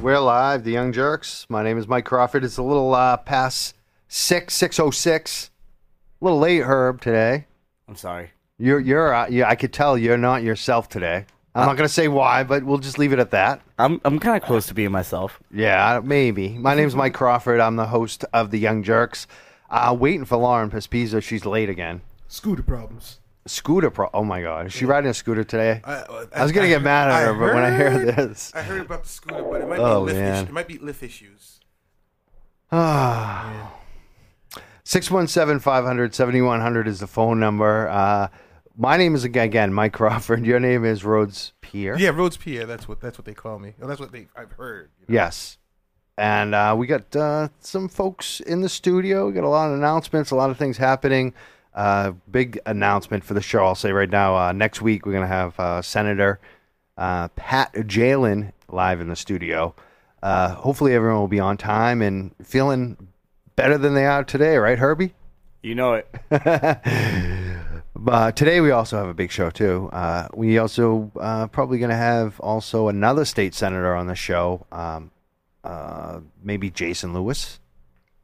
[0.00, 1.44] We're live, the Young Jurks.
[1.50, 2.42] My name is Mike Crawford.
[2.42, 3.76] It's a little uh, past
[4.08, 5.50] six, six oh six.
[6.20, 7.02] A little late, Herb.
[7.02, 7.46] Today,
[7.86, 8.30] I'm sorry.
[8.58, 9.48] you're you're uh, yeah.
[9.48, 11.26] I could tell you're not yourself today.
[11.54, 13.60] I'm not gonna say why, but we'll just leave it at that.
[13.78, 15.38] I'm I'm kind of close to being myself.
[15.52, 16.50] Yeah, maybe.
[16.56, 17.60] My name's Mike Crawford.
[17.60, 19.26] I'm the host of the Young Jurks.
[19.68, 21.22] Uh, waiting for Lauren Pespiza.
[21.22, 22.00] She's late again.
[22.26, 23.19] Scooter problems.
[23.46, 24.08] Scooter pro.
[24.12, 25.80] Oh my God, is she riding a scooter today?
[25.84, 28.62] I, uh, I was gonna get mad at her, but when I hear this, I
[28.62, 30.34] heard about the scooter, but it might Oh, be lift man.
[30.34, 30.48] issues.
[30.48, 31.60] It might be lift issues.
[32.72, 33.72] Ah.
[34.84, 37.88] 617 500 7100 is the phone number.
[37.88, 38.28] Uh,
[38.76, 40.44] my name is again Mike Crawford.
[40.46, 41.98] Your name is Rhodes Pierre.
[41.98, 42.66] Yeah, Rhodes Pierre.
[42.66, 43.74] That's what that's what they call me.
[43.78, 44.90] Well, that's what they I've heard.
[45.00, 45.20] you know.
[45.20, 45.58] Yes.
[46.18, 49.26] And uh, we got uh, some folks in the studio.
[49.26, 51.32] We got a lot of announcements, a lot of things happening.
[51.80, 53.64] Uh, big announcement for the show.
[53.64, 54.36] I'll say right now.
[54.36, 56.38] Uh, next week we're going to have uh, Senator
[56.98, 59.74] uh, Pat Jehlen live in the studio.
[60.22, 63.08] Uh, hopefully everyone will be on time and feeling
[63.56, 65.14] better than they are today, right, Herbie?
[65.62, 66.06] You know it.
[68.02, 69.90] But today we also have a big show too.
[69.92, 74.66] Uh, we also uh, probably going to have also another state senator on the show.
[74.72, 75.10] Um,
[75.64, 77.60] uh, maybe Jason Lewis.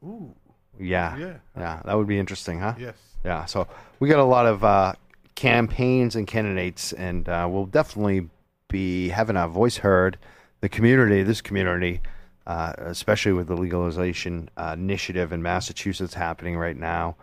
[0.03, 0.33] Ooh,
[0.79, 1.33] Yeah, Yeah.
[1.55, 2.73] yeah, that would be interesting, huh?
[2.79, 2.95] yes.
[3.27, 3.43] Yeah.
[3.43, 3.67] So
[3.99, 4.93] we got a lot of uh,
[5.35, 8.29] campaigns and candidates, and uh, we'll definitely
[8.69, 10.17] be having our voice heard.
[10.61, 11.99] The community, this community,
[12.45, 17.17] uh, especially with the legalization uh, initiative in Massachusetts happening right now.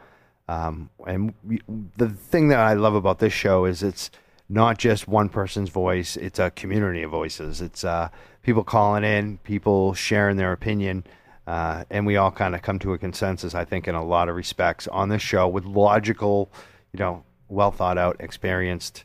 [0.46, 1.62] Um, and we,
[1.96, 4.11] the thing that I love about this show is it's
[4.50, 7.62] not just one person's voice; it's a community of voices.
[7.62, 8.11] It's uh,
[8.42, 11.05] people calling in, people sharing their opinion,
[11.46, 13.54] uh, and we all kind of come to a consensus.
[13.54, 16.50] I think in a lot of respects on this show with logical,
[16.92, 19.04] you know, well thought out, experienced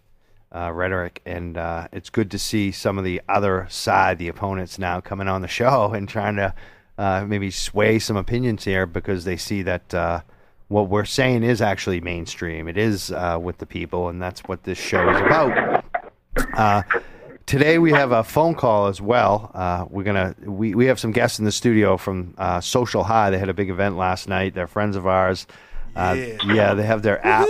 [0.55, 4.79] uh, rhetoric, and uh, it's good to see some of the other side, the opponents,
[4.79, 6.53] now coming on the show and trying to
[6.97, 10.21] uh, maybe sway some opinions here because they see that uh,
[10.69, 12.67] what we're saying is actually mainstream.
[12.67, 15.83] It is uh, with the people, and that's what this show is about.
[17.49, 19.49] Today we have a phone call as well.
[19.55, 23.31] Uh, we're gonna we, we have some guests in the studio from uh, Social High.
[23.31, 24.53] They had a big event last night.
[24.53, 25.47] They're friends of ours.
[25.95, 26.53] Uh, Yeah.
[26.53, 27.47] yeah, they have their app.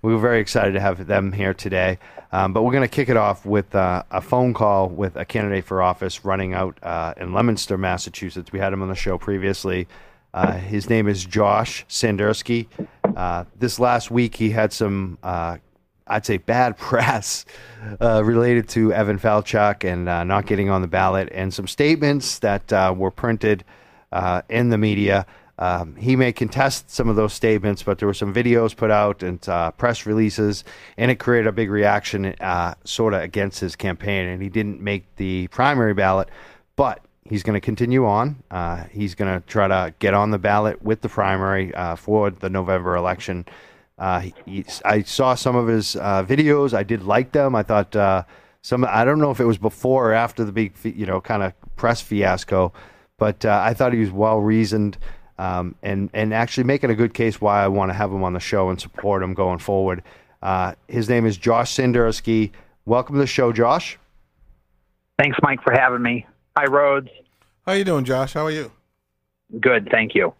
[0.00, 1.98] We were very excited to have them here today.
[2.32, 5.26] Um, but we're going to kick it off with uh, a phone call with a
[5.26, 8.50] candidate for office running out uh, in Leominster, Massachusetts.
[8.50, 9.88] We had him on the show previously.
[10.32, 12.66] Uh, his name is Josh Sanderski.
[13.14, 15.58] Uh, this last week, he had some, uh,
[16.08, 17.44] I'd say, bad press
[18.00, 22.38] uh, related to Evan Falchuk and uh, not getting on the ballot, and some statements
[22.40, 23.64] that uh, were printed
[24.12, 25.26] uh, in the media.
[25.60, 29.24] Um, he may contest some of those statements, but there were some videos put out
[29.24, 30.62] and uh, press releases,
[30.96, 34.28] and it created a big reaction, uh, sort of against his campaign.
[34.28, 36.28] And he didn't make the primary ballot,
[36.76, 38.40] but he's going to continue on.
[38.92, 42.94] He's going to try to get on the ballot with the primary for the November
[42.94, 43.44] election.
[43.98, 46.72] Uh, he, I saw some of his uh, videos.
[46.72, 47.54] I did like them.
[47.54, 48.22] I thought uh,
[48.62, 48.84] some.
[48.84, 51.52] I don't know if it was before or after the big, you know, kind of
[51.76, 52.72] press fiasco,
[53.16, 54.98] but uh, I thought he was well reasoned
[55.38, 58.32] um, and and actually making a good case why I want to have him on
[58.32, 60.02] the show and support him going forward.
[60.42, 62.50] Uh, his name is Josh Sanderski.
[62.84, 63.98] Welcome to the show, Josh.
[65.18, 66.26] Thanks, Mike, for having me.
[66.56, 67.08] Hi, Rhodes.
[67.66, 68.34] How are you doing, Josh?
[68.34, 68.70] How are you?
[69.60, 70.34] Good, thank you.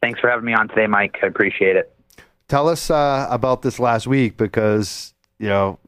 [0.00, 1.16] Thanks for having me on today, Mike.
[1.22, 1.95] I appreciate it.
[2.48, 5.78] Tell us uh, about this last week because you know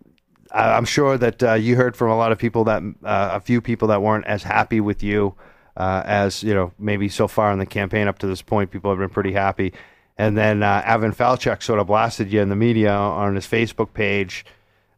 [0.51, 3.41] I, I'm sure that uh, you heard from a lot of people that uh, a
[3.41, 5.35] few people that weren't as happy with you
[5.79, 8.71] uh, as you know maybe so far in the campaign up to this point.
[8.71, 9.73] People have been pretty happy,
[10.19, 13.95] and then uh, Evan Falchuk sort of blasted you in the media on his Facebook
[13.95, 14.45] page.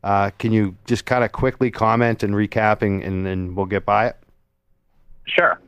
[0.03, 3.85] Uh, can you just kind of quickly comment and recap, and, and, and we'll get
[3.85, 4.17] by it?
[5.27, 5.61] Sure.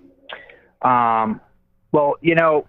[0.80, 1.40] Um,
[1.92, 2.66] well, you know,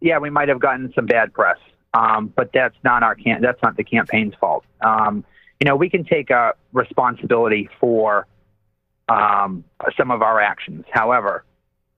[0.00, 1.58] yeah, we might have gotten some bad press,
[1.94, 4.64] um, but that's not our can- that's not the campaign's fault.
[4.80, 5.24] Um,
[5.60, 8.26] you know, we can take uh, responsibility for
[9.08, 9.64] um,
[9.96, 10.84] some of our actions.
[10.90, 11.44] However,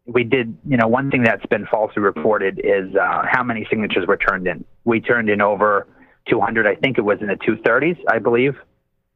[0.06, 4.06] we did, you know, one thing that's been falsely reported is uh, how many signatures
[4.06, 4.64] were turned in.
[4.84, 5.86] We turned in over
[6.28, 6.66] 200.
[6.66, 8.56] I think it was in the 230s, I believe.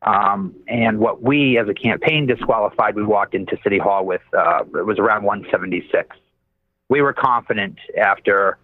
[0.02, 4.62] Um, and what we, as a campaign, disqualified, we walked into City Hall with uh,
[4.74, 6.16] it was around 176.
[6.88, 8.58] We were confident after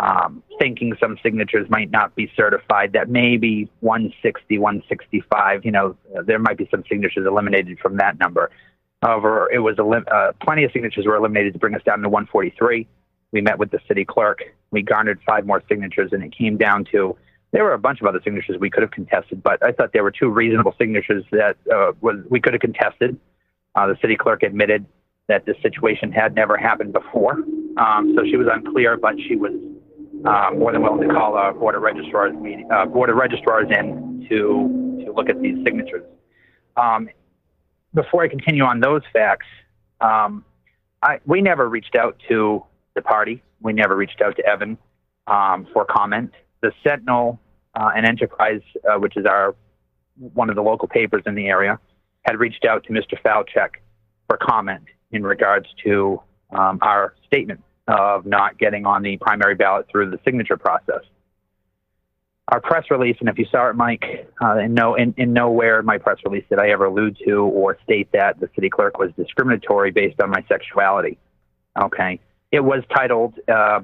[0.00, 5.64] um, thinking some signatures might not be certified that maybe 160, 165.
[5.64, 8.50] You know, there might be some signatures eliminated from that number.
[9.02, 12.88] However, it was uh, plenty of signatures were eliminated to bring us down to 143.
[13.32, 14.40] We met with the city clerk.
[14.70, 17.16] We garnered five more signatures, and it came down to
[17.52, 20.04] there were a bunch of other signatures we could have contested, but I thought there
[20.04, 23.18] were two reasonable signatures that uh, was we could have contested.
[23.74, 24.86] Uh, the city clerk admitted
[25.28, 27.32] that this situation had never happened before.
[27.76, 29.52] Um, so she was unclear, but she was
[30.24, 33.68] uh, more than willing to call a board of registrars meeting, uh, board of registrars
[33.70, 36.04] in to to look at these signatures.
[36.76, 37.08] Um,
[37.94, 39.46] before I continue on those facts,
[40.00, 40.44] um,
[41.02, 42.64] I, we never reached out to
[42.94, 43.42] the party.
[43.60, 44.78] We never reached out to Evan
[45.26, 46.32] um, for comment.
[46.62, 47.40] The Sentinel
[47.74, 49.54] uh, and Enterprise, uh, which is our
[50.34, 51.78] one of the local papers in the area,
[52.22, 53.20] had reached out to Mr.
[53.24, 53.76] Falchuk
[54.28, 56.20] for comment in regards to
[56.50, 61.02] um, our statement of not getting on the primary ballot through the signature process.
[62.48, 65.78] Our press release, and if you saw it, Mike, uh, in no in, in nowhere
[65.80, 68.98] in my press release did I ever allude to or state that the city clerk
[68.98, 71.16] was discriminatory based on my sexuality.
[71.80, 72.18] Okay,
[72.50, 73.34] it was titled.
[73.46, 73.80] Uh,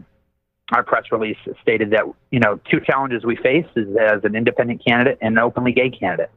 [0.72, 4.84] our press release stated that you know two challenges we face is as an independent
[4.84, 6.30] candidate and an openly gay candidate.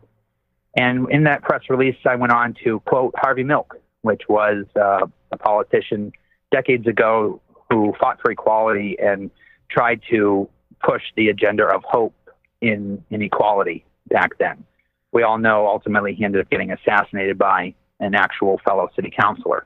[0.76, 5.08] And in that press release, I went on to quote Harvey Milk, which was uh,
[5.32, 6.12] a politician
[6.52, 9.30] decades ago who fought for equality and
[9.70, 10.50] tried to
[10.84, 12.16] push the agenda of hope
[12.62, 14.64] in inequality back then.
[15.12, 19.66] We all know ultimately he ended up getting assassinated by an actual fellow city councilor.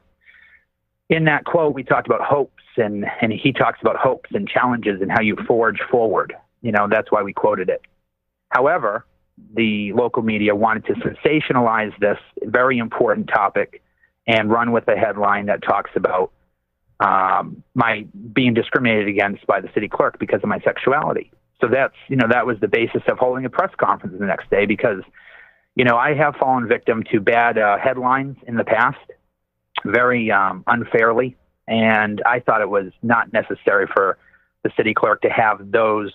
[1.09, 5.01] In that quote, we talked about hopes, and, and he talks about hopes and challenges
[5.01, 6.33] and how you forge forward.
[6.61, 7.81] You know, that's why we quoted it.
[8.49, 9.05] However,
[9.55, 13.81] the local media wanted to sensationalize this very important topic
[14.27, 16.31] and run with a headline that talks about
[17.03, 21.31] um, my being discriminated against by the city clerk because of my sexuality.
[21.59, 24.49] So that's you know that was the basis of holding a press conference the next
[24.49, 25.03] day because
[25.75, 28.99] you know I have fallen victim to bad uh, headlines in the past,
[29.85, 31.35] very um, unfairly,
[31.67, 34.17] and I thought it was not necessary for
[34.63, 36.11] the city clerk to have those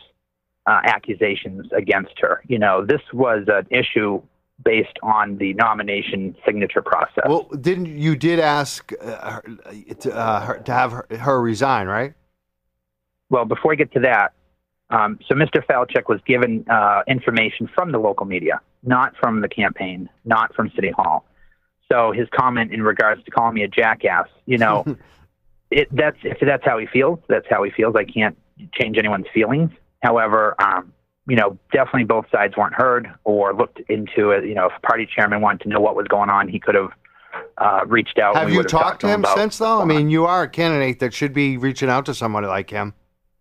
[0.67, 2.43] uh, accusations against her.
[2.49, 4.23] You know, this was an issue
[4.65, 7.25] based on the nomination signature process.
[7.27, 9.43] Well, didn't you did ask uh, her,
[10.01, 12.15] to, uh, her, to have her, her, resign, right?
[13.31, 14.33] Well, before I get to that,
[14.91, 15.65] um, so Mr.
[15.65, 20.71] Falchuk was given uh, information from the local media, not from the campaign, not from
[20.75, 21.25] City Hall.
[21.91, 24.85] So his comment in regards to calling me a jackass, you know,
[25.71, 27.19] it, that's if that's how he feels.
[27.29, 27.95] That's how he feels.
[27.97, 28.37] I can't
[28.75, 29.71] change anyone's feelings.
[30.03, 30.93] However, um,
[31.29, 34.45] you know, definitely both sides weren't heard or looked into it.
[34.45, 36.75] You know, if a party chairman wanted to know what was going on, he could
[36.75, 36.91] have
[37.59, 38.35] uh, reached out.
[38.35, 39.81] Have you talked, talked, to him, him since, though?
[39.81, 42.95] I mean, you are a candidate that should be reaching out to somebody like him.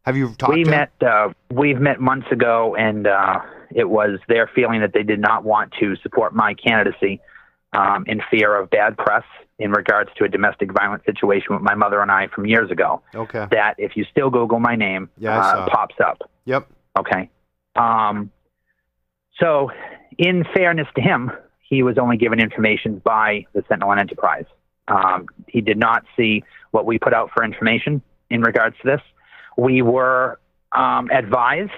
[0.04, 0.54] Have you talked?
[0.54, 0.92] We to met.
[1.02, 3.40] Uh, we've met months ago, and uh,
[3.74, 7.22] it was their feeling that they did not want to support my candidacy
[7.74, 9.24] um, in fear of bad press
[9.60, 13.02] in regards to a domestic violence situation with my mother and I from years ago.
[13.16, 13.48] Okay.
[13.52, 16.30] That if you still Google my name, yeah, uh, pops up.
[16.46, 16.70] Yep.
[17.00, 17.30] Okay.
[17.78, 18.32] Um,
[19.40, 19.72] so,
[20.18, 21.32] in fairness to him,
[21.62, 24.46] he was only given information by the Sentinel and Enterprise.
[24.88, 29.02] Um, he did not see what we put out for information in regards to this.
[29.58, 30.40] We were
[30.72, 31.72] um, advised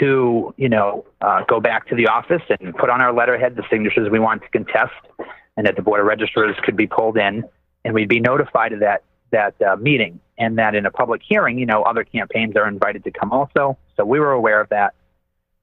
[0.00, 3.64] to, you know, uh, go back to the office and put on our letterhead the
[3.70, 4.92] signatures we want to contest,
[5.56, 7.44] and that the board of registrars could be pulled in,
[7.84, 11.58] and we'd be notified of that that uh, meeting, and that in a public hearing,
[11.58, 13.76] you know, other campaigns are invited to come also.
[13.96, 14.94] So we were aware of that.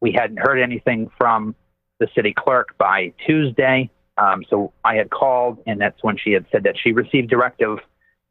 [0.02, 1.56] We hadn't heard anything from
[2.00, 3.90] the city clerk by Tuesday.
[4.18, 7.78] Um, so I had called, and that's when she had said that she received directive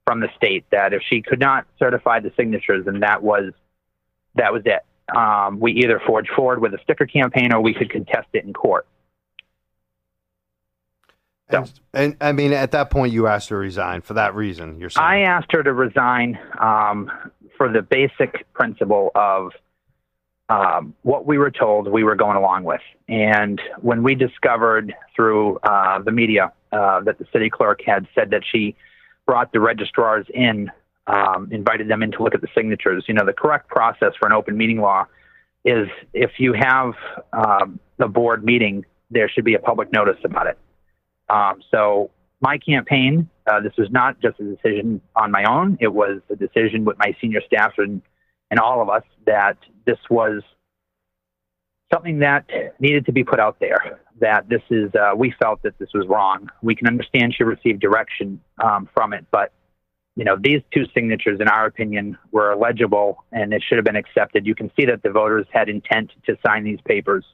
[0.07, 3.53] from the state that if she could not certify the signatures, then that was
[4.35, 4.85] that was it.
[5.17, 8.53] Um, we either forge forward with a sticker campaign or we could contest it in
[8.53, 8.87] court.
[11.51, 14.37] So, and, and, I mean, at that point, you asked her to resign for that
[14.37, 14.79] reason.
[14.79, 17.11] You're saying I asked her to resign um,
[17.57, 19.53] for the basic principle of
[20.51, 22.81] um, what we were told we were going along with.
[23.09, 28.31] And when we discovered through uh, the media uh, that the city clerk had said
[28.31, 28.75] that she
[29.27, 30.71] brought the registrars in,
[31.07, 34.27] um, invited them in to look at the signatures, you know, the correct process for
[34.27, 35.07] an open meeting law
[35.65, 36.95] is if you have
[37.33, 40.59] um, the board meeting, there should be a public notice about it.
[41.29, 45.79] Um, so my campaign, uh, this was not just a decision on my own.
[45.81, 48.03] It was a decision with my senior staff and
[48.51, 50.43] and all of us that this was
[51.93, 52.47] something that
[52.79, 54.01] needed to be put out there.
[54.21, 56.51] That this is, uh, we felt that this was wrong.
[56.63, 59.53] We can understand she received direction um, from it, but
[60.17, 63.97] you know, these two signatures, in our opinion, were illegible and it should have been
[63.97, 64.45] accepted.
[64.45, 67.25] You can see that the voters had intent to sign these papers.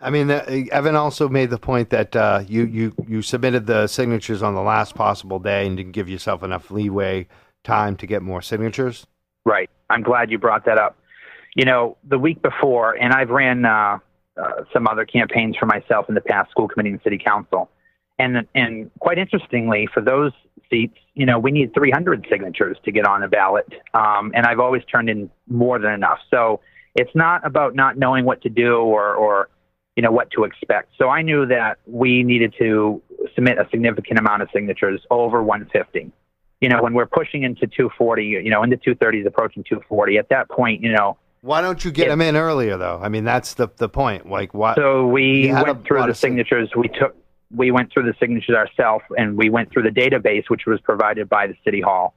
[0.00, 3.88] I mean, uh, Evan also made the point that uh, you, you, you submitted the
[3.88, 7.26] signatures on the last possible day and didn't give yourself enough leeway
[7.64, 9.06] time to get more signatures.
[9.44, 9.70] Right.
[9.90, 10.96] I'm glad you brought that up.
[11.54, 13.98] You know, the week before, and I've ran uh,
[14.36, 17.70] uh, some other campaigns for myself in the past, school committee and city council.
[18.18, 20.32] And, and quite interestingly, for those
[20.70, 23.66] seats, you know, we need 300 signatures to get on the ballot.
[23.94, 26.18] Um, and I've always turned in more than enough.
[26.30, 26.60] So
[26.94, 29.48] it's not about not knowing what to do or, or,
[29.96, 30.92] you know, what to expect.
[30.98, 33.02] So I knew that we needed to
[33.34, 36.12] submit a significant amount of signatures over 150.
[36.60, 40.48] You know, when we're pushing into 240, you know, into 230s, approaching 240, at that
[40.50, 42.08] point, you know, Why don't you get Yeah.
[42.10, 42.98] them in earlier, though?
[43.00, 44.28] I mean, that's the the point.
[44.28, 44.74] Like, why?
[44.74, 46.70] So we went through the sig- signatures.
[46.76, 47.14] We took
[47.54, 51.28] we went through the signatures ourselves, and we went through the database, which was provided
[51.28, 52.12] by the city hall,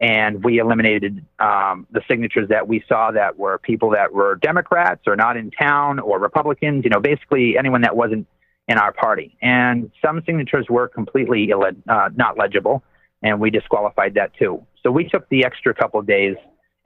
[0.00, 5.02] and we eliminated um, the signatures that we saw that were people that were Democrats
[5.06, 6.84] or not in town or Republicans.
[6.84, 8.26] You know, basically anyone that wasn't
[8.66, 9.36] in our party.
[9.42, 12.82] And some signatures were completely uh, not legible,
[13.24, 14.64] and we disqualified that too.
[14.84, 16.36] So we took the extra couple days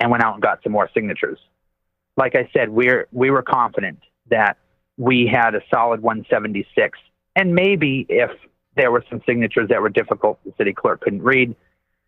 [0.01, 1.39] and went out and got some more signatures
[2.19, 4.59] like I said, we're we were confident that
[4.99, 6.99] we had a solid 176,
[7.37, 8.31] and maybe if
[8.77, 11.55] there were some signatures that were difficult, the city clerk couldn't read,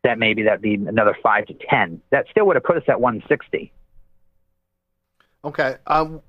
[0.03, 2.03] that maybe that'd be another five to ten.
[2.11, 3.73] That still would have put us at 160.
[5.43, 5.77] Okay.
[5.87, 6.21] Um,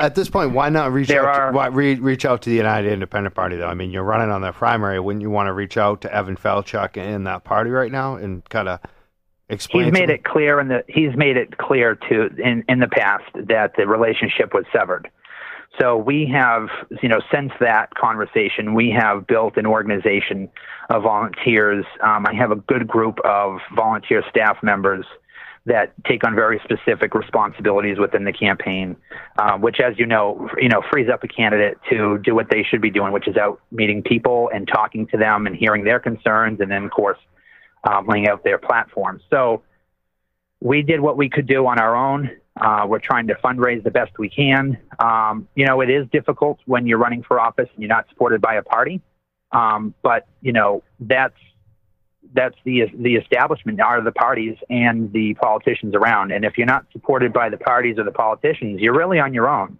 [0.00, 1.40] at this point, why not reach There out?
[1.40, 3.68] are- to, why, re, reach out to the United Independent Party, though.
[3.68, 4.98] I mean, you're running on their primary.
[4.98, 8.44] Wouldn't you want to reach out to Evan Falchuk and that party right now and
[8.48, 8.80] kind of
[9.48, 9.84] explain?
[9.84, 13.24] He's made it clear in the he's made it clear to in in the past
[13.34, 15.08] that the relationship was severed.
[15.80, 16.68] So we have,
[17.02, 20.48] you know, since that conversation, we have built an organization
[20.88, 21.84] of volunteers.
[22.02, 25.04] Um, I have a good group of volunteer staff members
[25.66, 28.96] that take on very specific responsibilities within the campaign,
[29.38, 32.62] um, which, as you know, you know, frees up a candidate to do what they
[32.62, 35.98] should be doing, which is out meeting people and talking to them and hearing their
[35.98, 37.18] concerns, and then, of course,
[37.84, 39.20] um, laying out their platform.
[39.28, 39.62] So
[40.60, 42.30] we did what we could do on our own.
[42.60, 44.78] Uh, we're trying to fundraise the best we can.
[45.00, 48.40] Um, you know, it is difficult when you're running for office and you're not supported
[48.40, 49.02] by a party.
[49.52, 51.36] Um, but you know, that's
[52.34, 56.32] that's the the establishment are the parties and the politicians around.
[56.32, 59.48] And if you're not supported by the parties or the politicians, you're really on your
[59.48, 59.78] own.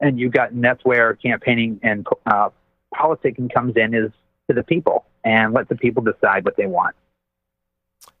[0.00, 2.50] And you've got and that's where campaigning and uh,
[2.94, 4.10] politicking comes in is
[4.48, 6.96] to the people and let the people decide what they want.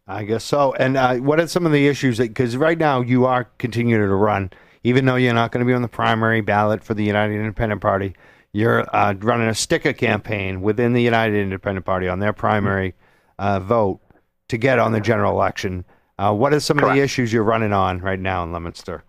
[0.06, 0.74] I guess so.
[0.74, 2.18] And uh, what are some of the issues?
[2.18, 4.50] Because right now you are continuing to run,
[4.82, 7.80] even though you're not going to be on the primary ballot for the United Independent
[7.80, 8.14] Party.
[8.52, 12.94] You're uh, running a sticker campaign within the United Independent Party on their primary
[13.40, 14.00] uh, vote
[14.48, 15.84] to get on the general election.
[16.18, 19.02] Uh, what are some of the issues you're running on right now in Leominster?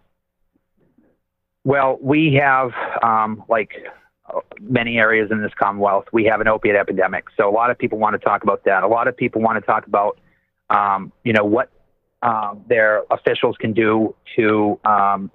[1.65, 2.71] Well, we have,
[3.03, 3.73] um, like
[4.33, 7.25] uh, many areas in this Commonwealth, we have an opiate epidemic.
[7.35, 8.83] So a lot of people want to talk about that.
[8.83, 10.17] A lot of people want to talk about,
[10.69, 11.69] um, you know, what
[12.21, 15.29] um, their officials can do to um,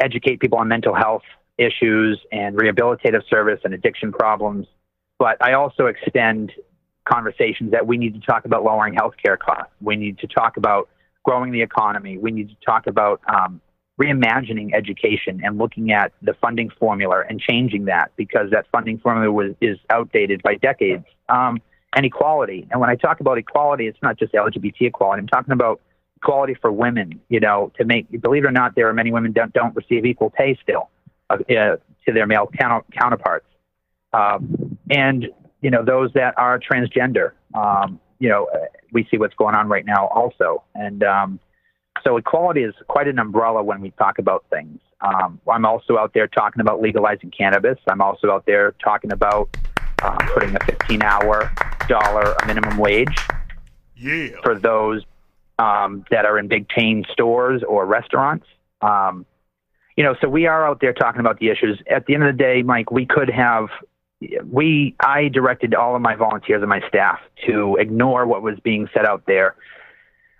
[0.00, 1.22] educate people on mental health
[1.58, 4.66] issues and rehabilitative service and addiction problems.
[5.18, 6.52] But I also extend
[7.06, 9.72] conversations that we need to talk about lowering healthcare costs.
[9.80, 10.88] We need to talk about
[11.24, 12.18] growing the economy.
[12.18, 13.60] We need to talk about um,
[14.00, 19.32] reimagining education and looking at the funding formula and changing that because that funding formula
[19.32, 21.04] was, is outdated by decades.
[21.28, 21.60] Um,
[21.96, 22.68] and equality.
[22.70, 25.20] And when I talk about equality, it's not just LGBT equality.
[25.20, 25.80] I'm talking about
[26.18, 27.20] equality for women.
[27.30, 30.04] You know, to make believe it or not, there are many women that don't receive
[30.04, 30.90] equal pay still
[31.30, 33.46] uh, uh, to their male counter- counterparts.
[34.12, 35.26] Um, and
[35.60, 37.32] you know, those that are transgender.
[37.54, 38.48] Um, you know,
[38.92, 41.40] we see what's going on right now also, and um,
[42.04, 44.80] so equality is quite an umbrella when we talk about things.
[45.00, 47.78] Um, I'm also out there talking about legalizing cannabis.
[47.88, 49.54] I'm also out there talking about
[50.02, 51.52] uh, putting a 15-hour
[51.88, 53.14] dollar minimum wage
[53.96, 54.28] Yeah.
[54.42, 55.02] for those
[55.58, 58.46] um, that are in big chain stores or restaurants.
[58.80, 59.26] Um,
[59.96, 61.80] you know, so we are out there talking about the issues.
[61.90, 63.68] At the end of the day, Mike, we could have.
[64.50, 68.88] We I directed all of my volunteers and my staff to ignore what was being
[68.94, 69.56] said out there.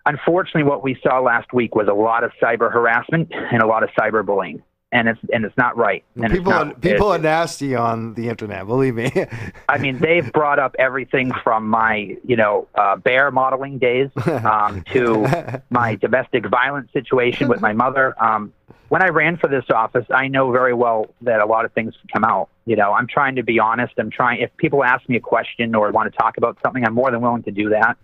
[0.04, 3.82] Unfortunately, what we saw last week was a lot of cyber harassment and a lot
[3.82, 4.62] of cyberbullying,
[4.92, 6.04] and it's and it's not right.
[6.14, 8.66] And people it's are, people are nasty on the internet.
[8.66, 9.10] Believe me.
[9.68, 14.84] I mean, they've brought up everything from my, you know, uh, bear modeling days um,
[14.92, 18.14] to my domestic violence situation with my mother.
[18.22, 18.52] Um,
[18.88, 21.94] when I ran for this office, I know very well that a lot of things
[22.12, 22.48] come out.
[22.64, 23.94] You know, I'm trying to be honest.
[23.98, 24.40] I'm trying.
[24.40, 27.20] If people ask me a question or want to talk about something, I'm more than
[27.20, 27.96] willing to do that.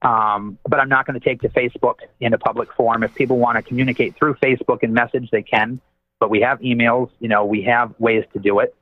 [0.00, 3.02] Um, but I'm not going to take to Facebook in a public forum.
[3.02, 5.80] If people want to communicate through Facebook and message, they can.
[6.20, 7.10] But we have emails.
[7.20, 8.74] You know, we have ways to do it.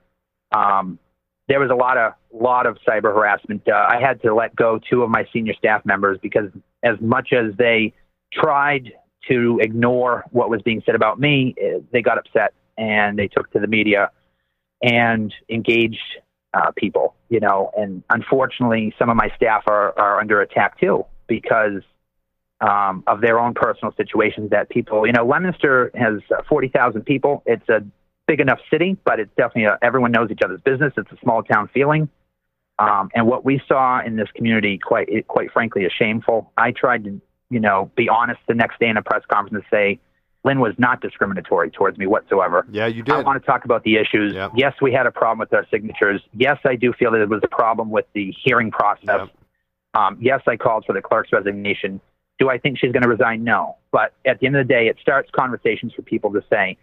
[0.52, 0.98] Um,
[1.48, 3.68] there was a lot of lot of cyber harassment.
[3.68, 6.50] Uh, I had to let go two of my senior staff members because
[6.82, 7.94] as much as they
[8.32, 8.92] tried
[9.28, 13.50] to ignore what was being said about me, eh, they got upset and they took
[13.52, 14.10] to the media
[14.82, 16.00] and engaged
[16.54, 21.04] uh, people, you know, and unfortunately, some of my staff are, are under attack too
[21.26, 21.82] because
[22.60, 27.42] um, of their own personal situations that people, you know, Leominster has uh, 40,000 people.
[27.46, 27.84] It's a
[28.26, 30.92] big enough city, but it's definitely a, everyone knows each other's business.
[30.96, 32.08] It's a small town feeling.
[32.78, 36.52] Um, and what we saw in this community, quite quite frankly, is shameful.
[36.58, 39.64] I tried to, you know, be honest the next day in a press conference and
[39.70, 40.00] say,
[40.44, 42.66] Lynn was not discriminatory towards me whatsoever.
[42.70, 43.14] Yeah, you did.
[43.14, 44.32] I want to talk about the issues.
[44.34, 44.52] Yep.
[44.54, 46.22] Yes, we had a problem with our signatures.
[46.34, 49.02] Yes, I do feel that there was a problem with the hearing process.
[49.06, 49.28] Yep.
[49.94, 52.00] Um, yes, I called for the clerk's resignation.
[52.38, 53.42] Do I think she's going to resign?
[53.42, 53.76] No.
[53.90, 56.76] But at the end of the day, it starts conversations for people to say,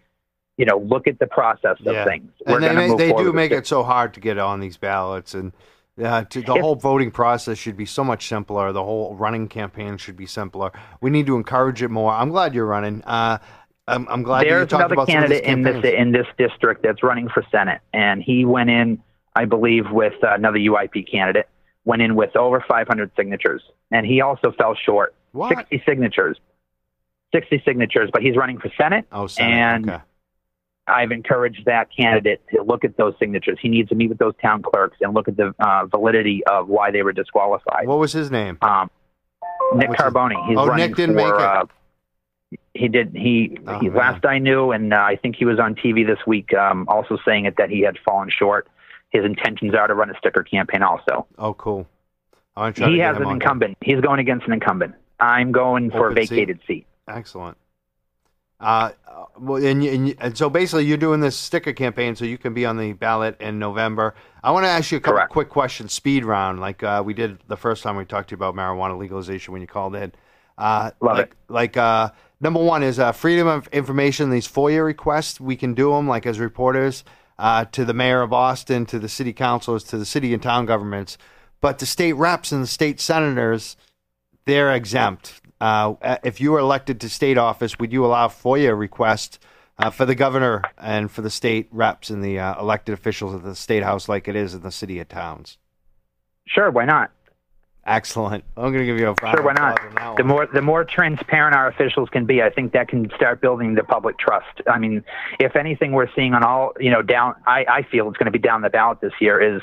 [0.58, 2.04] you know, look at the process of Yeah.
[2.04, 2.30] things.
[2.46, 4.76] and they, gonna ma- move they do make it so hard to get on these
[4.76, 5.52] ballots, and
[6.02, 8.72] uh, to, the If- whole voting process should be so much simpler.
[8.72, 10.72] The whole running campaign should be simpler.
[11.00, 12.12] We need to encourage it more.
[12.12, 13.02] I'm glad you're running.
[13.04, 13.38] Uh,
[13.86, 16.26] I'm, I'm glad you There's another about some of these candidate in this in this
[16.38, 19.02] district that's running for senate, and he went in,
[19.36, 21.48] I believe, with another UIP candidate.
[21.84, 25.14] Went in with over 500 signatures, and he also fell short.
[25.32, 25.54] What?
[25.54, 26.38] 60 signatures.
[27.34, 29.04] 60 signatures, but he's running for senate.
[29.12, 29.52] Oh, Senate.
[29.52, 30.02] and okay.
[30.86, 33.58] I've encouraged that candidate to look at those signatures.
[33.60, 36.68] He needs to meet with those town clerks and look at the uh, validity of
[36.68, 37.86] why they were disqualified.
[37.86, 38.58] What was his name?
[38.62, 38.90] Um,
[39.74, 40.34] Nick What's Carboni.
[40.48, 41.40] He's Oh, running Nick didn't for, make it.
[41.40, 41.64] Uh,
[42.74, 43.12] he did.
[43.14, 46.18] He, Oh, he last I knew, and uh, I think he was on TV this
[46.26, 48.68] week, um, also saying it that he had fallen short.
[49.10, 50.82] His intentions are to run a sticker campaign.
[50.82, 51.86] Also, Oh, cool.
[52.56, 53.78] I want to to he has an incumbent.
[53.80, 54.94] He's going against an incumbent.
[55.18, 56.30] I'm going for a Open seat?
[56.30, 56.86] vacated seat.
[57.08, 57.56] Excellent.
[58.64, 58.92] Uh,
[59.38, 62.64] well, and, and, and so basically, you're doing this sticker campaign so you can be
[62.64, 64.14] on the ballot in November.
[64.42, 65.32] I want to ask you a couple Correct.
[65.32, 68.36] quick questions, speed round, like uh, we did the first time we talked to you
[68.36, 70.12] about marijuana legalization when you called in.
[70.56, 71.32] Uh, Love like, it.
[71.48, 74.30] Like uh, number one is uh, freedom of information.
[74.30, 77.04] These FOIA requests, we can do them like as reporters
[77.38, 80.64] uh, to the mayor of Austin, to the city councils, to the city and town
[80.64, 81.18] governments,
[81.60, 83.76] but the state reps and the state senators
[84.46, 85.40] they're exempt.
[85.64, 89.38] Uh, if you were elected to state office, would you allow FOIA requests
[89.78, 93.42] uh, for the governor and for the state reps and the uh, elected officials of
[93.42, 95.56] the state house, like it is in the city of towns?
[96.46, 97.12] Sure, why not?
[97.86, 98.44] Excellent.
[98.56, 100.16] I'm going to give you a round Sure, why not?
[100.16, 103.74] The more the more transparent our officials can be, I think that can start building
[103.74, 104.62] the public trust.
[104.66, 105.04] I mean,
[105.38, 107.34] if anything, we're seeing on all you know down.
[107.46, 109.38] I, I feel it's going to be down the ballot this year.
[109.38, 109.60] Is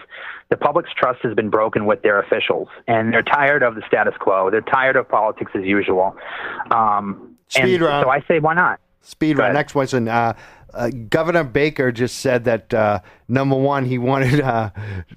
[0.50, 4.14] the public's trust has been broken with their officials, and they're tired of the status
[4.20, 4.52] quo.
[4.52, 6.16] They're tired of politics as usual.
[6.70, 8.06] Um, Speed and round.
[8.06, 8.80] So I say, why not?
[9.02, 9.54] Speed ahead.
[9.54, 10.08] Next question.
[10.08, 10.34] Uh,
[10.74, 14.72] uh, Governor Baker just said that uh, number one, he wanted uh,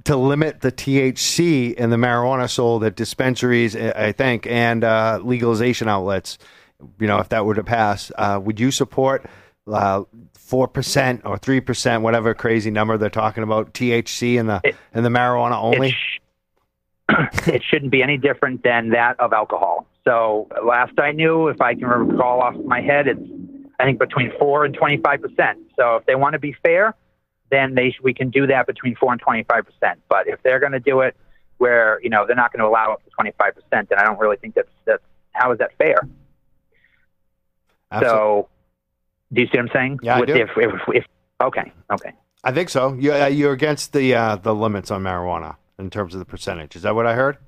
[0.04, 5.88] to limit the THC in the marijuana sold at dispensaries, I think, and uh, legalization
[5.88, 6.38] outlets.
[6.98, 9.24] You know, if that were to pass, uh, would you support
[10.34, 14.76] four percent or three percent, whatever crazy number they're talking about THC in the It-
[14.94, 15.88] in the marijuana only?
[15.88, 19.86] It, sh- it shouldn't be any different than that of alcohol.
[20.04, 23.20] So last I knew, if I can recall off my head, it's
[23.78, 25.58] I think between four and twenty five percent.
[25.76, 26.94] So if they want to be fair,
[27.50, 30.00] then they sh- we can do that between four and twenty five percent.
[30.08, 31.16] But if they're going to do it
[31.58, 34.04] where you know they're not going to allow up to twenty five percent, then I
[34.04, 35.96] don't really think that's that's how is that fair?
[37.92, 38.48] Absol- So
[39.32, 39.98] do you see what I'm saying?
[40.02, 40.34] Yeah, I do.
[40.34, 41.04] If, if, if,
[41.42, 42.12] okay, okay.
[42.44, 42.94] I think so.
[42.94, 46.76] You, uh, you're against the uh, the limits on marijuana in terms of the percentage.
[46.76, 47.38] Is that what I heard?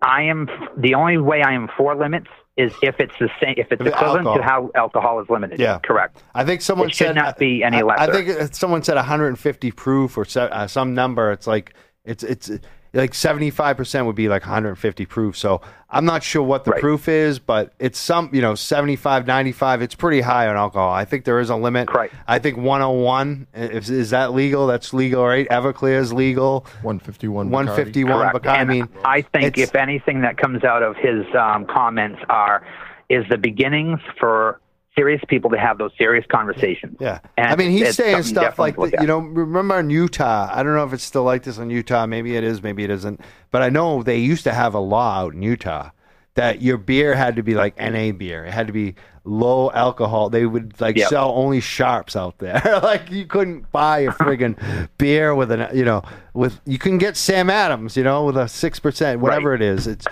[0.00, 3.70] I am the only way I am for limits is if it's the same, if
[3.72, 4.36] it's If equivalent alcohol.
[4.36, 5.58] to how alcohol is limited.
[5.60, 5.78] Yeah.
[5.78, 6.22] correct.
[6.34, 9.70] I think someone It should said not be any I- I, think someone said 150
[9.72, 11.32] proof or uh, some number.
[11.32, 11.72] It's like
[12.04, 12.50] it's it's
[12.92, 15.36] like 75 percent would be like 150 proof.
[15.36, 16.80] So I'm not sure what the Right.
[16.80, 19.82] proof is, but it's some you know 75, 95.
[19.82, 20.90] It's pretty high on alcohol.
[20.92, 21.92] I think there is a limit.
[21.92, 22.10] Right.
[22.26, 24.66] I think 101 is, is that legal?
[24.66, 25.48] That's legal, right?
[25.48, 26.60] Everclear is legal.
[26.82, 27.50] 151.
[27.50, 28.18] 151.
[28.18, 28.32] Correct.
[28.32, 32.66] But I mean, I think if anything that comes out of his um, comments are
[33.08, 34.60] is the beginnings for
[34.98, 36.96] serious people to have those serious conversations.
[37.00, 40.48] Yeah, And I mean, he's saying stuff like, that, you know, remember in Utah?
[40.52, 42.06] I don't know if it's still like this in Utah.
[42.06, 43.20] Maybe it is, maybe it isn't.
[43.50, 45.90] But I know they used to have a law out in Utah
[46.34, 48.44] that your beer had to be like NA beer.
[48.44, 50.30] It had to be low alcohol.
[50.30, 51.08] They would like Yep.
[51.08, 52.62] sell only sharps out there.
[52.82, 56.02] like you couldn't buy a friggin' beer with an, you know,
[56.34, 59.86] with you can get Sam Adams, you know, with a six percent, whatever it is.
[59.88, 60.06] It's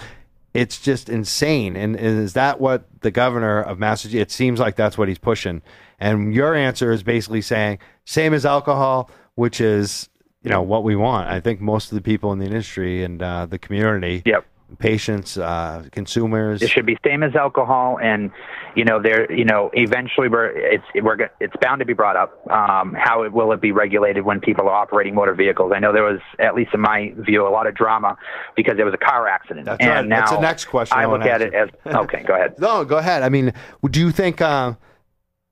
[0.56, 1.76] it's just insane.
[1.76, 4.32] And, and is that what the governor of Massachusetts?
[4.32, 5.62] It seems like that's what he's pushing.
[5.98, 10.08] And your answer is basically saying same as alcohol, which is
[10.42, 11.28] you know what we want.
[11.28, 14.46] I think most of the people in the industry and uh, the community Yep.
[14.79, 16.62] Patients, uh, consumers?
[16.62, 18.31] It should be same as alcohol, and
[18.74, 22.46] you know, there, you know, eventually we're it's we're it's bound to be brought up.
[22.50, 25.72] Um, how it, will it be regulated when people are operating motor vehicles?
[25.74, 28.16] I know there was, at least in my view, a lot of drama
[28.55, 29.66] because there was a car accident.
[29.66, 30.07] That's and right.
[30.07, 32.22] Now That's the next question I I look at it as okay.
[32.26, 32.55] Go ahead.
[32.66, 33.22] No, go ahead.
[33.22, 33.52] I mean,
[33.90, 34.74] do you think uh,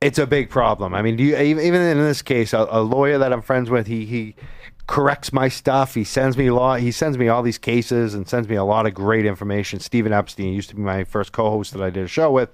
[0.01, 0.93] it's a big problem?
[0.93, 3.87] I mean, do you even in this case, a, a lawyer that I'm friends with,
[3.87, 4.35] he he
[4.87, 5.95] corrects my stuff.
[5.95, 6.75] He sends me law.
[6.75, 9.79] He sends me all these cases and sends me a lot of great information.
[9.79, 12.49] Stephen Epstein used to be my first co-host that I did a show with.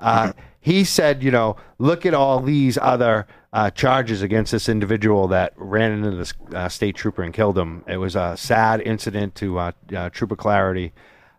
[0.00, 5.28] Uh, he said, you know, look at all these other uh, charges against this individual
[5.28, 7.84] that ran into this uh, state trooper and killed him.
[7.86, 10.92] It was a sad incident to uh, uh, Trooper Clardy.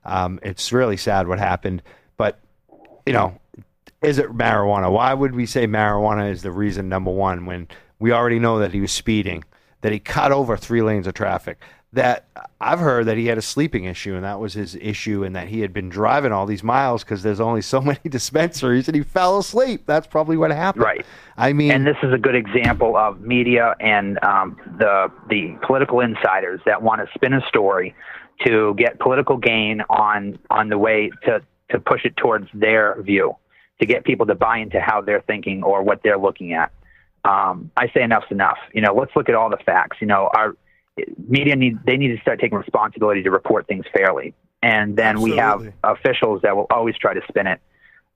[0.06, 1.84] Um, it's really sad what happened,
[2.16, 2.40] but
[3.06, 3.38] you know,
[4.02, 4.92] is it marijuana?
[4.92, 7.68] Why would we say marijuana is the reason number one when
[8.00, 9.44] we already know that he was speeding,
[9.88, 11.58] that he cut over three lanes of traffic,
[11.94, 12.26] that
[12.60, 15.48] I've heard that he had a sleeping issue and that was his issue, and that
[15.48, 19.04] he had been driving all these miles because there's only so many dispensaries and he
[19.04, 19.84] fell asleep.
[19.86, 20.84] That's probably what happened.
[20.84, 21.06] Right.
[21.38, 26.02] I mean, and this is a good example of media and um, the the political
[26.02, 27.96] insiders that want to spin a story
[28.46, 33.36] to get political gain on on the way to to push it towards their view,
[33.80, 36.72] to get people to buy into how they're thinking or what they're looking at.
[37.26, 38.58] Um, I say enough's enough.
[38.74, 39.98] You know, let's look at all the facts.
[40.00, 40.56] You know, our
[41.28, 45.36] media need they need to start taking responsibility to report things fairly, and then we
[45.38, 47.60] have officials that will always try to spin it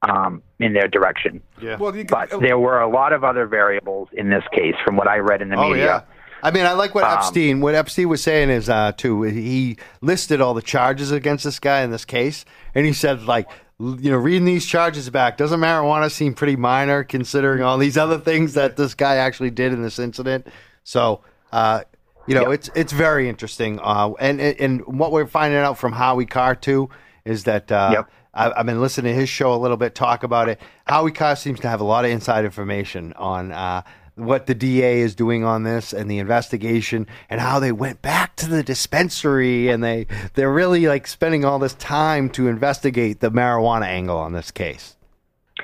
[0.07, 1.41] um, in their direction.
[1.61, 1.77] yeah.
[1.77, 5.07] Well, you But there were a lot of other variables in this case, from what
[5.07, 5.85] I read in the Oh media.
[5.85, 6.01] yeah.
[6.43, 7.61] I mean, I like what Um, Epstein.
[7.61, 9.21] What Epstein was saying is, uh, too.
[9.23, 13.45] He listed all the charges against this guy in this case, and he said, like,
[13.47, 13.53] l-
[13.99, 18.19] you know, reading these charges back, doesn't marijuana seem pretty minor considering all these other
[18.19, 20.47] things that this guy actually did in this incident?
[20.83, 21.81] So, uh,
[22.27, 23.79] you know, it's it's very interesting.
[23.81, 26.89] Uh, and and what we're finding out from Howie Carr too
[27.25, 27.71] is that.
[27.71, 28.09] Uh, Yep.
[28.33, 30.61] I- I've been listening to his show a little bit, talk about it.
[30.87, 33.81] Howie Carr seems to have a lot of inside information on uh,
[34.15, 38.35] what the DA is doing on this and the investigation and how they went back
[38.35, 43.31] to the dispensary and they they're really like spending all this time to investigate the
[43.31, 44.95] marijuana angle on this case.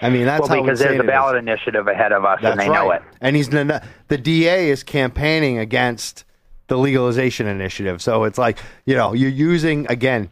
[0.01, 2.69] I mean, that's well, because there's a ballot initiative ahead of us, That's and they
[2.69, 2.83] right.
[2.83, 3.01] know it.
[3.19, 6.23] And he's the DA is campaigning against
[6.67, 8.01] the legalization initiative.
[8.01, 10.29] So it's like you know you're using again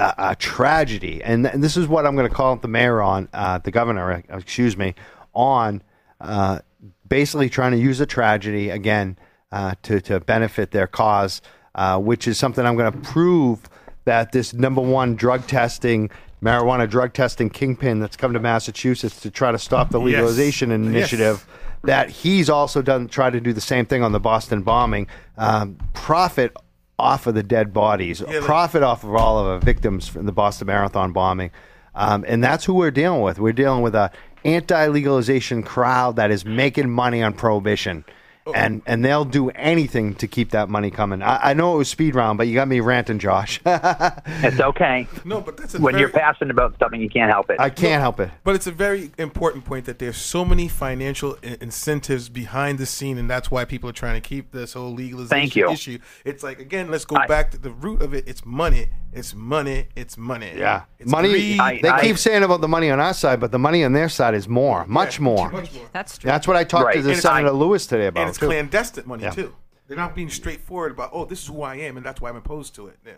[0.00, 3.02] a, a tragedy, and, th- and this is what I'm going to call the mayor
[3.02, 4.94] on, uh, the governor, excuse me,
[5.34, 5.82] on
[6.20, 6.60] uh,
[7.08, 9.18] basically trying to use a tragedy again
[9.52, 11.42] uh, to to benefit their cause,
[11.74, 13.60] uh, which is something I'm going to prove
[14.04, 16.10] that this number one drug testing.
[16.42, 20.78] Marijuana drug testing kingpin that's come to Massachusetts to try to stop the legalization Yes.
[20.78, 21.46] initiative
[21.84, 25.76] that he's also done try to do the same thing on the Boston bombing, um,
[25.92, 26.56] profit
[26.98, 30.32] off of the dead bodies, like- profit off of all of the victims from the
[30.32, 31.50] Boston Marathon bombing,
[31.94, 33.38] um, and that's who we're dealing with.
[33.38, 34.10] We're dealing with a
[34.44, 38.04] anti-legalization crowd that is making money on prohibition.
[38.52, 41.22] And and they'll do anything to keep that money coming.
[41.22, 43.60] I, I know it was speed round, but you got me ranting, Josh.
[43.66, 45.06] It's okay.
[45.24, 47.60] no, but that's a when very, you're passionate about something, you can't help it.
[47.60, 48.30] I can't help it.
[48.42, 52.86] But it's a very important point that there's so many financial i- incentives behind the
[52.86, 55.70] scene, and that's why people are trying to keep this whole legalization Thank you.
[55.70, 55.98] issue.
[56.24, 58.26] It's like again, let's go I- back to the root of it.
[58.26, 58.88] It's money.
[59.12, 59.88] It's money.
[59.96, 60.52] It's money.
[60.56, 61.58] Yeah, It's money.
[61.58, 63.92] I- they I- keep saying about the money on our side, but the money on
[63.92, 65.50] their side is more, much more.
[65.50, 65.86] Much more.
[65.92, 66.28] That's true.
[66.28, 68.20] That's what I talked to the And Senator I- Lewis today about.
[68.20, 68.46] and it's too.
[68.46, 69.30] clandestine money Yeah.
[69.30, 69.54] too.
[69.88, 72.36] They're not being straightforward about, oh, this is who I am, and that's why I'm
[72.36, 72.98] opposed to it.
[73.04, 73.14] Yeah.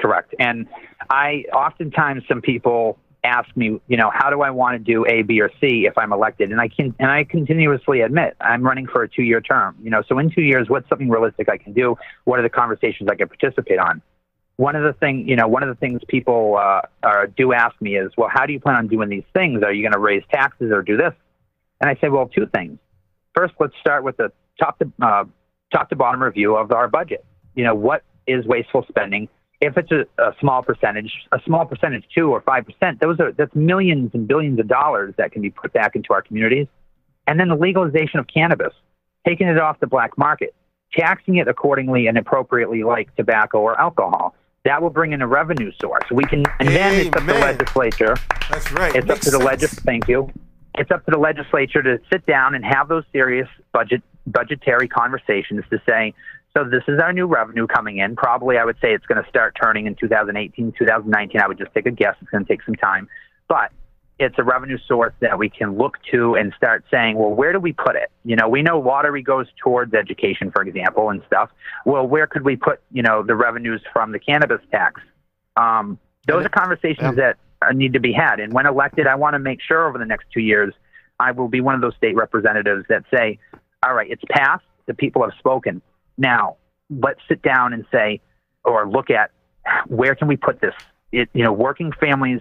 [0.00, 0.34] Correct.
[0.40, 0.66] And
[1.10, 5.22] I oftentimes some people ask me, you know, how do I want to do A,
[5.22, 6.50] B, or C if I'm elected?
[6.50, 9.76] And I can and I continuously admit I'm running for a two year term.
[9.80, 11.96] You know, so in two years, what's something realistic I can do?
[12.24, 14.02] What are the conversations I can participate on?
[14.56, 17.74] One of the thing, you know, one of the things people uh, are, do ask
[17.80, 19.62] me is, well, how do you plan on doing these things?
[19.62, 21.14] Are you going to raise taxes or do this?
[21.80, 22.78] And I say, well, two things.
[23.34, 25.24] First, let's start with the top to uh,
[25.72, 27.24] top to bottom review of our budget.
[27.54, 29.28] You know, what is wasteful spending?
[29.60, 33.32] If it's a, a small percentage, a small percentage, two or five percent, those are
[33.32, 36.66] that's millions and billions of dollars that can be put back into our communities.
[37.26, 38.74] And then the legalization of cannabis,
[39.26, 40.54] taking it off the black market,
[40.92, 44.34] taxing it accordingly and appropriately, like tobacco or alcohol.
[44.64, 46.04] That will bring in a revenue source.
[46.10, 48.14] We can, and then it's up to the legislature
[48.48, 48.94] That's right.
[48.94, 49.74] it's up to the legis.
[49.74, 50.30] Thank you.
[50.76, 55.64] It's up to the legislature to sit down and have those serious budget budgetary conversations
[55.70, 56.14] to say,
[56.56, 58.14] so this is our new revenue coming in.
[58.14, 61.40] Probably, I would say it's going to start turning in 2018, 2019.
[61.40, 62.14] I would just take a guess.
[62.20, 63.08] It's going to take some time,
[63.48, 63.72] but
[64.22, 67.58] it's a revenue source that we can look to and start saying, well, where do
[67.58, 68.10] we put it?
[68.24, 71.50] You know, we know lottery goes towards education, for example, and stuff.
[71.84, 75.00] Well, where could we put, you know, the revenues from the cannabis tax?
[75.56, 78.38] Um, those are conversations that uh, need to be had.
[78.38, 80.72] And when elected, I want to make sure over the next two years,
[81.18, 83.38] I will be one of those state representatives that say,
[83.84, 84.64] all right, it's passed.
[84.86, 85.82] The people have spoken.
[86.16, 86.56] Now,
[86.90, 88.20] let's sit down and say,
[88.64, 89.30] or look at
[89.86, 90.74] where can we put this?
[91.10, 92.40] It, you know, working families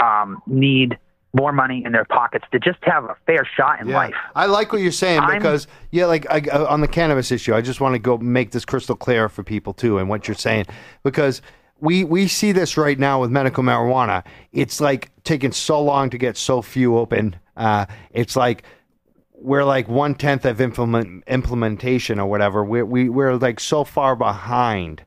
[0.00, 0.98] um, need
[1.34, 3.96] more money in their pockets to just have a fair shot in Yeah.
[3.96, 4.14] life.
[4.34, 7.54] I like what you're saying I'm- because yeah, like I, uh, on the cannabis issue,
[7.54, 10.34] I just want to go make this crystal clear for people too, and what you're
[10.34, 10.64] saying
[11.02, 11.42] because
[11.78, 14.24] we we see this right now with medical marijuana.
[14.52, 17.36] It's like taking so long to get so few open.
[17.56, 18.62] Uh, it's like
[19.38, 22.64] we're like one tenth of implement implementation or whatever.
[22.64, 25.04] We're we, we're like so far behind.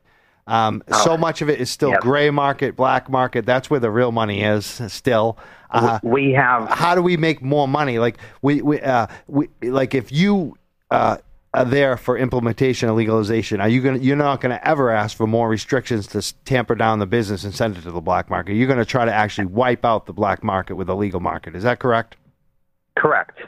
[0.50, 2.00] Um, so much of it is still Yep.
[2.00, 3.46] gray market, black market.
[3.46, 4.66] That's where the real money is.
[4.88, 5.38] Still,
[5.70, 7.98] uh, we have how do we make more money?
[8.00, 10.56] Like we, we, uh, we like if you
[10.90, 11.18] uh,
[11.54, 13.98] are there for implementation and legalization, are you gonna?
[13.98, 17.76] You're not gonna ever ask for more restrictions to tamper down the business and send
[17.76, 18.54] it to the black market.
[18.54, 21.54] You're gonna try to actually wipe out the black market with a legal market.
[21.54, 22.16] Is that correct?
[22.96, 23.38] Correct.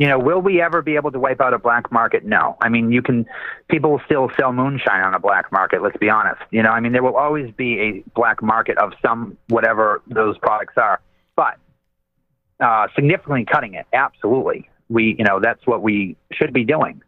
[0.00, 2.24] You know, will we ever be able to wipe out a black market?
[2.24, 2.56] No.
[2.62, 3.26] I mean, you can,
[3.68, 6.40] people will still sell moonshine on a black market, let's be honest.
[6.50, 10.38] You know, I mean, there will always be a black market of some, whatever those
[10.38, 11.02] products are.
[11.36, 11.58] But
[12.60, 14.70] uh, significantly cutting it, absolutely.
[14.88, 17.02] We, you know, that's what we should be doing.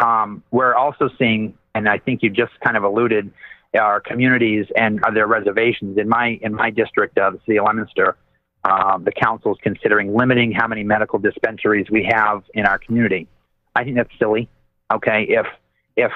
[0.00, 3.32] Um, we're also seeing, and I think you just kind of alluded,
[3.78, 5.96] our communities and their reservations.
[5.96, 8.16] In my in my district, uh, the city of Leominster,
[8.64, 13.26] um, the council is considering limiting how many medical dispensaries we have in our community.
[13.74, 14.48] I think that's silly.
[14.92, 15.46] Okay, if
[15.96, 16.12] if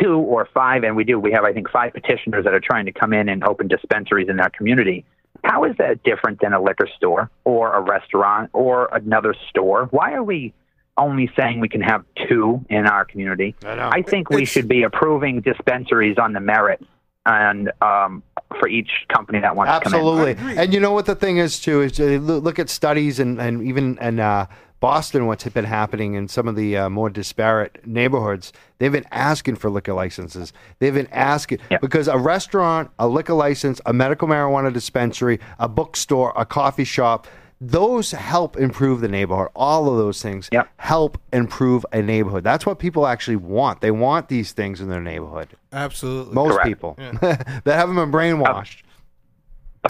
[0.00, 2.86] two or five, and we do, we have I think five petitioners that are trying
[2.86, 5.04] to come in and open dispensaries in our community.
[5.44, 9.86] How is that different than a liquor store or a restaurant or another store?
[9.90, 10.52] Why are we
[10.98, 13.54] only saying we can have two in our community?
[13.64, 13.88] I.
[13.98, 16.84] I think we It's- should be approving dispensaries on the merit
[17.26, 18.22] and um,
[18.58, 19.94] for each company that wants to come.
[19.94, 20.56] Absolutely.
[20.56, 23.40] And you know what the thing is too is uh, loo- look at studies and,
[23.40, 24.46] and even in uh,
[24.80, 28.50] Boston, what's been happening in some of the uh, more disparate neighborhoods.
[28.78, 30.54] They've been asking for liquor licenses.
[30.78, 31.78] They've been asking Yeah.
[31.78, 37.26] because a restaurant, a liquor license, a medical marijuana dispensary, a bookstore, a coffee shop.
[37.70, 39.48] Those help improve the neighborhood.
[39.54, 40.68] All of those things Yep.
[40.78, 42.42] help improve a neighborhood.
[42.42, 43.82] That's what people actually want.
[43.82, 45.48] They want these things in their neighborhood.
[45.70, 46.32] Absolutely.
[46.34, 46.66] Most Correct.
[46.66, 48.82] people that haven't been brainwashed.
[48.82, 48.86] Uh,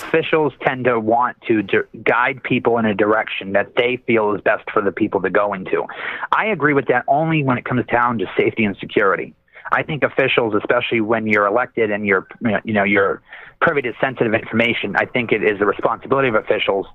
[0.02, 4.40] officials tend to want to di- guide people in a direction that they feel is
[4.40, 5.84] best for the people to go into.
[6.32, 9.32] I agree with that only when it comes down to safety and security.
[9.72, 12.26] I think officials, especially when you're elected and you're,
[12.64, 13.22] you know, you're
[13.60, 16.86] privy to sensitive information, I think it is the responsibility of officials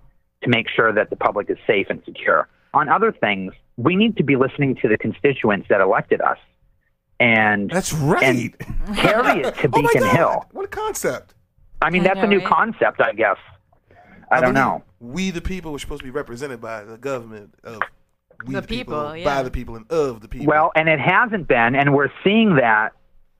[0.45, 2.47] to make sure that the public is safe and secure.
[2.73, 6.37] On other things, we need to be listening to the constituents that elected us
[7.19, 8.23] and That's right.
[8.23, 10.15] and carry it to oh Beacon God.
[10.15, 10.45] Hill.
[10.51, 11.33] What a concept.
[11.81, 12.47] I mean, I that's a new right?
[12.47, 13.37] concept, I guess.
[14.31, 14.83] I don't believe know.
[14.99, 17.81] We, the people, were supposed to be represented by the government of
[18.45, 19.43] we The the, people, by yeah.
[19.43, 20.47] the people, and of the people.
[20.47, 22.91] Well, and it hasn't been, and we're seeing that.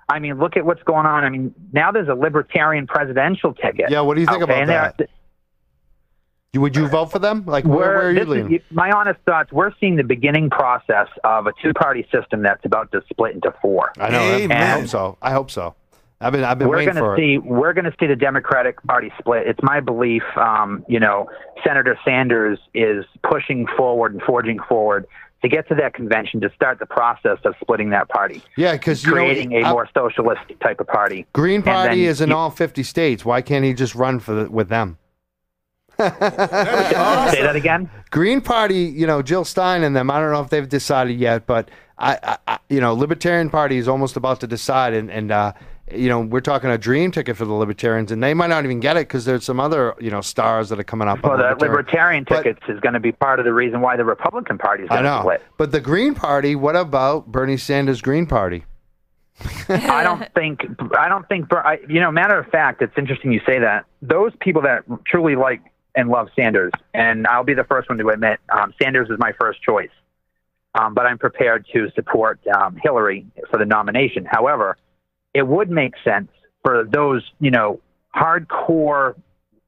[0.08, 1.24] I mean, look at what's going on.
[1.24, 3.90] I mean, now there's a libertarian presidential ticket.
[3.90, 4.96] Yeah, what do you think Okay, about and that?
[5.00, 5.08] You-
[6.62, 7.44] Would you vote for them?
[7.46, 10.50] Like, where, We're, where are you this is- my honest thoughts, we're seeing the beginning
[10.50, 13.92] process of a two-party system that's about to split into four.
[14.00, 14.48] I know.
[14.56, 15.18] I hope so.
[15.22, 15.76] I hope so.
[16.22, 17.26] I've been I've been we're waiting going for to it.
[17.26, 19.48] see we're going to see the Democratic Party split.
[19.48, 20.24] It's my belief.
[20.38, 21.30] Um, you know,
[21.64, 25.06] Senator Sanders is pushing forward and forging forward
[25.42, 29.06] to get to that convention to start the process of splitting that party, Yeah, because
[29.06, 31.28] creating know, a uh, more socialist type of party.
[31.34, 33.26] Green and then Party is in you- all fifty states.
[33.26, 34.98] Why can't he just run for the, with them?
[35.98, 37.90] Say that again.
[38.12, 40.10] Green Party, you know, Jill Stein and them.
[40.12, 43.78] I don't know if they've decided yet, but I, I, I you know, Libertarian Party
[43.78, 45.54] is almost about to decide, and and uh,
[45.94, 48.80] you know, we're talking a dream ticket for the Libertarians, and they might not even
[48.80, 51.24] get it because there's some other you know stars that are coming up.
[51.24, 51.72] Well, on the Libertarian.
[51.72, 54.84] Libertarian But- tickets is going to be part of the reason why the Republican Party
[54.84, 55.44] is going to know, split.
[55.58, 56.56] but the Green Party.
[56.56, 58.66] What about Bernie Sanders' Green Party?
[59.68, 60.62] I don't think
[60.98, 61.48] I don't think
[61.90, 62.12] you know.
[62.12, 63.86] Matter of fact, it's interesting you say that.
[64.02, 65.62] Those people that truly like
[65.96, 69.32] and love Sanders, and I'll be the first one to admit, um, Sanders is my
[69.40, 69.90] first choice.
[70.74, 74.26] Um, but I'm prepared to support um, Hillary for the nomination.
[74.26, 74.78] However,
[75.34, 76.30] it would make sense
[76.64, 77.80] for those, you know,
[78.14, 79.16] hardcore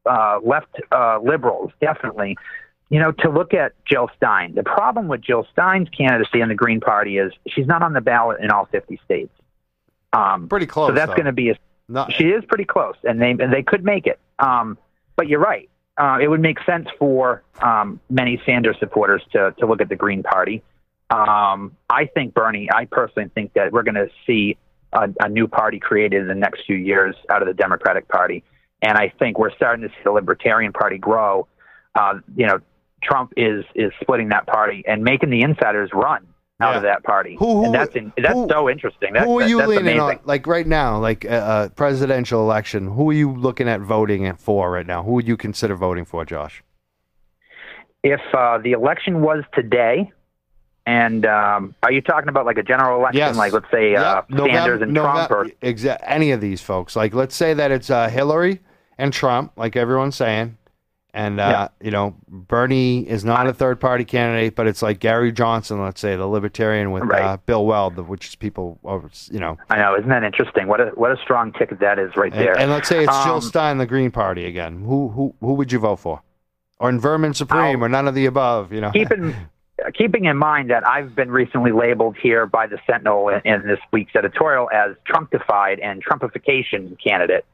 [0.06, 2.38] uh, left uh, liberals, definitely,
[2.90, 4.54] you know, to look at Jill Stein.
[4.56, 8.02] The problem with Jill Stein's candidacy in the Green Party is she's not on the
[8.02, 9.32] ballot in all 50 states.
[10.12, 10.90] Um, Pretty close.
[10.90, 11.56] so that's going to be a
[11.88, 14.20] Not- she is pretty close, and they and they could make it.
[14.40, 14.78] Um,
[15.16, 15.70] but you're right.
[15.98, 19.96] Uh, it would make sense for um, many Sanders supporters to to look at the
[19.96, 20.64] Green Party.
[21.10, 22.70] Um, I think Bernie.
[22.72, 24.58] I personally think that we're going to see
[24.94, 28.44] a, a new party created in the next few years out of the Democratic Party.
[28.82, 31.48] And I think we're starting to see the Libertarian Party grow.
[31.96, 32.60] Uh, you know,
[33.02, 36.28] Trump is is splitting that party and making the insiders run
[36.60, 36.78] out Yeah.
[36.78, 37.36] of that party.
[37.38, 39.14] Who- who- and that's in, that's who- so interesting.
[39.14, 40.00] That, who are you that's leaning amazing.
[40.02, 40.20] on?
[40.26, 42.88] Like right now, like a uh, uh, presidential election.
[42.94, 45.04] Who are you looking at voting for right now?
[45.04, 46.64] Who would you consider voting for, Josh?
[48.04, 50.12] If uh, the election was today,
[50.86, 53.36] and um, are you talking about like a general election, Yes.
[53.36, 54.40] like let's say uh, Yep.
[54.50, 56.96] Sanders and Trump, or exa- any of these folks.
[56.96, 58.62] Like, let's say that it's uh, Hillary
[58.98, 60.58] and Trump, like everyone's saying,
[61.18, 65.32] and uh, you know Bernie is not a third party candidate, but it's like Gary
[65.32, 67.22] Johnson, let's say the Libertarian with Right.
[67.24, 70.68] uh, Bill Weld, which is people, over- you know, I know, isn't that interesting?
[70.68, 72.58] What a what a strong ticket that is right and, there.
[72.58, 74.84] and let's say it's Jill Um, Stein, the Green Party again.
[74.84, 76.22] Who who who would you vote for?
[76.80, 78.72] Or in Vermin Supreme, I'll- or none of the above?
[78.72, 79.34] You know, keeping
[79.96, 83.80] keeping in mind that I've been recently labeled here by the Sentinel in, in this
[83.92, 87.46] week's editorial as Trumpified and Trumpification candidate.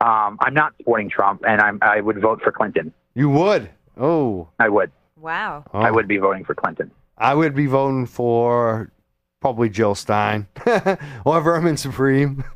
[0.00, 2.92] Um, I'm not supporting Trump, and I'm, I would vote for Clinton.
[3.16, 3.70] You would.
[3.98, 4.92] Oh, I would.
[5.18, 5.64] Wow.
[5.74, 5.80] oh.
[5.80, 6.90] I would be voting for Clinton.
[7.18, 8.92] I would be voting for
[9.40, 10.46] probably Jill Stein
[11.24, 12.44] or Vermin Supreme.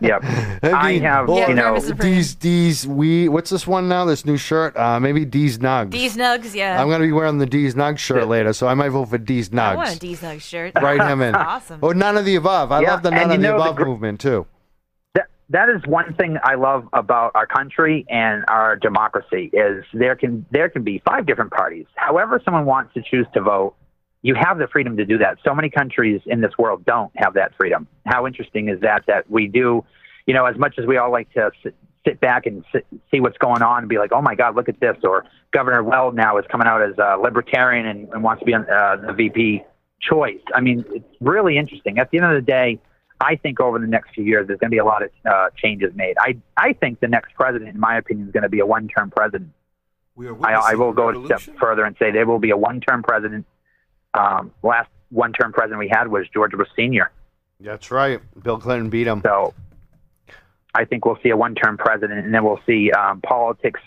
[0.00, 0.22] Yep.
[0.64, 2.14] I have, or you know- Vermin Supreme.
[2.14, 4.04] D's D's we what's this one now?
[4.04, 4.76] This new shirt?
[4.76, 5.90] Uh, maybe D's Nugs.
[5.90, 6.80] D's Nugs, yeah.
[6.80, 9.50] I'm gonna be wearing the D's Nugs shirt later, so I might vote for D's
[9.50, 9.60] Nugs.
[9.60, 10.72] I want a D's Nugs shirt.
[10.80, 11.34] Write him in.
[11.34, 11.78] Awesome.
[11.82, 12.72] Or none of the above.
[12.72, 14.46] I Yeah, love the none you of the know the above gr- movement too.
[15.52, 20.46] That is one thing I love about our country and our democracy is there can
[20.50, 21.84] there can be five different parties.
[21.94, 23.74] However, someone wants to choose to vote,
[24.22, 25.36] you have the freedom to do that.
[25.44, 27.86] So many countries in this world don't have that freedom.
[28.06, 29.04] How interesting is that?
[29.06, 29.84] That we do,
[30.24, 31.74] you know, as much as we all like to sit,
[32.06, 34.70] sit back and sit, see what's going on and be like, oh my God, look
[34.70, 34.96] at this.
[35.04, 38.54] Or Governor Weld now is coming out as a libertarian and, and wants to be
[38.54, 39.64] on uh, the VP
[40.00, 40.40] choice.
[40.54, 41.98] I mean, it's really interesting.
[41.98, 42.80] At the end of the day,
[43.22, 45.48] I think over the next few years, there's going to be a lot of uh,
[45.56, 46.16] changes made.
[46.18, 49.10] I I think the next president, in my opinion, is going to be a one-term
[49.10, 49.52] president.
[50.16, 52.56] We are I, I will go a step further and say there will be a
[52.56, 53.46] one-term president.
[54.12, 57.10] Um, last one-term president we had was George Bush Senior.
[57.60, 58.20] That's right.
[58.42, 59.22] Bill Clinton beat him.
[59.22, 59.54] So
[60.74, 63.80] I think we'll see a one-term president, and then we'll see um, politics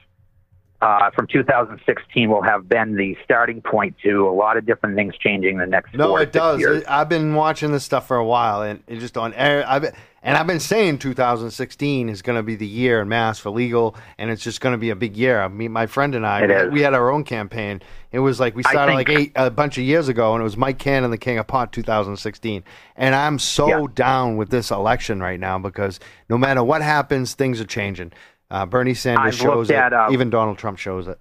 [0.82, 5.16] uh, from 2016 will have been the starting point to a lot of different things
[5.18, 6.60] changing the next No, it does.
[6.60, 6.84] years.
[6.88, 9.64] I've been watching this stuff for a while, and it just on air.
[9.68, 13.40] I've been, and I've been saying 2016 is going to be the year in mass
[13.40, 15.42] for legal, and it's just going to be a big year.
[15.42, 17.82] I mean, my friend and I, we, we had our own campaign.
[18.12, 20.44] It was like we started think- like eight a bunch of years ago, and it
[20.44, 22.64] was Mike Cannon, the King of Pot, 2016.
[22.96, 23.86] And I'm so Yeah.
[23.94, 28.12] down with this election right now because no matter what happens, things are changing.
[28.56, 29.76] Uh, Bernie Sanders I've shows it.
[29.76, 31.20] at, uh, Even Donald Trump shows it.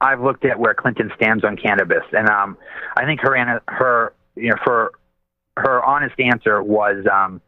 [0.00, 2.56] I've looked at where Clinton stands on cannabis, and um,
[2.96, 4.90] I think her ana- her you know for
[5.56, 7.40] her honest answer was um,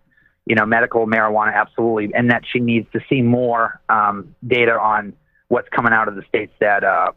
[0.46, 5.12] you know medical marijuana absolutely, and that she needs to see more um, data on
[5.48, 7.10] what's coming out of the states that uh,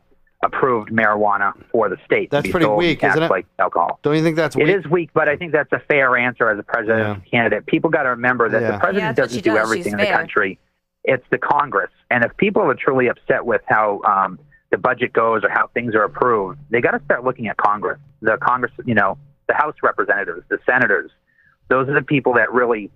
[0.43, 2.31] approved marijuana for the state.
[2.31, 3.29] That's to be pretty sold weak, isn't it?
[3.29, 3.99] Like alcohol.
[4.01, 4.75] Don't you think that's It weak?
[4.77, 7.67] is weak, but I think that's a fair answer as a presidential candidate.
[7.67, 8.71] People got to remember that Yeah.
[8.71, 9.59] the president Yeah, doesn't do does.
[9.59, 10.57] everything She's in the country.
[11.07, 14.37] It's the Congress, and if people are truly upset with how um,
[14.71, 17.99] the budget goes or how things are approved, they got to start looking at Congress.
[18.21, 19.17] The Congress, you know,
[19.47, 21.09] the House representatives, the senators.
[21.69, 22.91] Those are the people that really,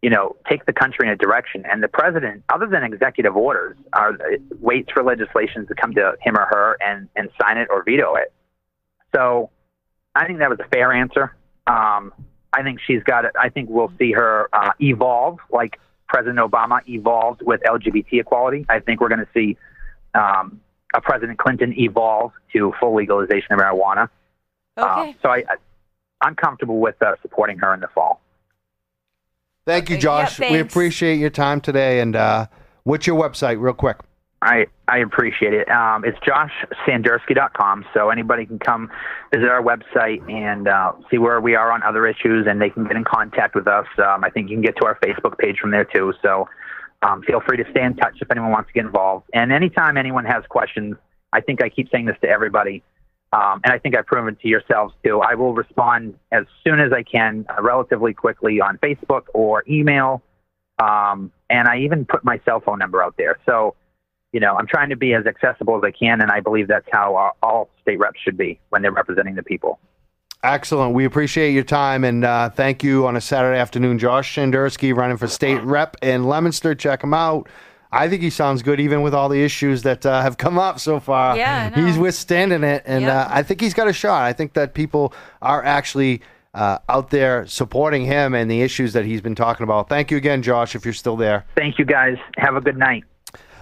[0.00, 1.64] you know, take the country in a direction.
[1.70, 4.16] And the president, other than executive orders, are
[4.58, 8.14] waits for legislation to come to him or her and and sign it or veto
[8.14, 8.32] it.
[9.14, 9.50] So
[10.14, 11.36] I think that was a fair answer.
[11.66, 12.12] Um,
[12.52, 13.32] I think she's got it.
[13.38, 15.78] I think we'll see her uh, evolve like
[16.10, 18.66] President Obama evolved with LGBT equality.
[18.68, 19.56] I think we're going to see
[20.12, 20.60] um,
[20.92, 24.08] a President Clinton evolve to full legalization of marijuana.
[24.76, 25.10] Okay.
[25.10, 25.54] Uh, so I, I,
[26.20, 28.20] I'm comfortable with uh, supporting her in the fall.
[29.64, 30.40] Thank you, Josh.
[30.40, 32.00] Yeah, we appreciate your time today.
[32.00, 32.48] And uh,
[32.82, 33.98] what's your website, real quick?
[34.42, 35.68] I, I appreciate it.
[35.70, 38.90] Um, it's joshsanderski.com, so anybody can come
[39.32, 42.84] visit our website and uh, see where we are on other issues, and they can
[42.84, 43.86] get in contact with us.
[43.98, 46.14] Um, I think you can get to our Facebook page from there too.
[46.22, 46.48] So
[47.02, 49.26] um, feel free to stay in touch if anyone wants to get involved.
[49.34, 50.96] And anytime anyone has questions,
[51.34, 52.82] I think I keep saying this to everybody,
[53.34, 55.20] um, and I think I've proven to yourselves too.
[55.20, 60.22] I will respond as soon as I can, uh, relatively quickly on Facebook or email.
[60.82, 63.36] Um, and I even put my cell phone number out there.
[63.44, 63.74] So
[64.32, 66.86] you know, I'm trying to be as accessible as I can, and I believe that's
[66.92, 69.78] how uh, all state reps should be when they're representing the people.
[70.42, 70.94] Excellent.
[70.94, 73.98] We appreciate your time and uh, thank you on a Saturday afternoon.
[73.98, 76.74] Josh Sanderski running for state rep in Leominster.
[76.74, 77.46] Check him out.
[77.92, 80.78] I think he sounds good, even with all the issues that uh, have come up
[80.80, 81.36] so far.
[81.36, 81.86] Yeah, I know.
[81.86, 83.12] he's withstanding it, and Yep.
[83.12, 84.22] uh, I think he's got a shot.
[84.22, 85.12] I think that people
[85.42, 86.22] are actually
[86.54, 89.88] uh, out there supporting him and the issues that he's been talking about.
[89.88, 91.44] Thank you again, Josh, if you're still there.
[91.56, 92.16] Thank you guys.
[92.38, 93.04] Have a good night.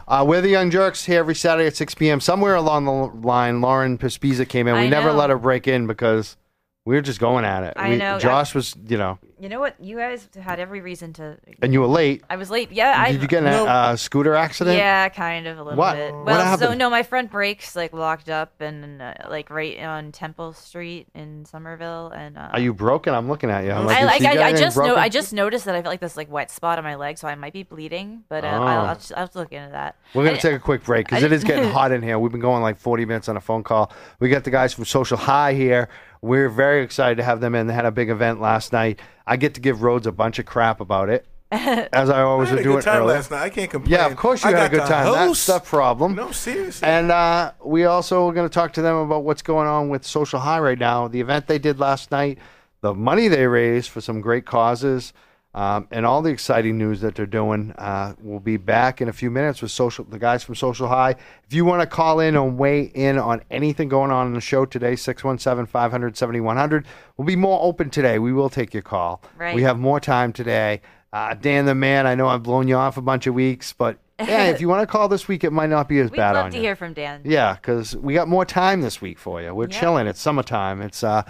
[0.08, 2.18] Uh, we're the Young Jurks here every Saturday at 6 p.m.
[2.18, 4.74] Somewhere along the line, Lauren Pespiza came in.
[4.74, 5.14] We I never know.
[5.18, 6.38] let her break in because
[6.86, 7.74] we were just going at it.
[7.76, 8.18] I We- know.
[8.18, 9.74] Josh was, you know, You know what?
[9.80, 11.38] You guys had every reason to.
[11.62, 12.24] and you were late.
[12.28, 12.72] I was late.
[12.72, 13.12] Yeah, I.
[13.12, 13.66] Did you get in a No.
[13.66, 14.76] uh, scooter accident?
[14.76, 15.96] Yeah, kind of a little What?
[15.96, 16.12] bit.
[16.14, 16.78] What Well, so happened?
[16.78, 21.44] no, my front brakes like locked up and uh, like right on Temple Street in
[21.44, 23.14] Somerville, and uh, Are you broken?
[23.14, 23.70] I'm looking at you.
[23.70, 24.96] I'm I is like she I, I anything just know?
[24.96, 27.28] I just noticed that I felt like this like wet spot on my leg, so
[27.28, 28.24] I might be bleeding.
[28.28, 28.62] But uh, Oh.
[28.62, 29.96] I'll, I'll, just, I'll have to look into that.
[30.14, 32.18] We're going I- to take a quick break because it is getting hot in here.
[32.18, 33.92] We've been going like 40 minutes on a phone call.
[34.20, 35.88] We got the guys from Social High here.
[36.20, 37.66] We're very excited to have them in.
[37.66, 39.00] They had a big event last night.
[39.26, 42.48] I get to give Rhodes a bunch of crap about it, as I I always
[42.48, 43.42] had a do good it time last night.
[43.42, 43.92] I can't complain.
[43.92, 45.06] Yeah, of course you I had a good time.
[45.06, 45.46] host.
[45.46, 46.14] That's the problem.
[46.14, 46.86] No, seriously.
[46.88, 50.04] And uh, we also are going to talk to them about what's going on with
[50.04, 51.08] Social High right now.
[51.08, 52.38] The event they did last night,
[52.80, 55.12] the money they raised for some great causes,
[55.58, 57.72] um, and all the exciting news that they're doing.
[57.76, 61.10] Uh, we'll be back in a few minutes with social the guys from Social High.
[61.46, 64.40] If you want to call in and weigh in on anything going on in the
[64.40, 66.86] show today, 617 500 7100.
[67.16, 68.18] We'll be more open today.
[68.20, 69.20] We will take your call.
[69.36, 69.54] Right.
[69.54, 70.80] We have more time today.
[71.12, 73.98] Uh, Dan the man, I know I've blown you off a bunch of weeks, but
[74.20, 76.36] yeah, if you want to call this week, it might not be as bad on.
[76.36, 76.36] you.
[76.36, 77.22] We'd love to hear from Dan.
[77.24, 79.54] Yeah, because we got more time this week for you.
[79.54, 79.80] We're Yeah.
[79.80, 80.06] chilling.
[80.06, 80.82] It's summertime.
[80.82, 81.22] It's uh,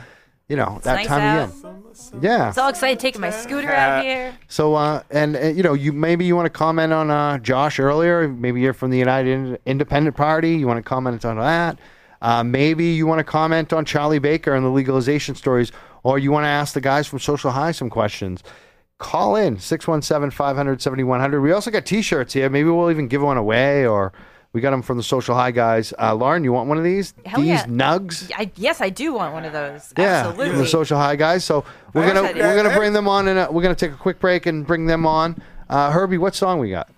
[0.49, 1.49] you know that nice time out.
[1.49, 2.21] of year.
[2.23, 2.51] Yeah.
[2.53, 4.37] So excited taking my scooter out here.
[4.49, 7.79] So uh, and uh, you know, you maybe you want to comment on uh, Josh
[7.79, 8.27] earlier.
[8.29, 10.57] Maybe you're from the United Independent Party.
[10.57, 11.79] You want to comment on that.
[12.21, 15.71] Uh, maybe you want to comment on Charlie Baker and the legalization stories,
[16.03, 18.43] or you want to ask the guys from Social High some questions.
[18.99, 21.41] Call in 617 500 7100.
[21.41, 22.49] We also got t shirts here.
[22.49, 24.13] Maybe we'll even give one away, or
[24.53, 25.93] we got them from the Social High guys.
[25.99, 27.15] Uh, Lauren, you want one of these?
[27.27, 27.65] Hell these yeah.
[27.67, 28.31] nugs?
[28.37, 29.93] I, yes, I do want one of those.
[29.99, 30.57] Yeah, Absolutely.
[30.59, 31.45] the social high guys.
[31.45, 33.97] So we're I gonna like we're gonna bring them on, and we're gonna take a
[33.97, 35.41] quick break and bring them on.
[35.69, 36.89] Uh, Herbie, what song we got?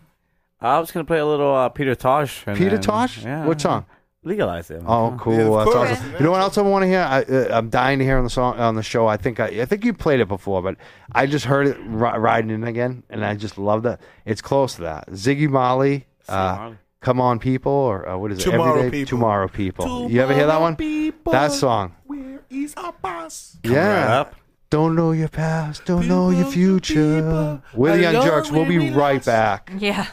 [0.61, 2.45] I was gonna play a little uh, Peter Tosh.
[2.47, 3.25] and Peter then- Tosh?
[3.25, 3.45] Yeah.
[3.47, 3.85] What song?
[4.23, 4.83] Legalize it.
[4.87, 5.33] Oh, cool.
[5.33, 5.91] Yeah, of That's course.
[5.93, 6.13] awesome.
[6.13, 7.01] You know what else I want to hear?
[7.01, 9.07] I, uh, I'm dying to hear on the song on the show.
[9.07, 10.77] I think I, I think you played it before, but
[11.13, 13.99] I just heard it ri- riding in again, and I just love that.
[14.27, 15.09] It's close to that.
[15.13, 16.07] Ziggy Marley.
[16.29, 16.77] Uh, Marley.
[17.01, 18.43] Come on, people, or uh, what is it?
[18.51, 19.19] Tomorrow Everyday People.
[19.19, 20.11] Tomorrow people.
[20.11, 20.77] you ever hear that one?
[20.77, 21.95] people, That song.
[22.07, 23.57] Where is our boss?
[23.65, 24.05] yeah.
[24.05, 24.35] right up.
[24.69, 27.17] Don't know your past, don't know your future.
[27.23, 28.51] people, We're the Young alone Jurks.
[28.53, 29.27] We'll be we right lost.
[29.27, 29.73] back.
[29.79, 30.07] Yeah.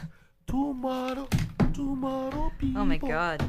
[0.48, 1.28] Tomorrow,
[1.74, 2.82] tomorrow people.
[2.82, 3.48] Oh my god.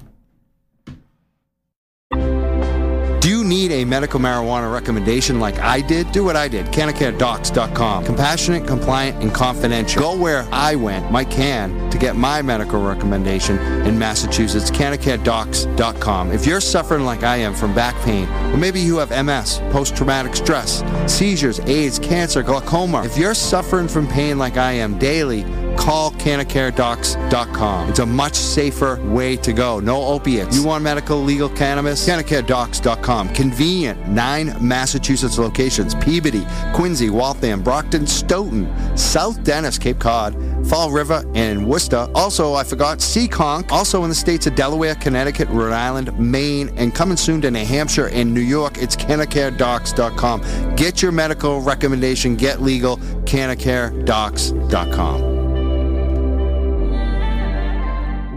[3.21, 6.13] Do you need a medical marijuana recommendation like I did?
[6.13, 6.67] Do what I did.
[6.67, 8.05] CannaCareDocs.com.
[8.05, 10.01] Compassionate, compliant, and confidential.
[10.01, 14.71] Go where I went, Mike Can, to get my medical recommendation in Massachusetts.
[14.71, 16.31] CannaCareDocs.com.
[16.31, 19.97] If you're suffering like I am from back pain, or maybe you have MS, post
[19.97, 25.43] traumatic stress, seizures, AIDS, cancer, glaucoma, if you're suffering from pain like I am daily,
[25.79, 27.91] call cannacaredocs.com.
[27.91, 29.81] It's a much safer way to go.
[29.81, 30.57] No opiates.
[30.57, 32.07] You want medical legal cannabis?
[32.07, 33.31] cannacaredocs.com.
[33.31, 34.09] Convenient.
[34.09, 35.95] Nine Massachusetts locations.
[35.95, 40.35] Peabody, Quincy, Waltham, Brockton, Stoughton, South Dennis, Cape Cod,
[40.69, 42.09] Fall River, and Worcester.
[42.15, 43.71] Also, I forgot Seekonk.
[43.71, 47.65] Also in the states of Delaware, Connecticut, Rhode Island, Maine, and coming soon to New
[47.65, 48.79] Hampshire and New York.
[48.79, 50.77] It's cannacaredocs.com.
[50.77, 52.37] Get your medical recommendation.
[52.37, 52.99] Get legal.
[53.29, 55.38] cannacaredocs.com.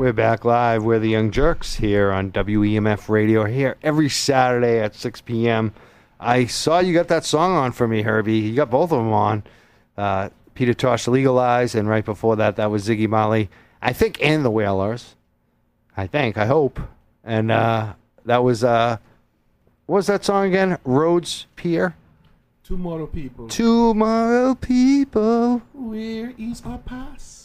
[0.02, 0.84] We're back live.
[0.84, 3.46] We're the Young Jurks here on WEMF Radio.
[3.46, 5.76] Here every Saturday at 6 p.m.
[6.20, 8.40] I saw you got that song on for me, Herbie.
[8.40, 9.44] You got both of them on.
[9.96, 13.52] Uh, Peter Tosh, Legalize, and right before that, that was Ziggy Marley.
[13.80, 15.14] I think, and the Wailers.
[15.96, 16.80] I think, I hope.
[17.24, 17.94] And uh,
[18.26, 18.98] that was, uh,
[19.86, 20.80] what was that song again?
[20.84, 21.96] Rhodes Pier?
[22.64, 23.50] Tomorrow people.
[23.50, 25.62] Tomorrow, people.
[25.74, 27.41] Where is our pass?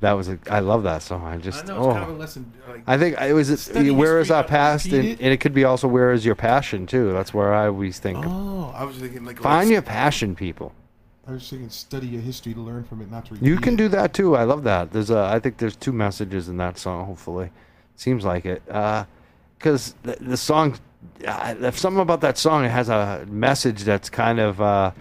[0.00, 1.26] That was, a, I love that song.
[1.26, 1.92] I just, I know oh.
[1.92, 2.52] kind of a lesson.
[2.66, 5.20] Like, I think it was where is our past, and, it.
[5.20, 7.12] and it could be also where is your passion too.
[7.12, 8.24] That's where I always think.
[8.26, 10.72] oh, I was thinking like Find your passion, people.
[11.26, 13.76] I was thinking study your history to learn from it, not to repeat You can
[13.76, 14.36] do that too.
[14.36, 14.90] I love that.
[14.90, 17.04] There's a, I think there's two messages in that song.
[17.04, 17.50] Hopefully,
[17.94, 18.62] seems like it.
[18.66, 20.78] Because the, the song,
[21.26, 22.64] uh, something about that song.
[22.64, 24.92] It has a message that's kind of uh,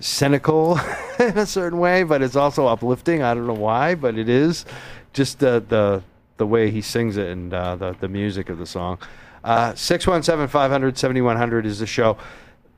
[0.00, 0.78] cynical
[1.18, 3.22] in a certain way, but it's also uplifting.
[3.22, 4.64] I don't know why, but it is.
[5.12, 6.02] Just the the
[6.36, 8.98] the way he sings it and uh, the the music of the song.
[9.42, 12.16] Uh, Six one seven five hundred seventy one hundred is the show.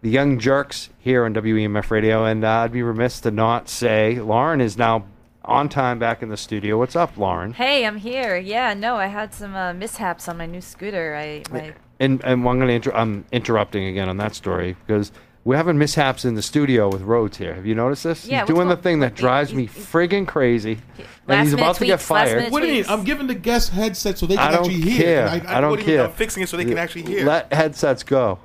[0.02, 4.18] The Young Jurks here on WEMF Radio, and uh, I'd be remiss to not say
[4.18, 5.04] Lauren is now
[5.44, 6.78] on time back in the studio.
[6.78, 7.52] What's up, Lauren?
[7.52, 8.36] Hey, I'm here.
[8.38, 11.16] Yeah, no, I had some uh, mishaps on my new scooter.
[11.16, 15.12] I my And and I'm going to inter- I'm interrupting again on that story because
[15.45, 17.55] we're having mishaps in the studio with Rhodes here.
[17.55, 18.26] Have you noticed this?
[18.26, 21.62] Yeah, he's doing what's the thing that drives me friggin' crazy, and Last he's minute
[21.64, 22.36] about to get tweets, last fired.
[22.36, 22.84] minute What do you mean?
[22.88, 25.26] I'm giving the guests headsets so they can I don't actually hear.
[25.26, 25.28] care.
[25.28, 25.97] I, I don't what do you mean?
[25.99, 26.05] care.
[26.07, 27.24] I'm fixing it so they can actually hear.
[27.26, 28.38] Let headsets go.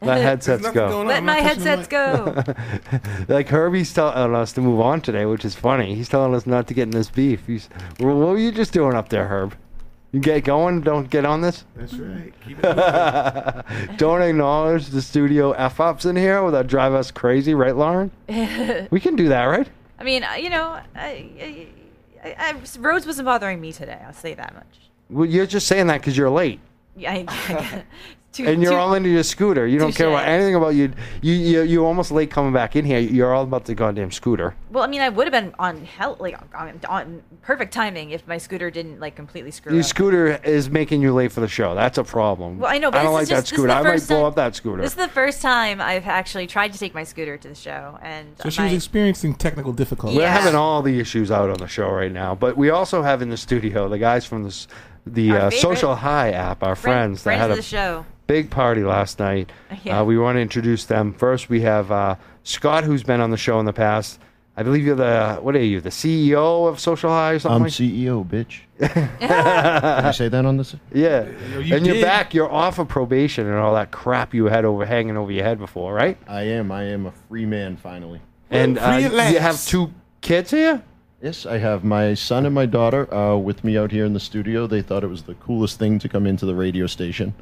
[0.00, 0.88] Let headsets nothing go.
[0.88, 1.06] going on.
[1.06, 3.26] Let I'm my touching the headsets mic.
[3.28, 3.32] go.
[3.34, 5.94] like Herbie's telling us to move on today, which is funny.
[5.94, 7.46] He's telling us not to get in this beef.
[7.46, 9.56] He's, well, what were you just doing up there, Herb?
[10.14, 10.80] You get going.
[10.82, 11.64] Don't get on this.
[11.74, 12.32] That's right.
[12.46, 17.74] Keep it don't acknowledge the studio f ups in here without drive us crazy, right,
[17.74, 18.12] Lauren?
[18.92, 19.68] we can do that, right?
[19.98, 21.66] I mean, uh, you know, I, I,
[22.22, 24.00] I, I, Rhodes wasn't bothering me today.
[24.06, 24.88] I'll say that much.
[25.10, 26.60] Well, you're just saying that because you're late.
[26.96, 27.82] Yeah,
[28.34, 29.66] I, too, and you're too- all into your scooter.
[29.66, 30.14] You don't care Touche.
[30.20, 30.92] about anything about you.
[31.22, 32.98] You you you almost late coming back in here.
[32.98, 34.54] You're all about the goddamn scooter.
[34.70, 38.26] Well, I mean, I would have been on hell, like on, on perfect timing if
[38.26, 39.86] my scooter didn't like completely screw Your up.
[39.86, 41.74] scooter is making you late for the show.
[41.74, 42.58] That's a problem.
[42.58, 43.72] Well, I know, but I don't this like is that just- this is scooter.
[43.72, 44.82] I might blow time- up that scooter.
[44.82, 47.98] This is the first time I've actually tried to take my scooter to the show,
[48.02, 50.18] and So she was experiencing technical difficulties.
[50.18, 53.22] We're having all the issues out on the show right now, but we also have
[53.22, 54.66] in the studio the guys from the
[55.06, 58.06] the uh, Social High app, our friend- friends that friends had of a the show.
[58.26, 59.50] Big party last night.
[59.82, 60.00] Yeah.
[60.00, 61.12] Uh, we want to introduce them.
[61.12, 64.20] First, we have uh, Scott, who's been on the show in the past.
[64.56, 67.56] I believe you're the what are you, the CEO of Social High or something?
[67.56, 68.60] I'm like- CEO, bitch.
[69.20, 70.76] Did I say that on this?
[70.92, 72.34] yeah, you and you're back.
[72.34, 75.58] You're off of probation and all that crap you had over hanging over your head
[75.58, 76.16] before, right?
[76.28, 76.70] I am.
[76.70, 78.20] I am a free man finally.
[78.50, 80.82] And uh, you have two kids here.
[81.20, 84.20] Yes, I have my son and my daughter uh, with me out here in the
[84.20, 84.66] studio.
[84.66, 87.34] They thought it was the coolest thing to come into the radio station.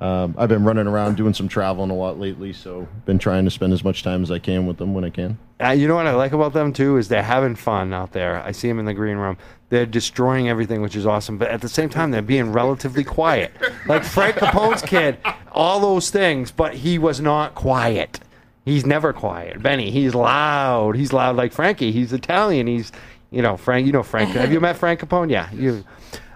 [0.00, 3.50] Um, I've been running around doing some traveling a lot lately, so been trying to
[3.50, 5.38] spend as much time as I can with them when I can.
[5.62, 8.42] Uh, you know what I like about them too is they're having fun out there.
[8.42, 9.36] I see them in the green room.
[9.68, 11.36] They're destroying everything, which is awesome.
[11.36, 13.52] But at the same time, they're being relatively quiet.
[13.86, 15.18] Like Frank Capone's kid,
[15.52, 18.20] all those things, but he was not quiet.
[18.64, 19.62] He's never quiet.
[19.62, 20.96] Benny, he's loud.
[20.96, 21.92] He's loud like Frankie.
[21.92, 22.66] He's Italian.
[22.66, 22.90] He's,
[23.30, 23.86] you know, Frank.
[23.86, 24.30] You know Frank.
[24.30, 25.30] Have you met Frank Capone?
[25.30, 25.50] Yeah.
[25.52, 25.84] You.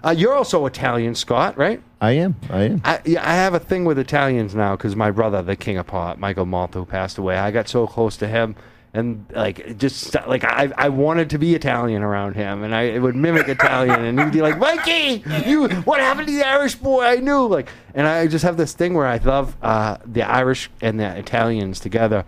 [0.05, 1.81] Uh, you're also Italian, Scott, right?
[1.99, 2.35] I am.
[2.51, 2.81] I am.
[2.85, 5.87] I, yeah, I have a thing with Italians now because my brother, the king of
[5.87, 8.55] pop, Michael Malta, who passed away, I got so close to him,
[8.93, 13.15] and like just like I, I wanted to be Italian around him, and I would
[13.15, 17.03] mimic Italian, and he'd be like, Mikey, you, what happened to the Irish boy?
[17.03, 20.69] I knew, like, and I just have this thing where I love uh, the Irish
[20.81, 22.25] and the Italians together.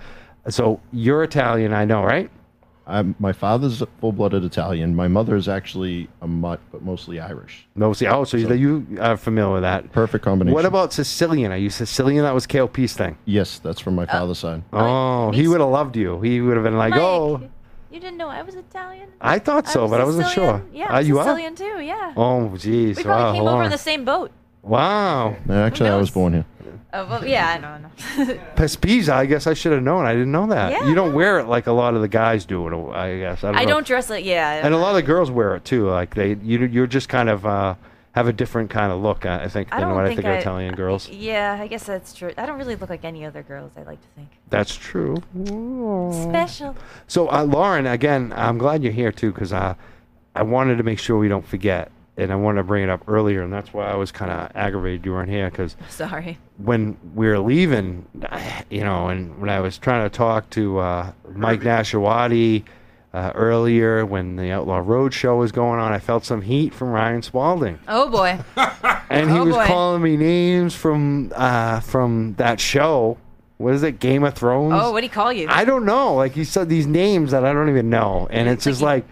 [0.49, 2.31] So you're Italian, I know, right?
[2.87, 4.95] I'm, my father's full-blooded Italian.
[4.95, 7.67] My mother is actually a mutt, but mostly Irish.
[7.75, 9.91] No, see, oh, so, you are familiar with that.
[9.91, 10.55] Perfect combination.
[10.55, 11.51] What about Sicilian?
[11.51, 12.23] Are you Sicilian?
[12.23, 13.17] That was KLP's thing.
[13.25, 14.63] Yes, that's from my father's side.
[14.71, 16.21] Oh, he would have loved you.
[16.21, 17.41] He would have been like, Mike, oh,
[17.91, 19.09] you didn't know I was Italian?
[19.19, 20.57] I thought so, but I wasn't sure.
[20.59, 20.69] Sicilian.
[20.73, 21.23] Yeah, Ah, I'm you are?
[21.25, 21.81] Sicilian too.
[21.81, 22.13] Yeah.
[22.15, 22.97] Oh, jeez.
[22.97, 23.65] we probably Wow, came over on.
[23.65, 24.31] in the same boat.
[24.67, 25.35] Wow.
[25.45, 26.45] No, actually, I was born here.
[26.93, 28.39] Oh well, yeah, I don't know.
[28.55, 30.05] Pespisa, I guess I should have known.
[30.05, 30.71] I didn't know that.
[30.71, 33.43] Yeah, you don't wear it like a lot of the guys do it, I guess.
[33.43, 33.69] I don't, I know.
[33.71, 34.65] don't dress like yeah.
[34.65, 35.89] And a lot of the girls wear it too.
[35.89, 37.75] Like they, you, you're just kind of uh,
[38.13, 39.25] have a different kind of look.
[39.25, 41.09] I think I than don't what I think think of Italian girls.
[41.09, 42.31] Yeah, I guess that's true.
[42.37, 43.71] I don't really look like any other girls.
[43.77, 45.17] I like to think That's true.
[46.11, 46.75] special.
[47.07, 49.75] So, uh, Lauren, again, I'm glad you're here too because uh,
[50.35, 53.03] I wanted to make sure we don't forget, and I wanted to bring it up
[53.07, 56.37] earlier, and that's why I was kind of aggravated you weren't here because Sorry.
[56.57, 58.05] when we were leaving,
[58.69, 62.63] you know, and when I was trying to talk to uh, Mike Nashawati
[63.13, 66.89] uh, earlier when the Outlaw Road show was going on, I felt some heat from
[66.89, 68.39] Ryan Spalding, Oh boy.
[69.09, 69.65] and he Oh, was boy.
[69.65, 73.17] calling me names from uh, from that show.
[73.57, 74.73] What is it, Game of Thrones?
[74.75, 75.47] Oh, what do he call you?
[75.49, 76.13] I don't know.
[76.13, 79.03] Like he said these names that I don't even know, and it's just like,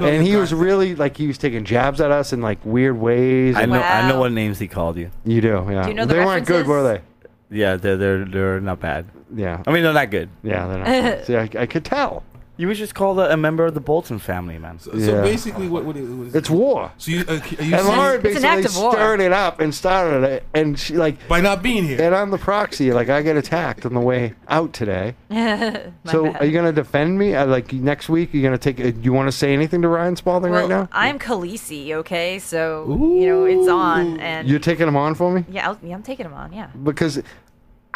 [0.00, 3.56] and he was really like he was taking jabs at us in like weird ways.
[3.56, 3.80] I and- know.
[3.80, 4.20] I know Wow.
[4.20, 5.10] what names he called you.
[5.24, 5.82] you do, yeah.
[5.82, 7.04] Do you know the they weren't good, were references?
[7.50, 9.06] Yeah, they're they're they're not bad.
[9.34, 10.28] Yeah, I mean, they're not good.
[10.42, 10.66] yeah.
[10.66, 11.24] They're not good.
[11.26, 12.22] See, I, I could tell.
[12.58, 14.80] You was just called a, a member of the Bolton family, man.
[14.80, 15.22] So, Yeah.
[15.22, 16.90] basically, what, what, is, what is It's war.
[16.98, 18.92] So you, uh, are you And saying Lauren It's an basically act of war.
[18.92, 22.02] stirred it up and started it, and she like, by not being here?
[22.02, 22.92] and I'm the proxy.
[22.92, 25.14] Like I get attacked on the way out today.
[25.30, 26.42] My so bad.
[26.42, 27.34] are you gonna defend me?
[27.36, 28.80] Uh, like next week, you're gonna take.
[28.80, 30.88] Uh, you want to say anything to Ryan Spalding well, right now?
[30.90, 32.40] I'm Khaleesi, okay?
[32.40, 35.94] So you know it's on, and You're taking him on for me yeah, I'll, yeah,
[35.94, 36.52] I'm taking him on.
[36.52, 36.66] Yeah.
[36.82, 37.22] because,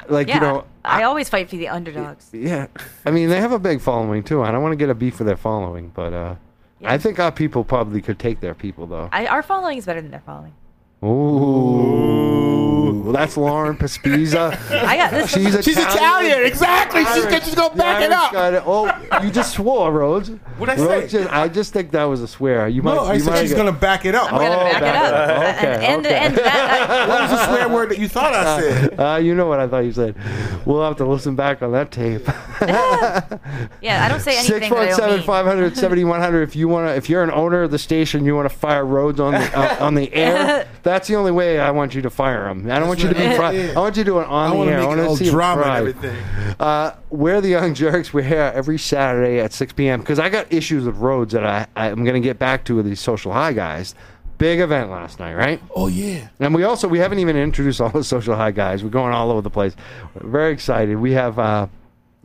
[0.08, 0.34] like Yeah.
[0.34, 2.30] you know, I, always fight for the underdogs.
[2.32, 2.66] Yeah,
[3.06, 4.42] I mean they have a big following too.
[4.42, 6.34] I don't want to get a beef for their following, but uh,
[6.80, 6.92] Yeah.
[6.92, 9.08] I think our people probably could take their people though.
[9.12, 10.54] I, our following is better than their following.
[11.04, 12.21] Ooh,
[13.00, 14.58] Well, that's Lauren Paspiza.
[14.70, 15.30] I got this.
[15.32, 17.04] She's She's Italian, exactly.
[17.04, 17.44] She's, Irish.
[17.44, 18.32] she's gonna back it Irish up.
[18.32, 18.62] guy-
[19.20, 20.28] oh, you just swore, Rhodes.
[20.58, 21.18] What'd I Rhodes say?
[21.22, 22.68] just- I just think that was a swear.
[22.68, 22.94] You might.
[22.94, 24.32] No, I you said might She's get- gonna back it up.
[24.32, 25.12] I'm gonna Oh, back it back up.
[25.12, 25.56] it up.
[25.74, 26.14] Okay, and, okay.
[26.16, 29.00] and that, What was the swear word that you thought I said?
[29.00, 30.14] Uh, you know what I thought you said.
[30.66, 32.26] We'll have to listen back on that tape.
[32.60, 35.26] yeah, I don't say anything Six that I one don't seven mean.
[35.26, 36.42] five hundred seventy one hundred.
[36.42, 38.84] If you want to, if you're an owner of the station, you want to fire
[38.84, 40.68] Rhodes on the uh, on the air.
[40.82, 42.70] That's the only way I want you to fire them.
[42.70, 43.20] I don't want you to be.
[43.26, 43.36] right.
[43.52, 43.72] Fri- Yeah.
[43.76, 44.78] I want you to do it on I the air.
[44.80, 45.78] make I want to see drama and fry.
[45.78, 46.16] everything.
[46.60, 48.12] Uh, we're the Young Jurks.
[48.12, 50.00] We're here every Saturday at 6 p.m.
[50.00, 52.84] because I got issues with Rhodes that I, I'm going to get back to with
[52.86, 53.94] these social high guys.
[54.38, 55.62] Big event last night, right?
[55.76, 56.28] Oh yeah.
[56.40, 58.82] And we also we haven't even introduced all the social high guys.
[58.82, 59.76] We're going all over the place.
[60.20, 60.96] We're very excited.
[60.96, 61.68] We have uh,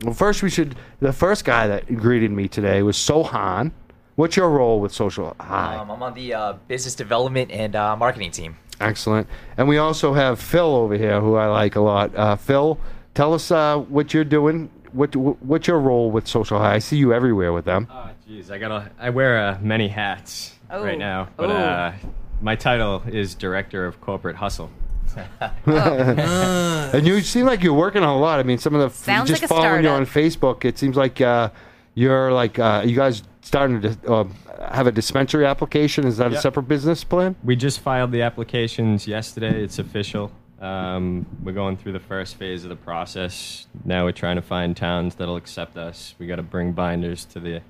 [0.02, 3.70] well first we should the first guy that greeted me today was Sohan.
[4.16, 5.76] What's your role with social high?
[5.76, 8.56] Um, I'm on the uh, business development and uh, marketing team.
[8.80, 9.26] Excellent.
[9.56, 12.14] And we also have Phil over here, who I like a lot.
[12.14, 12.78] Uh, Phil,
[13.14, 14.70] tell us uh, what you're doing.
[14.92, 16.74] What what's your role with social high?
[16.74, 17.88] I see you everywhere with them.
[17.90, 18.90] Oh, jeez, I gotta.
[18.98, 20.82] I wear uh, many hats Oh.
[20.82, 21.54] right now, but Oh.
[21.56, 21.92] uh,
[22.40, 24.70] my title is director of corporate hustle.
[25.66, 28.40] And you seem like you're working on a lot.
[28.40, 30.06] I mean, some of the Sounds just like a following you on.
[30.06, 31.50] Facebook, it seems like uh,
[31.94, 34.24] you're like uh, you guys starting to uh,
[34.70, 36.06] have a dispensary application.
[36.06, 37.34] Is that a separate business plan?
[37.42, 39.62] We just filed the applications yesterday.
[39.62, 40.30] It's official.
[40.60, 43.66] Um, we're going through the first phase of the process.
[43.84, 46.14] Now we're trying to find towns that'll accept us.
[46.18, 47.62] We got to bring binders to the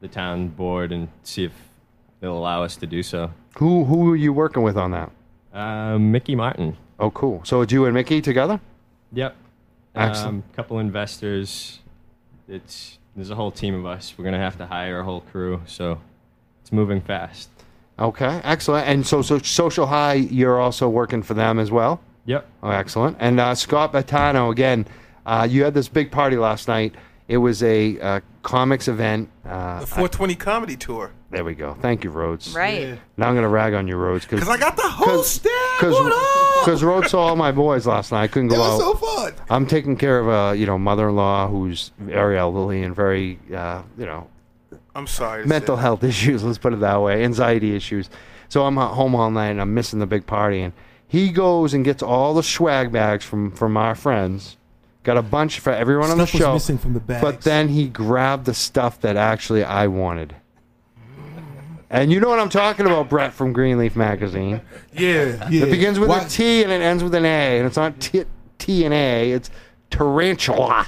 [0.00, 1.52] the town board and see if
[2.18, 3.30] they'll allow us to do so.
[3.58, 5.12] Who who are you working with on that?
[5.52, 6.76] Uh, Mickey Martin.
[6.98, 7.42] Oh, cool.
[7.44, 8.60] So it's you and Mickey together?
[9.12, 9.36] Yep.
[9.94, 10.28] Excellent.
[10.28, 11.78] Um, couple investors.
[12.48, 14.14] It's there's a whole team of us.
[14.16, 15.98] We're gonna have to hire a whole crew, so
[16.60, 17.48] it's moving fast.
[17.98, 18.88] Okay, excellent.
[18.88, 22.00] And so, so social high, you're also working for them as well.
[22.24, 22.46] Yep.
[22.62, 23.16] Oh, excellent.
[23.20, 24.86] And uh, Scott Bettano, again,
[25.26, 26.94] uh, you had this big party last night.
[27.28, 29.28] It was a uh, comics event.
[29.44, 31.12] Uh, The 420 comedy tour.
[31.32, 31.74] There we go.
[31.80, 32.54] Thank you, Rhodes.
[32.54, 32.82] Right.
[32.82, 32.94] Yeah.
[33.16, 34.24] Now I'm going to rag on you, Rhodes.
[34.26, 35.50] Because I got the whole staff.
[35.78, 36.64] Because What up?
[36.64, 38.22] because Rhodes saw all my boys last night.
[38.22, 39.00] I couldn't go It go was out.
[39.00, 39.34] so fun.
[39.50, 44.06] I'm taking care of a you know mother-in-law who's very elderly and very uh, you
[44.06, 44.28] know
[44.94, 45.44] I'm sorry.
[45.46, 45.82] mental say.
[45.82, 46.44] health issues.
[46.44, 48.08] Let's put it that way, anxiety issues.
[48.48, 50.60] So I'm at home all night and I'm missing the big party.
[50.60, 50.72] And
[51.08, 54.56] he goes and gets all the swag bags from from our friends.
[55.04, 56.52] Got a bunch for everyone on the Stuff was show.
[56.52, 57.22] missing from the bags.
[57.22, 60.36] But then he grabbed the stuff that actually I wanted.
[61.92, 64.62] And you know what I'm talking about, Brett from Greenleaf Magazine.
[64.94, 65.48] Yeah.
[65.50, 65.64] yeah.
[65.64, 68.00] It begins with Why- a T and it ends with an A, and it's not
[68.00, 68.24] T,
[68.58, 69.30] T and A.
[69.32, 69.50] It's
[69.90, 70.86] tarantula.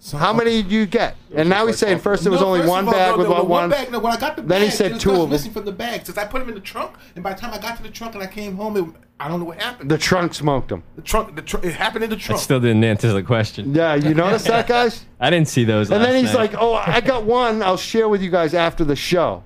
[0.00, 1.16] So- How many did you get?
[1.34, 3.36] And now he's saying first there was No, only one all, bag no, with there
[3.36, 3.68] about one.
[3.68, 3.92] bag.
[3.92, 5.30] No, when I got the Then he said two stuff of them.
[5.30, 6.06] missing from the bag.
[6.06, 7.90] Since I put them in the trunk, and by the time I got to the
[7.90, 8.84] trunk and I came home, it,
[9.20, 9.90] I don't know what happened.
[9.90, 10.82] The trunk smoked him.
[10.96, 12.38] The trunk, the trunk, it happened in the trunk.
[12.38, 13.74] I still didn't answer the question.
[13.74, 15.04] Yeah, you notice that, guys?
[15.20, 15.90] I didn't see those.
[15.90, 16.52] And then he's night.
[16.52, 17.62] like, "Oh, I got one.
[17.62, 19.42] I'll share with you guys after the show."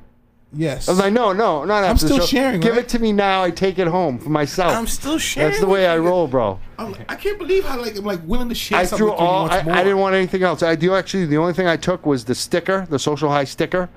[0.55, 0.89] Yes.
[0.89, 2.27] I was like, "No, no, not after I'm still the show.
[2.27, 2.85] sharing, Give right?
[2.85, 3.43] it to me now.
[3.43, 4.75] I take it home for myself.
[4.75, 5.51] I'm still sharing.
[5.51, 8.49] That's the way I roll, bro." I'm I can't believe how like I'm like willing
[8.49, 9.43] to share I something threw with all.
[9.43, 9.75] once I, more.
[9.75, 10.63] I didn't want anything else.
[10.63, 11.27] I do actually.
[11.27, 13.89] The only thing I took was the sticker, the social high sticker,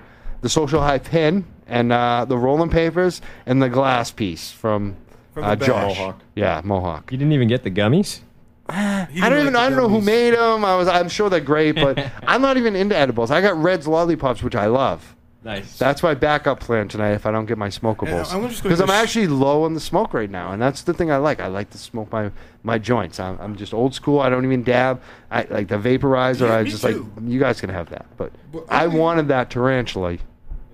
[0.41, 4.95] the social high pin, and uh, the rolling papers, and the glass piece from,
[5.33, 5.55] From the uh.
[5.55, 5.97] Josh.
[5.97, 6.21] Mohawk.
[6.35, 7.11] Yeah, Mohawk.
[7.11, 8.19] you didn't even get the gummies.
[8.67, 9.53] I don't even.
[9.53, 10.65] like I don't know who made them.
[10.65, 10.87] I was.
[10.87, 13.29] I'm sure they're great, but I'm not even into edibles.
[13.31, 15.14] I got Red's lollipops, which I love.
[15.45, 15.77] Nice.
[15.77, 18.07] That's my backup plan tonight if I don't get my smokables.
[18.31, 20.59] Yeah, I'm just gonna Because I'm just- actually low on the smoke right now, and
[20.61, 21.39] that's the thing I like.
[21.39, 22.31] I like to smoke my
[22.63, 23.19] my joints.
[23.19, 24.19] I'm, I'm just old school.
[24.19, 24.99] I don't even dab.
[25.29, 26.47] I like the vaporizer.
[26.47, 27.09] Yeah, I me just too.
[27.15, 30.13] like you guys can have that, but, But I I mean- wanted that tarantula.
[30.13, 30.19] It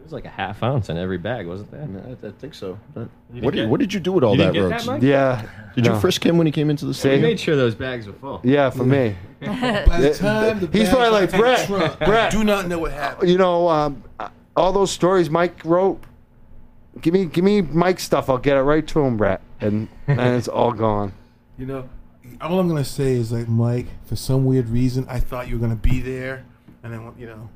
[0.05, 1.87] was like a half ounce in every bag, wasn't there?
[2.23, 2.77] I, I think so.
[2.93, 4.73] But What didn't did, get- what did you do with all You that, didn't get
[4.73, 4.85] Rhodes?
[4.85, 5.01] that, Mike?
[5.03, 5.45] Yeah.
[5.75, 5.93] Did no.
[5.95, 7.21] you frisk him when he came into the We stadium?
[7.23, 8.39] made sure those bags were full.
[8.45, 9.15] Yeah, for me.
[9.41, 9.47] By
[9.99, 11.99] the time the He's probably like Brett.
[11.99, 12.31] Brett.
[12.31, 13.29] Do not know what happened.
[13.29, 14.03] You know, um,
[14.61, 16.01] all those stories Mike wrote.
[17.01, 18.29] Give me, give me Mike's stuff.
[18.29, 21.13] I'll get it right to him, Brett, and and it's all gone.
[21.57, 21.89] You know,
[22.41, 25.61] all I'm gonna say is like, Mike, for some weird reason, I thought you were
[25.61, 26.45] gonna be there,
[26.83, 27.49] and then you know,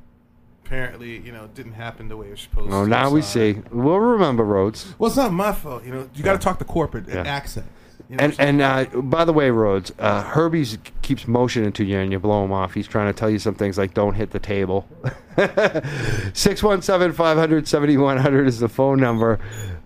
[0.64, 2.90] Apparently, you know, it didn't happen the way it was supposed Oh, to.
[2.90, 3.60] now we see.
[3.70, 4.94] We'll remember Rhodes.
[4.98, 5.84] well, it's not my fault.
[5.84, 7.20] You know, you got to talk to corporate Yeah.
[7.22, 7.66] accent.
[8.08, 11.98] You know And and uh, by the way, Rhodes, uh, Herbie's keeps motioning to you
[11.98, 12.74] and you blow him off.
[12.74, 14.88] He's trying to tell you some things like don't hit the table.
[15.36, 19.38] 617 500 7100 is the phone number.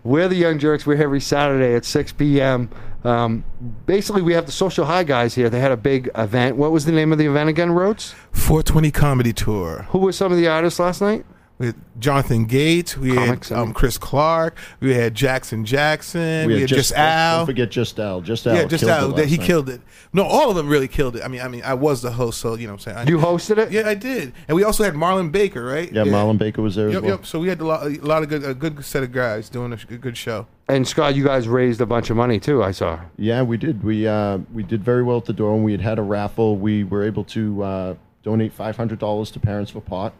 [0.03, 0.87] We're the Young Jurks.
[0.87, 2.71] We're here every Saturday at 6 p.m.
[3.05, 3.45] Um,
[3.87, 5.51] basically, we have the Social High guys here.
[5.51, 6.57] They had a big event.
[6.57, 8.15] What was the name of the event again, Rhodes?
[8.33, 9.87] 420 comedy tour.
[9.91, 11.25] Who were some of the artists last night?
[11.61, 12.97] We had Jonathan Gates.
[12.97, 13.75] We Comics, had I um, mean.
[13.75, 14.57] Chris Clark.
[14.81, 16.47] We had Jackson Jackson.
[16.47, 17.41] We, had had just, Al.
[17.41, 18.23] Don't forget just Al.
[18.23, 18.57] Just Al.
[18.57, 19.13] yeah, just Al.
[19.13, 19.47] That he night.
[19.47, 19.83] killed it.
[20.15, 21.23] No, all of them really killed it.
[21.23, 23.09] I mean, I mean, I was the host, so you know what I'm saying.
[23.09, 23.71] I, You hosted it?
[23.73, 24.33] Yeah, I did.
[24.49, 25.93] And we also had Marlon Baker, right?
[25.93, 27.11] Yeah, Marlon Baker was there as Yep, well.
[27.11, 27.27] yep.
[27.27, 29.75] So we had a lot, a lot of good, a good set of guys doing
[29.75, 30.47] a good show.
[30.67, 32.63] And Scott, you guys raised a bunch of money too.
[32.63, 33.01] I saw.
[33.19, 33.85] Yeah, we did.
[33.85, 36.57] We uh, we did very well at the door, and we had had a raffle.
[36.57, 40.15] We were able to uh, donate five hundred dollars to Parents for Pot.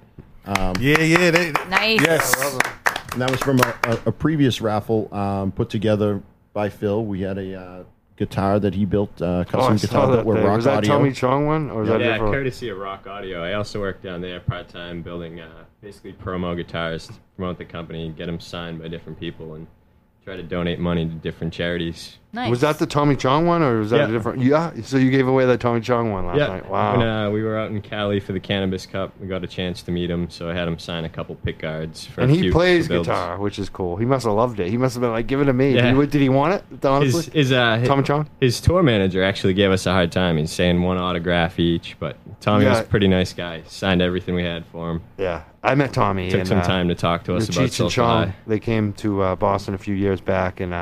[0.59, 1.31] Um, Yeah, yeah.
[1.31, 2.01] They, Nice.
[2.03, 2.59] yes.
[3.13, 6.23] And that was from a, a, a previous raffle um, put together
[6.53, 7.05] by Phil.
[7.05, 7.85] We had a uh,
[8.17, 10.27] guitar that he built, uh, Oh, custom I guitar that that.
[10.27, 10.45] were thing.
[10.45, 10.97] rock Was that audio.
[10.99, 12.33] Tommy Chong one, or was that Yeah, different?
[12.35, 13.43] courtesy of Rock Audio.
[13.43, 17.65] I also work down there part time building uh, basically promo guitars to promote the
[17.65, 19.67] company, get them signed by different people, and
[20.25, 22.19] try to donate money to different charities.
[22.33, 22.49] Nice.
[22.49, 24.09] Was that the Tommy Chong one, or was that Yeah.
[24.09, 24.43] a different?
[24.43, 24.71] Yeah.
[24.85, 26.71] So you gave away that Tommy Chong one last yeah, night.
[26.71, 26.97] Wow.
[26.97, 29.83] When uh, we were out in Cali for the Cannabis Cup, we got a chance
[29.83, 32.53] to meet him, so I had him sign a couple pick guards for and he
[32.53, 33.97] plays guitar, which is cool.
[33.97, 34.69] He must have loved it.
[34.69, 35.93] He must have been like, "Give it to me." Yeah.
[35.93, 36.85] Did, he, want it?
[36.85, 38.29] Honestly, His, his, uh, Tommy Chong.
[38.41, 40.37] his tour manager actually gave us a hard time.
[40.37, 43.63] He's saying one autograph each, but Tommy was a pretty nice guy.
[43.67, 45.03] Signed everything we had for him.
[45.19, 46.31] Yeah, I met Tommy.
[46.31, 48.33] Took and, some uh, time to talk to us about Cheech and Chong.
[48.47, 50.73] They came to uh, Boston a few years back, and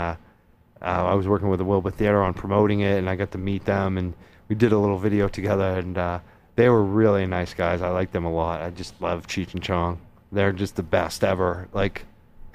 [0.83, 3.39] uh, I was working with the Wilbur Theater on promoting it, and I got to
[3.39, 4.15] meet them, and
[4.49, 6.21] we did a little video together, and uh,
[6.57, 7.83] they were really nice guys.
[7.83, 8.61] I liked them a lot.
[8.61, 10.01] I just love Cheech and Chong.
[10.33, 11.69] They're just the best ever.
[11.73, 12.05] Like,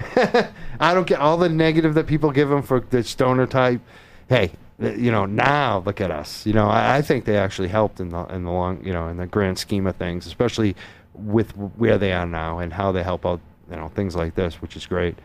[0.80, 3.82] I don't get all the negative that people give them for the stoner type.
[4.30, 6.46] Hey, you know, now look at us.
[6.46, 9.08] You know, I, I think they actually helped in the in the long, you know,
[9.08, 10.76] in the grand scheme of things, especially
[11.14, 14.62] with where they are now and how they help out, you know, things like this,
[14.62, 15.18] which is great.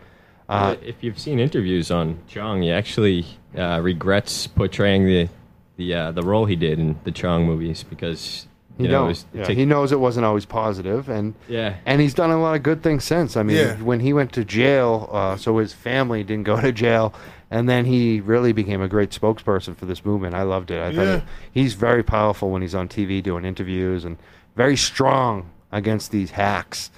[0.49, 3.27] Uh, if you've seen interviews on Chong, he actually
[3.57, 5.29] uh, regrets portraying the
[5.77, 8.47] the uh, the role he did in the Chong movies because
[8.79, 9.27] he you know, knows.
[9.35, 11.77] Yeah, to- he knows it wasn't always positive, and yeah.
[11.85, 13.37] and he's done a lot of good things since.
[13.37, 13.77] I mean, Yeah.
[13.77, 17.13] when he went to jail, uh, so his family didn't go to jail,
[17.51, 20.35] and then he really became a great spokesperson for this movement.
[20.35, 20.81] I loved it.
[20.81, 21.17] I thought Yeah.
[21.17, 21.23] it,
[21.53, 24.17] he's very powerful when he's on TV doing interviews, and
[24.57, 26.91] very strong against these hacks.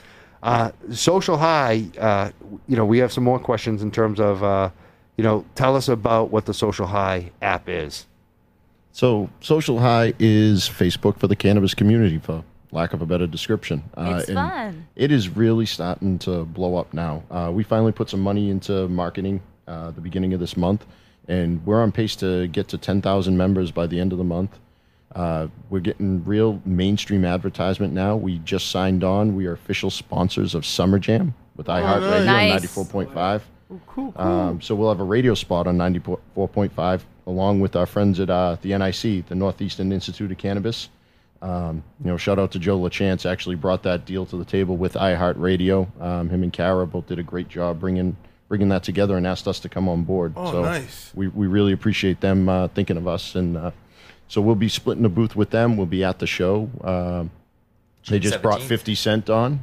[0.43, 2.31] Uh, social high, uh,
[2.67, 4.71] you know, we have some more questions in terms of, uh,
[5.17, 8.07] you know, tell us about what the social high app is.
[8.93, 13.85] So, Social High is Facebook for the cannabis community, for lack of a better description.
[13.97, 14.87] Uh, It's fun.
[14.97, 17.23] It is really starting to blow up now.
[17.31, 20.87] Uh, we finally put some money into marketing uh, the beginning of this month,
[21.29, 24.59] and we're on pace to get to 10,000 members by the end of the month.
[25.15, 28.17] Uh, we're getting real mainstream advertisement now.
[28.17, 29.35] We just signed on.
[29.35, 32.77] We are official sponsors of Summer Jam with iHeartRadio Nice.
[32.79, 33.41] on 94.5.
[34.17, 38.57] Um, so we'll have a radio spot on 94.5 along with our friends at uh,
[38.63, 40.89] the NIC, the Northeastern Institute of Cannabis.
[41.43, 43.29] Um, you know, shout out to Joe LaChance.
[43.31, 46.01] Actually, brought that deal to the table with iHeartRadio.
[46.01, 48.17] Um, him and Kara both did a great job bringing
[48.49, 50.33] bringing that together and asked us to come on board.
[50.37, 51.13] Oh, so nice.
[51.15, 53.71] We we really appreciate them uh, thinking of us, and uh,
[54.31, 55.77] so we'll be splitting the booth with them.
[55.77, 56.71] We'll be at the show.
[56.85, 57.31] Um,
[58.09, 59.61] they June just brought Fifty Cent on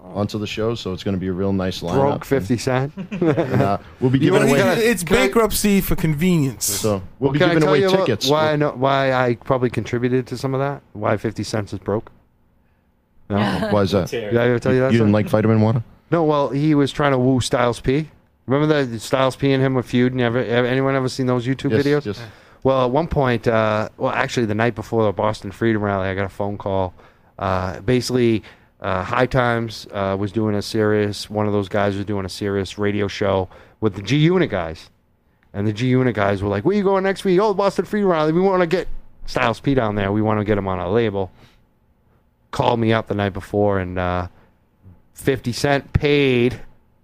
[0.00, 1.94] onto the show, so it's going to be a real nice lineup.
[1.94, 2.92] Broke 50 Cent.
[3.10, 4.58] And, uh, we'll be giving away.
[4.58, 6.64] gotta- it's can I- bankruptcy for convenience.
[6.64, 8.28] So we'll be giving away tickets.
[8.28, 10.82] Why I know why I probably contributed to some of that?
[10.92, 12.12] Why 50 cents is broke?
[13.28, 13.36] No,
[13.72, 14.08] Why is that?
[14.08, 14.92] did I ever tell you that?
[14.92, 15.24] You didn't story?
[15.24, 15.82] like vitamin water?
[16.12, 18.08] No, well, he was trying to woo Styles P.
[18.46, 20.20] Remember that Styles P and him were feuding?
[20.20, 22.06] Ever, ever anyone ever seen those YouTube Yes, videos?
[22.06, 22.22] yes.
[22.66, 26.16] Well, at one point, uh, well, actually, the night before the Boston Freedom Rally, I
[26.16, 26.94] got a phone call.
[27.38, 28.42] Uh, basically,
[28.80, 31.30] uh, High Times uh, was doing a Sirius.
[31.30, 33.48] One of those guys was doing a Sirius radio show
[33.80, 34.90] with the G Unit guys,
[35.52, 37.38] and the G Unit guys were like, "Where you going next week?
[37.38, 38.32] Oh, Boston Freedom Rally.
[38.32, 38.88] We want to get
[39.26, 40.10] Styles P down there.
[40.10, 41.30] We want to get him on our label."
[42.50, 44.26] Called me up the night before, and uh,
[45.14, 46.60] 50 Cent paid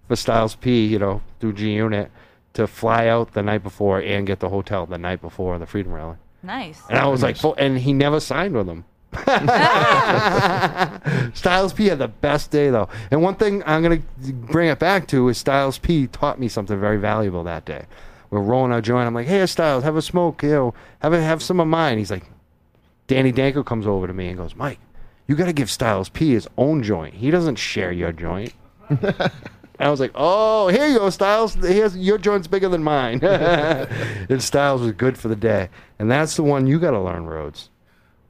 [0.09, 2.11] for Styles P, you know, through G Unit
[2.53, 5.93] to fly out the night before and get the hotel the night before the Freedom
[5.93, 6.17] Rally.
[6.41, 6.81] Nice.
[6.89, 8.85] And I was like, "Full-" and he never signed with them.
[11.33, 12.89] Styles P had the best day though.
[13.11, 16.79] And one thing I'm gonna bring it back to is Styles P taught me something
[16.79, 17.85] very valuable that day.
[18.29, 19.07] We're rolling our joint.
[19.07, 20.43] I'm like, "Hey, Styles, have a smoke.
[20.43, 22.29] You know, have a, have some of mine." He's like,
[23.07, 24.79] Danny Danko comes over to me and goes, "Mike,
[25.27, 27.15] you got to give Styles P his own joint.
[27.15, 28.53] He doesn't share your joint."
[29.79, 31.55] And I was like, "Oh, here you go, Styles.
[31.55, 35.69] Here's your joint's bigger than mine." and Styles was good for the day,
[35.99, 37.69] and that's the one you got to learn, Rhodes.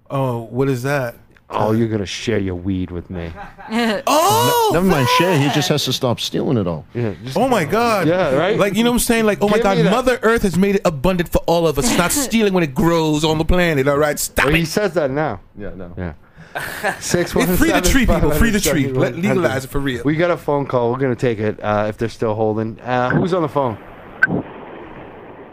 [0.10, 1.16] Oh, what is that?
[1.50, 3.32] Oh, you're gonna share your weed with me.
[4.08, 5.38] Oh, Never mind share.
[5.38, 6.86] He just has to stop stealing it all.
[6.94, 8.08] Yeah, just, Oh my God!
[8.08, 8.58] Yeah, right?
[8.58, 9.26] Like you know what I'm saying?
[9.26, 9.92] Like oh my Give God, me that.
[9.92, 11.96] Mother Earth has made it abundant for all of us.
[11.98, 13.88] Not stealing when it grows on the planet.
[13.88, 14.68] All right, stop Well, he it.
[14.68, 15.42] says that now.
[15.58, 15.94] Yeah, no.
[15.98, 16.14] Yeah.
[17.00, 18.32] Six one Free the seven tree, people.
[18.32, 18.88] Free the hundred tree.
[18.88, 20.04] Let legalize it for real.
[20.04, 20.92] We got a phone call.
[20.92, 22.80] We're gonna take it uh, if they're still holding.
[22.82, 23.78] Uh, who's on the phone?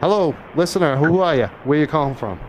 [0.00, 0.96] Hello, listener.
[0.96, 1.46] Who are you?
[1.64, 2.40] Where you calling from?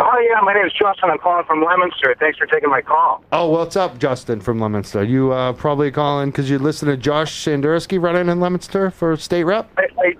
[0.00, 1.10] Oh yeah, my name is Justin.
[1.10, 2.16] I'm calling from Leominster.
[2.18, 3.22] Thanks for taking my call.
[3.32, 5.04] Oh, what's up, Justin from Leominster?
[5.04, 9.44] You uh, probably calling because you listen to Josh Sanderski running in Leominster for state
[9.44, 9.70] rep.
[9.78, 10.16] I, I,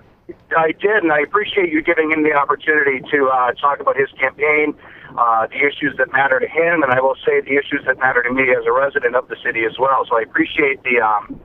[0.57, 4.09] I did, and I appreciate you giving him the opportunity to uh, talk about his
[4.17, 4.73] campaign,
[5.17, 8.23] uh, the issues that matter to him, and I will say the issues that matter
[8.23, 10.05] to me as a resident of the city as well.
[10.09, 11.39] So I appreciate the um,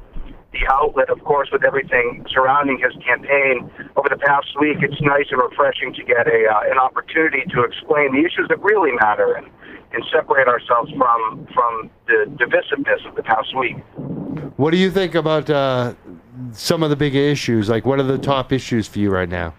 [0.53, 3.71] the outlet, of course, with everything surrounding his campaign.
[3.97, 7.62] Over the past week, it's nice and refreshing to get a uh, an opportunity to
[7.62, 9.47] explain the issues that really matter and,
[9.93, 13.77] and separate ourselves from from the divisiveness of the past week.
[14.57, 15.95] What do you think about uh,
[16.53, 17.68] some of the big issues?
[17.68, 19.55] Like, what are the top issues for you right now?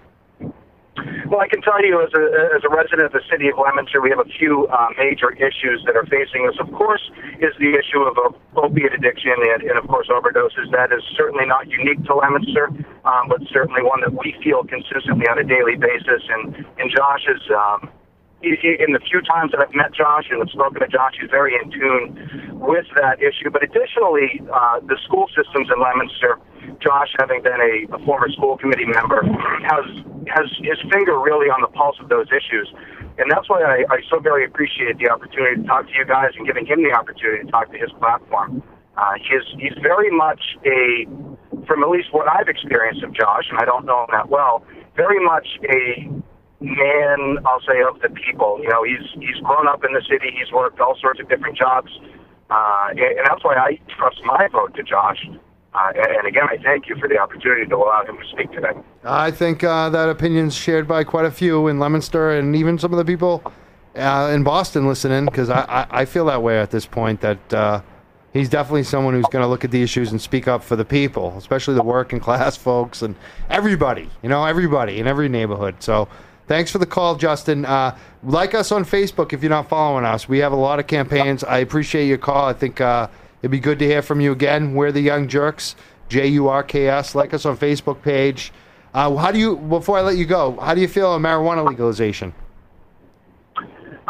[1.32, 2.24] Well, I can tell you, as a,
[2.56, 5.82] as a resident of the city of Leominster, we have a few uh, major issues
[5.86, 6.56] that are facing us.
[6.60, 7.02] Of course,
[7.40, 10.70] is the issue of op- opiate addiction and, and, of course, overdoses.
[10.72, 12.68] That is certainly not unique to Leominster,
[13.06, 16.22] um, but certainly one that we feel consistently on a daily basis.
[16.28, 17.42] And, and Josh is.
[17.50, 17.90] Um,
[18.44, 21.54] in the few times that I've met Josh and have spoken to Josh, he's very
[21.56, 23.50] in tune with that issue.
[23.50, 26.40] But additionally, uh, the school systems in Leominster,
[26.82, 29.22] Josh, having been a, a former school committee member,
[29.66, 29.86] has
[30.30, 32.70] has his finger really on the pulse of those issues.
[33.18, 36.32] And that's why I, I so very appreciate the opportunity to talk to you guys
[36.38, 38.64] and giving him the opportunity to talk to his platform.
[38.98, 41.06] Uh, he's he's very much a,
[41.68, 44.64] from at least what I've experienced of Josh, and I don't know him that well,
[44.96, 46.10] very much a
[46.62, 48.60] man, I'll say, of the people.
[48.62, 50.32] You know, he's he's grown up in the city.
[50.38, 51.92] He's worked all sorts of different jobs,
[52.50, 55.28] uh, and, that's why I trust my vote to Josh.
[55.74, 58.52] Uh, and, and again, I thank you for the opportunity to allow him to speak
[58.52, 58.74] today.
[59.04, 62.92] I think uh, that opinion's shared by quite a few in Leominster and even some
[62.92, 63.42] of the people
[63.96, 67.54] uh, in Boston listening because I, I, I feel that way at this point that
[67.54, 67.82] uh,
[68.34, 70.86] he's definitely someone who's going to look at the issues and speak up for the
[70.86, 73.16] people, especially the working class folks and
[73.50, 75.76] everybody, you know, everybody in every neighborhood.
[75.80, 76.10] So
[76.52, 77.64] thanks for the call, Justin.
[77.64, 80.28] Uh, like us on Facebook if you're not following us.
[80.28, 81.46] We have a lot of campaigns.
[81.46, 82.46] I appreciate your call.
[82.46, 83.08] I think uh,
[83.42, 84.76] it'd be good to hear from you again.
[84.76, 85.76] We're the Young Jurks,
[86.10, 87.16] J U R K S.
[87.16, 88.52] Like us on Facebook page.
[88.94, 91.66] Uh, how do you, before I let you go, how do you feel on marijuana
[91.66, 92.34] legalization?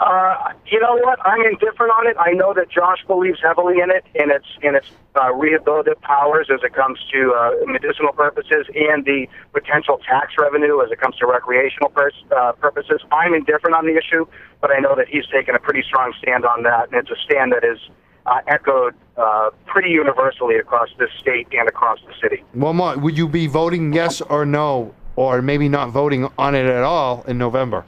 [0.02, 1.20] Uh, you know what?
[1.24, 2.16] I'm indifferent on it.
[2.20, 6.48] I know that Josh believes heavily in it, in its in its uh, rehabilitative powers
[6.52, 11.18] as it comes to uh, medicinal purposes and the potential tax revenue as it comes
[11.18, 13.00] to recreational pers- uh, purposes.
[13.12, 14.26] I'm indifferent on the issue,
[14.60, 17.22] but I know that he's taken a pretty strong stand on that, and it's a
[17.24, 17.78] stand that is
[18.26, 22.44] uh, echoed uh, pretty universally across this state and across the city.
[22.56, 22.98] Well, more.
[22.98, 27.24] Would you be voting yes or no, or maybe not voting on it at all
[27.28, 27.86] in November?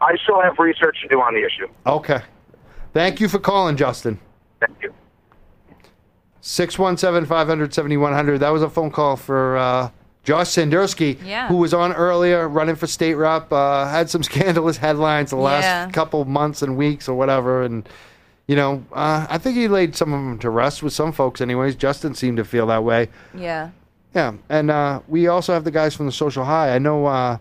[0.00, 1.68] I still have research to do on the issue.
[1.86, 2.20] Okay.
[2.92, 4.18] Thank you for calling, Justin.
[4.60, 4.92] Thank you.
[6.40, 8.38] 617 500 7100.
[8.38, 9.90] That was a phone call for uh,
[10.22, 11.48] Josh Sanderski, Yeah.
[11.48, 13.52] who was on earlier running for state rep.
[13.52, 15.90] Uh, had some scandalous headlines the last Yeah.
[15.90, 17.62] couple months and weeks or whatever.
[17.62, 17.88] And,
[18.46, 21.40] you know, uh, I think he laid some of them to rest with some folks,
[21.40, 21.74] anyways.
[21.74, 23.08] Justin seemed to feel that way.
[23.34, 23.70] Yeah.
[24.14, 24.34] Yeah.
[24.48, 26.74] And uh, we also have the guys from the Social High.
[26.74, 27.38] I know uh,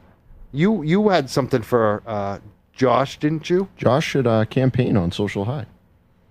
[0.55, 2.39] you, you had something for uh,
[2.73, 3.67] Josh, didn't you?
[3.77, 5.65] Josh should uh, campaign on Social High.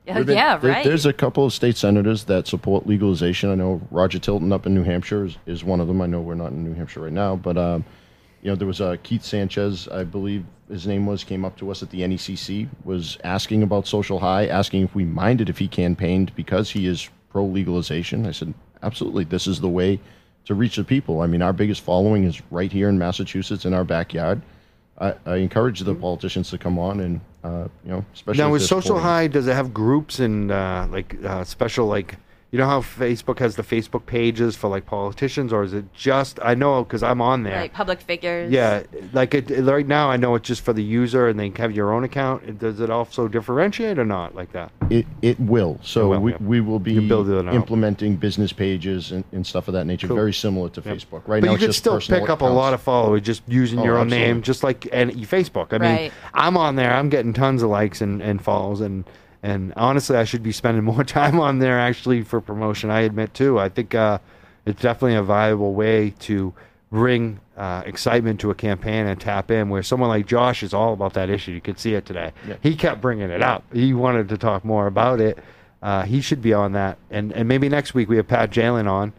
[0.06, 0.84] Yeah, been- yeah, there- right.
[0.84, 3.50] There's a couple of state senators that support legalization.
[3.50, 6.02] I know Roger Tilton up in New Hampshire is, is one of them.
[6.02, 7.84] I know we're not in New Hampshire right now, but um,
[8.42, 11.70] you know there was uh, Keith Sanchez, I believe his name was, came up to
[11.70, 15.68] us at the NECC, was asking about Social High, asking if we minded if he
[15.68, 18.26] campaigned because he is pro legalization.
[18.26, 18.52] I said
[18.82, 19.24] absolutely.
[19.24, 19.98] This is the way
[20.46, 21.20] to reach the people.
[21.20, 24.42] I mean, our biggest following is right here in Massachusetts in our backyard.
[24.98, 28.62] I, I encourage the politicians to come on and uh, you know, especially now with
[28.62, 32.16] social high does it have groups and uh, like uh, special like
[32.54, 36.38] you know how facebook has the facebook pages for like politicians or is it just
[36.40, 38.52] i know because i'm on there Like public figures.
[38.52, 41.50] yeah like it, it- right now i know it's just for the user and they
[41.56, 45.40] have your own account It- does it also differentiate or not like that It it
[45.40, 45.80] will.
[45.82, 46.38] So It will, we, yeah.
[46.52, 50.06] we will be You build it implementing business pages and, and stuff of that nature,
[50.06, 50.14] Cool.
[50.16, 51.22] very similar to Facebook.
[51.26, 53.22] Right but now, you it's could just still personal pick up a lot of followers
[53.22, 54.26] just using Oh, your own absolutely.
[54.34, 56.12] name just like and facebook i mean Right.
[56.34, 59.04] i'm on there i'm getting tons of likes and, and follows and
[59.44, 62.90] and honestly i should be spending more time on there actually for promotion.
[62.90, 64.18] I admit too i think uh,
[64.66, 66.52] it's definitely a valuable way to
[66.90, 70.92] bring uh, excitement to a campaign and tap in where someone like josh is all
[70.92, 71.50] about that issue.
[71.52, 72.32] You could see it today.
[72.46, 72.56] Yeah.
[72.62, 73.64] he kept bringing it up.
[73.72, 75.38] He wanted to talk more about it.
[75.82, 76.98] Uh, he should be on that.
[77.10, 79.12] And and maybe next week we have pat jehlen on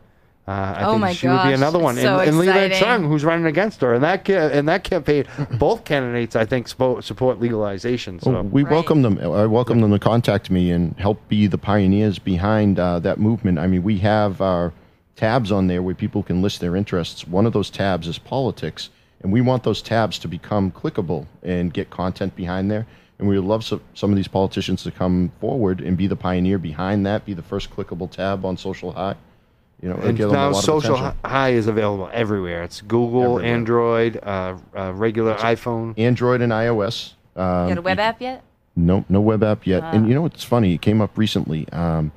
[0.47, 3.03] Uh, I Oh think my she would be another one, so and, and Leland exciting.
[3.05, 5.25] Cheung, who's running against her, and that ca- in that campaign,
[5.57, 8.19] both candidates I think spo- support legalization.
[8.19, 9.17] So Well, we welcome them.
[9.19, 13.57] I welcome them to contact me and help be the pioneers behind uh, that movement.
[13.57, 14.71] I mean, we have our
[15.15, 17.27] tabs on there where people can list their interests.
[17.27, 18.91] One of those tabs is politics,
[19.23, 22.85] and we want those tabs to become clickable and get content behind there.
[23.17, 26.17] And we would love so, some of these politicians to come forward and be the
[26.17, 29.15] pioneer behind that, be the first clickable tab on Social High.
[29.85, 30.97] You know, And give them a now social.
[30.97, 32.63] Hi- high is available everywhere.
[32.63, 33.45] It's Google, Everywhere.
[33.53, 35.93] Android, uh, uh, regular iPhone.
[35.99, 37.13] Android and iOS.
[37.35, 38.41] Um, you got a web app yet?
[38.75, 39.83] No, no web app yet.
[39.83, 40.07] and Ah.
[40.07, 40.73] you know what's funny?
[40.73, 41.69] It came up recently.
[41.71, 42.11] Um,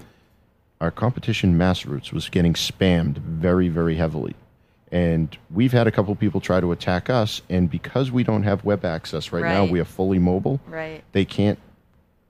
[0.80, 4.34] our competition, Massroots, was getting spammed very, very heavily.
[4.90, 7.42] And we've had a couple people try to attack us.
[7.50, 10.58] And because we don't have web access right, now, we are fully mobile.
[10.66, 11.02] Right.
[11.12, 11.58] They can't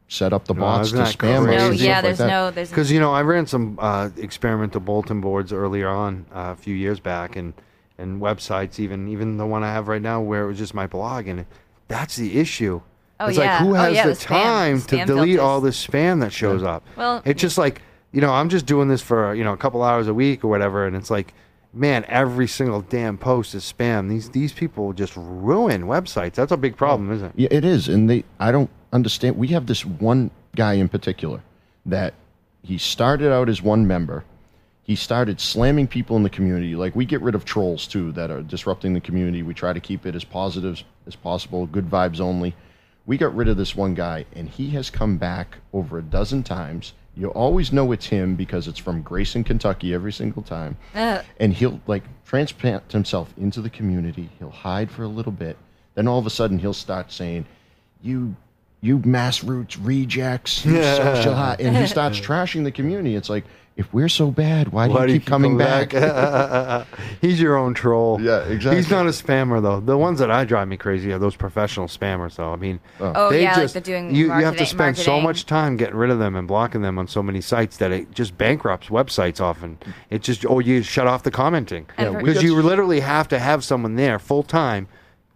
[0.08, 1.46] set up the No, bots to spam us.
[1.46, 2.26] No, stuff yeah, like there's that.
[2.28, 6.52] no, there's Because you know, I ran some uh, experimental bulletin boards earlier on uh,
[6.52, 7.52] a few years back, and
[7.98, 10.86] and websites, even even the one I have right now, where it was just my
[10.86, 11.44] blog, and
[11.88, 12.80] that's the issue.
[13.20, 13.58] Oh, it's yeah.
[13.58, 15.40] like who Oh, has yeah, the, the spam- time to spam delete filters.
[15.40, 16.84] all this spam that shows up?
[16.96, 17.82] Well, it's just like
[18.12, 20.48] you know, I'm just doing this for you know a couple hours a week or
[20.48, 21.34] whatever, and it's like.
[21.74, 24.08] Man, every single damn post is spam.
[24.08, 26.32] These these people just ruin websites.
[26.32, 27.32] That's a big problem, isn't it?
[27.36, 28.24] Yeah, it is, and they.
[28.40, 29.36] I don't understand.
[29.36, 31.40] We have this one guy in particular
[31.86, 32.14] that
[32.62, 34.24] he started out as one member.
[34.82, 36.74] He started slamming people in the community.
[36.74, 39.42] Like we get rid of trolls too that are disrupting the community.
[39.42, 42.54] We try to keep it as positive as possible, good vibes only.
[43.06, 46.42] We got rid of this one guy, and he has come back over a dozen
[46.42, 46.92] times.
[47.16, 51.24] You always know it's him because it's from Grayson, Kentucky, every single time Ugh.
[51.40, 54.28] and he'll like transplant himself into the community.
[54.38, 55.56] He'll hide for a little bit,
[55.94, 57.46] then all of a sudden he'll start saying,
[58.02, 58.36] "You,
[58.80, 63.14] you MassRoots rejects, you social high," and he starts trashing the community.
[63.16, 63.44] It's like,
[63.76, 65.92] if we're so bad, why do Why you keep coming back?
[67.20, 68.20] He's your own troll.
[68.20, 68.76] Yeah, exactly.
[68.76, 69.80] He's not a spammer though.
[69.80, 72.36] The ones that I drive me crazy are those professional spammers.
[72.36, 74.44] Though I mean, Oh, oh they yeah, like just the doing you, you have to
[74.44, 77.40] marketing- spend so much time getting rid of them and blocking them on so many
[77.40, 79.78] sites that it just bankrupts websites often.
[80.10, 83.38] It just or you shut off the commenting And for- because you literally have to
[83.38, 84.88] have someone there full time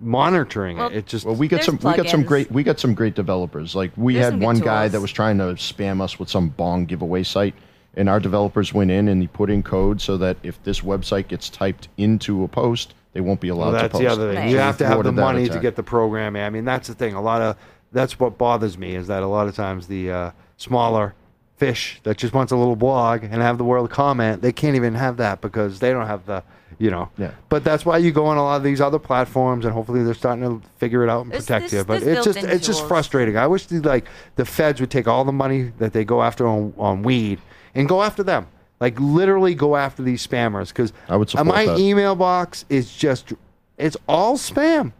[0.02, 0.96] monitoring Well, it.
[0.98, 1.76] It just Well, we got There's some.
[1.76, 2.50] We got some great.
[2.50, 3.74] We got some great developers.
[3.74, 6.28] Like we There's had some good one guy that was trying to spam us with
[6.28, 7.54] some bong giveaway site,
[7.94, 11.28] and our developers went in and he put in code so that if this website
[11.28, 14.02] gets typed into a post, they won't be allowed Well, to that's post.
[14.02, 14.44] the other thing.
[14.44, 14.52] Nice.
[14.52, 16.42] You have to have the Thwarted that money to get the programming.
[16.42, 17.14] I mean, that's the thing.
[17.14, 17.56] A lot of
[17.92, 21.14] that's what bothers me is that a lot of times the uh, smaller
[21.56, 24.94] fish that just wants a little blog and have the world comment, they can't even
[24.94, 26.42] have that because they don't have the,
[26.82, 27.08] you know.
[27.16, 27.30] Yeah.
[27.48, 30.14] But that's why you go on a lot of these other platforms, and hopefully they're
[30.14, 31.86] starting to figure it out and There's- protect there's- you.
[31.86, 32.88] But there's it's just built-in it's just tools.
[32.88, 33.36] frustrating.
[33.36, 34.06] I wish the like
[34.36, 37.38] the feds would take all the money that they go after on, on weed
[37.74, 38.46] and go after them.
[38.80, 41.78] Like literally go after these spammers because I would support my that.
[41.78, 43.32] email box is just
[43.78, 44.92] it's all spam.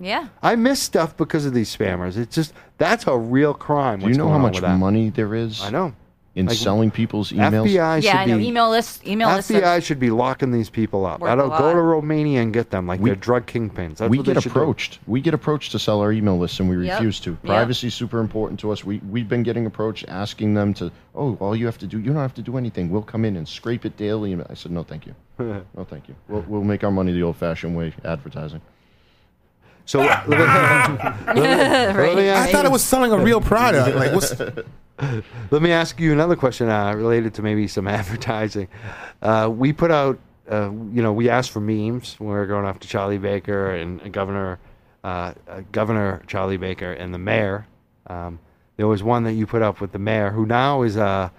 [0.00, 0.28] Yeah.
[0.40, 2.16] I miss stuff because of these spammers.
[2.16, 3.98] It's just that's a real crime.
[3.98, 4.78] Do you what's know going how on much with that.
[4.78, 5.60] money there is?
[5.60, 5.94] I know.
[6.34, 7.66] In Like, selling people's emails.
[7.66, 8.38] FBI yeah, I should know.
[8.38, 9.00] be Email lists.
[9.04, 9.50] Email lists.
[9.50, 11.20] FBI are- should be locking these people up.
[11.20, 13.96] Worth I a don't go to Romania and get them like We- they're drug kingpins.
[13.96, 14.50] That's we what get should do.
[14.50, 15.00] approached.
[15.08, 16.98] We get approached to sell our email lists, and we Yep.
[17.00, 17.34] refuse to.
[17.44, 18.84] Privacy is super important to us.
[18.84, 20.92] We we've been getting approached, asking them to.
[21.14, 22.88] Oh, all you have to do, you don't have to do anything.
[22.90, 24.32] We'll come in and scrape it daily.
[24.32, 25.14] And I said, no, thank you.
[25.40, 26.14] no, thank you.
[26.28, 28.60] We'll, we'll make our money the old-fashioned way, advertising.
[29.86, 33.96] So let me, let me- let me I thought it was selling a real product.
[33.96, 34.32] Like, what's
[35.50, 38.68] Let me ask you another question uh, related to maybe some advertising.
[39.22, 40.18] Uh, we put out,
[40.50, 44.12] uh, you know, we asked for memes when we were going after Charlie Baker and,
[44.12, 44.58] Governor,
[45.04, 47.66] uh, uh, Governor Charlie Baker and the mayor.
[48.08, 48.40] Um,
[48.76, 51.30] there was one that you put up with the mayor, who now is uh,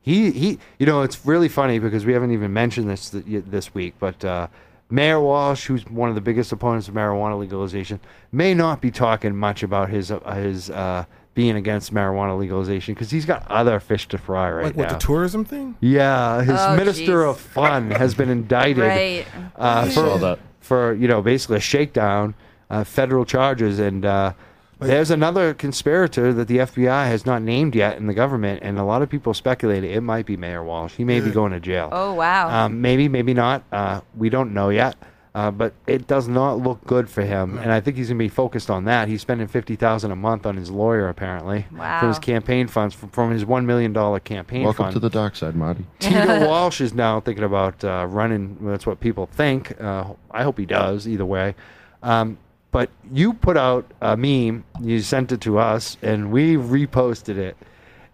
[0.00, 0.58] he he.
[0.78, 4.50] You know, it's really funny because we haven't even mentioned this th- this week, but.
[4.88, 7.98] Mayor Walsh, who's one of the biggest opponents of marijuana legalization,
[8.30, 11.04] may not be talking much about his his uh,
[11.36, 14.82] being against marijuana legalization because he's got other fish to fry right like now.
[14.84, 15.76] what the tourism thing?
[15.80, 17.30] Yeah, his Oh, minister jeez.
[17.30, 19.26] of fun has been indicted Right.
[19.54, 20.38] uh, for that.
[20.60, 22.34] for you know basically a shakedown,
[22.70, 24.32] uh, federal charges, and uh,
[24.80, 28.82] there's another conspirator that the FBI has not named yet in the government, and a
[28.84, 30.94] lot of people speculate it might be Mayor Walsh.
[30.96, 31.90] He may be going to jail.
[31.92, 32.48] Oh wow.
[32.64, 33.62] Um, maybe, maybe not.
[33.70, 34.96] Uh, we don't know yet.
[35.36, 38.30] Uh, but it does not look good for him, and I think he's gonna be
[38.30, 39.06] focused on that.
[39.06, 43.10] He's spending fifty thousand a month on his lawyer, apparently, from his campaign funds, from,
[43.10, 44.94] from his one million dollar campaign Welcome fund.
[44.94, 45.84] to the dark side, Marty.
[45.98, 48.56] Tito Walsh is now thinking about uh, running.
[48.62, 49.78] well, That's what people think.
[49.78, 51.06] Uh, I hope he does.
[51.06, 51.54] Either way,
[52.02, 52.38] um,
[52.70, 54.64] but you put out a meme.
[54.80, 57.58] You sent it to us, and we reposted it.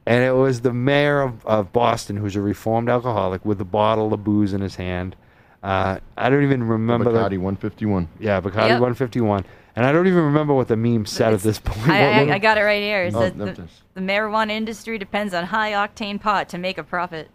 [0.06, 4.12] and it was the mayor of, of Boston, who's a reformed alcoholic, with a bottle
[4.12, 5.14] of booze in his hand.
[5.62, 7.12] Uh, I don't even remember.
[7.12, 8.08] the- Bacardi 151.
[8.18, 8.80] yeah, Bacardi Yep.
[8.80, 9.44] 151.
[9.74, 11.88] And I don't even remember what the meme said at this point.
[11.88, 13.04] I, I, I got it right here.
[13.04, 16.82] It Oh, says the, the marijuana industry depends on high octane pot to make a
[16.84, 17.30] profit.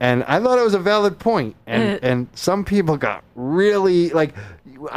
[0.00, 1.56] And I thought it was a valid point.
[1.66, 4.34] And and some people got really like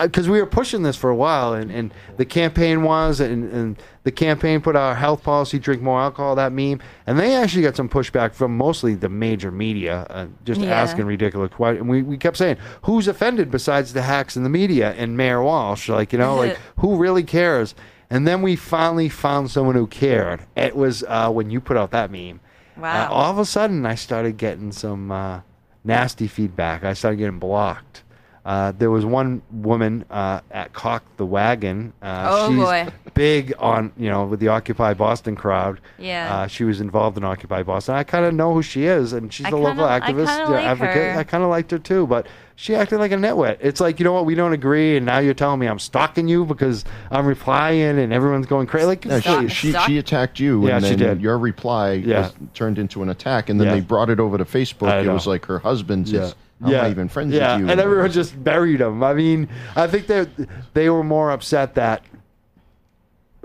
[0.01, 3.82] because we were pushing this for a while, and, and the campaign was, and, and
[4.03, 7.77] the campaign put our health policy, drink more alcohol, that meme, and they actually got
[7.77, 10.71] some pushback from mostly the major media, uh, just Yeah.
[10.71, 11.80] asking ridiculous questions.
[11.82, 15.41] And we, we kept saying, who's offended besides the hacks in the media and Mayor
[15.41, 15.88] Walsh?
[15.88, 17.73] Like, you know, like who really cares?
[18.09, 20.41] And then we finally found someone who cared.
[20.57, 22.41] It was uh, when you put out that meme.
[22.80, 23.07] Wow.
[23.07, 25.41] Uh, all of a sudden, I started getting some uh,
[25.84, 26.84] nasty feedback.
[26.84, 28.03] I started getting blocked.
[28.45, 31.93] Uh, there was one woman uh, at Cock the Wagon.
[32.01, 32.87] Uh, Oh, she's boy.
[33.13, 35.79] big on you know with the Occupy Boston crowd.
[35.97, 36.33] Yeah.
[36.35, 37.95] Uh, she was involved in Occupy Boston.
[37.95, 40.27] I kind of know who she is, and she's I a local kinda- I activist,
[40.27, 40.95] kinda you like advocate.
[41.13, 41.19] her.
[41.19, 43.57] I kind of liked her too, but she acted like a nitwit.
[43.61, 46.27] It's like you know what, we don't agree, and now you're telling me I'm stalking
[46.27, 48.85] you because I'm replying, and everyone's going crazy.
[48.87, 51.21] Like, No, she, she, she attacked you, Yeah, and she did.
[51.21, 52.21] your reply Yeah.
[52.21, 53.73] was turned into an attack, and then Yeah.
[53.75, 54.89] they brought it over to Facebook.
[54.89, 55.13] I It know.
[55.13, 56.11] was like her husband's.
[56.11, 56.21] Yeah.
[56.21, 57.55] Is, I'm not even friends yeah.
[57.55, 57.72] with you.
[57.72, 59.01] and everyone just buried him.
[59.03, 60.28] I mean, I think they
[60.74, 62.03] they were more upset that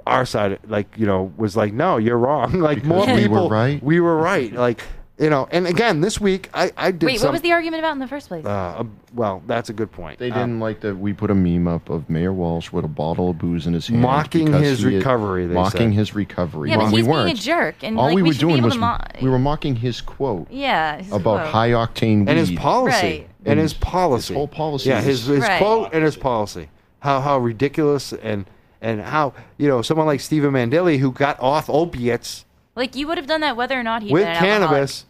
[0.06, 2.60] our side, like you know, was like, no, you're wrong.
[2.64, 3.82] Like Because more we were people, right?
[3.82, 4.52] We were right.
[4.52, 4.82] Like
[5.18, 7.28] you know, and again, this week I I did Wait, some.
[7.28, 8.44] what was the argument about in the first place?
[8.44, 8.84] Uh, uh,
[9.14, 10.18] well, that's a good point.
[10.18, 12.88] They Uh, didn't like that we put a meme up of Mayor Walsh with a
[12.88, 15.98] bottle of booze in his hand, Mocking his he had- recovery, they mocking said.
[15.98, 16.70] his recovery.
[16.70, 18.56] Yeah, but when we he's being a jerk, and, all like, we we were doing
[18.56, 20.96] able was to mo- we were mocking his quote yeah.
[20.98, 21.46] his about quote.
[21.46, 23.28] high octane and his policy Right.
[23.46, 25.58] and his policy, His whole policy Yeah, his his Right.
[25.58, 26.68] quote and his policy.
[27.00, 28.46] How how ridiculous and
[28.82, 32.44] and how you know someone like Stephen Mandilli who got off opiates
[32.76, 34.68] Like you would have done that whether or not he with been an alcoholic.
[34.70, 35.06] cannabis.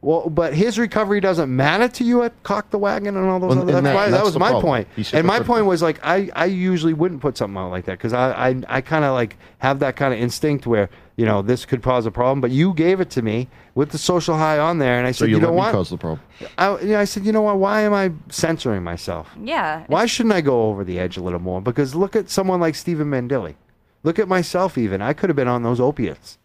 [0.00, 3.56] Well, but his recovery doesn't matter to you at Cock the Wagon and all those
[3.56, 3.76] Well, other.
[3.78, 4.62] and That's that- why, that was my problem.
[4.94, 5.12] point.
[5.12, 8.12] And my point was like I, I usually wouldn't put something out like that because
[8.12, 11.64] I I, I kind of like have that kind of instinct where you know this
[11.66, 12.40] could cause a problem.
[12.40, 15.24] But you gave it to me with the social high on there, and I So
[15.24, 15.72] said, you, you, know what?
[15.72, 16.20] cause the problem.
[16.56, 17.58] I, you know, I said, you know what?
[17.58, 19.28] Why am I censoring myself?
[19.42, 19.82] Yeah.
[19.88, 21.60] Why shouldn't I go over the edge a little more?
[21.60, 23.56] Because look at someone like Stephen Mandilli.
[24.04, 24.78] Look at myself.
[24.78, 26.38] Even I could have been on those opiates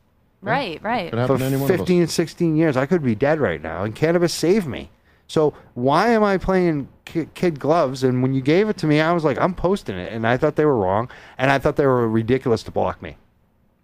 [0.43, 0.81] Right.
[0.83, 1.09] Right.
[1.09, 1.77] Could happen for to any one of us.
[1.79, 2.77] 15, 16 years.
[2.77, 4.89] I could be dead right now, and cannabis saved me.
[5.27, 8.03] So why am I playing ki- kid gloves?
[8.03, 10.37] And when you gave it to me, I was like, I'm posting it, and I
[10.37, 13.17] thought they were wrong, and I thought they were ridiculous to block me.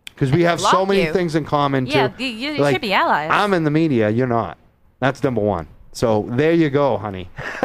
[0.06, 1.14] Because we have so Block many you?
[1.14, 1.88] things in common.
[1.88, 2.24] Yeah, too.
[2.26, 3.30] you- you should be allies.
[3.32, 4.10] I'm in the media.
[4.10, 4.58] You're not.
[5.00, 5.68] That's number one.
[5.94, 7.30] So there you go, honey.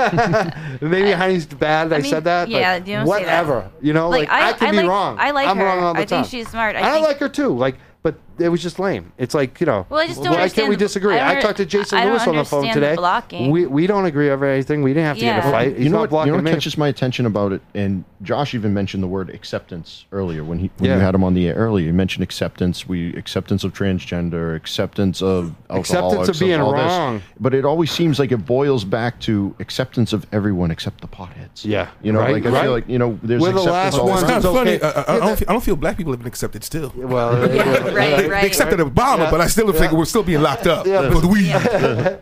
[0.81, 1.93] Maybe honey's bad.
[1.93, 2.45] I, I mean, said that.
[2.47, 3.47] but yeah, you don't say that.
[3.47, 3.71] whatever.
[3.83, 5.17] You know, like, Like, I- I, could I be like- wrong.
[5.19, 5.65] I like I'm her.
[5.65, 6.31] wrong all the I think time.
[6.31, 6.77] she's smart.
[6.77, 7.49] I And I think- like her too.
[7.57, 9.13] Like, but it was just lame.
[9.19, 9.87] It's like you know.
[9.89, 11.17] Well, I just don't why can't we disagree?
[11.19, 12.97] I I, talked to Jason I Lewis on the phone understand the today.
[12.97, 13.51] blocking.
[13.51, 14.83] We we don't agree over anything.
[14.83, 15.77] We didn't have to get a fight.
[15.77, 16.11] He's you know not what?
[16.11, 16.51] blocking You know what me.
[16.53, 20.71] catches my attention about it, and Josh even mentioned the word acceptance earlier when he
[20.79, 20.97] when Yeah.
[20.97, 21.87] you had him on the air earlier.
[21.87, 22.89] You mentioned acceptance.
[22.89, 26.81] We acceptance of transgender, acceptance of Acceptance of alcoholics, being all this.
[26.83, 27.23] wrong.
[27.41, 31.65] But it always seems like it boils back to acceptance of everyone except the potheads.
[31.65, 31.89] Yeah.
[32.03, 32.63] you know, Right, like I right.
[32.63, 34.47] feel like you know, there's We're the acceptance last all ones It's around.
[34.47, 34.79] okay.
[34.79, 34.83] funny.
[34.83, 36.93] I, I, I, don't feel, I don't feel black people have been accepted still.
[36.97, 37.33] Well,
[37.95, 38.45] right, They right.
[38.45, 39.31] accepted Obama, Yeah.
[39.31, 41.53] but I still think we're still being locked up Yeah, for the weed.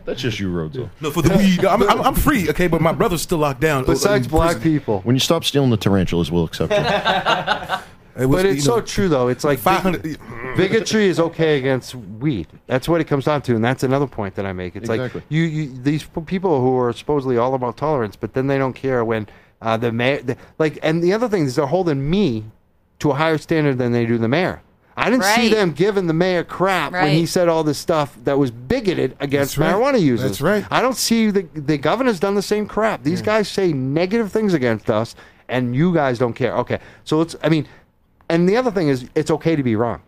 [0.05, 0.89] That's just you, Rodzo.
[1.01, 1.65] No, for the weed.
[1.65, 3.85] I'm, I'm, I'm free, okay, but my brother's still locked down.
[3.85, 5.01] Besides black people.
[5.01, 6.79] When you stop stealing the tarantulas, we'll accept you.
[8.15, 9.27] It was, But it's you so know, true, though.
[9.27, 10.19] It's like big-
[10.55, 12.47] bigotry is okay against weed.
[12.67, 14.75] That's what it comes down to, and that's another point that I make.
[14.75, 15.21] It's Exactly.
[15.21, 18.73] like you, you these people who are supposedly all about tolerance, but then they don't
[18.73, 19.27] care when
[19.63, 22.45] uh, the mayor, the, like, and the other thing is they're holding me
[22.99, 24.61] to a higher standard than they do the mayor.
[24.95, 28.37] I didn't see them giving the mayor crap when he said all this stuff that
[28.37, 29.73] was bigoted against That's right.
[29.95, 30.31] marijuana users.
[30.31, 30.65] That's right.
[30.69, 33.03] I don't see the the governor's done the same crap.
[33.03, 35.15] These guys say negative things against us,
[35.47, 36.55] and you guys don't care.
[36.57, 37.67] Okay, so it's I mean,
[38.29, 40.01] and the other thing is it's okay to be wrong.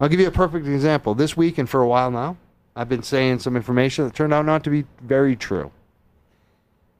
[0.00, 1.14] I'll give you a perfect example.
[1.14, 2.36] This week and for a while now,
[2.74, 5.70] I've been saying some information that turned out not to be very true.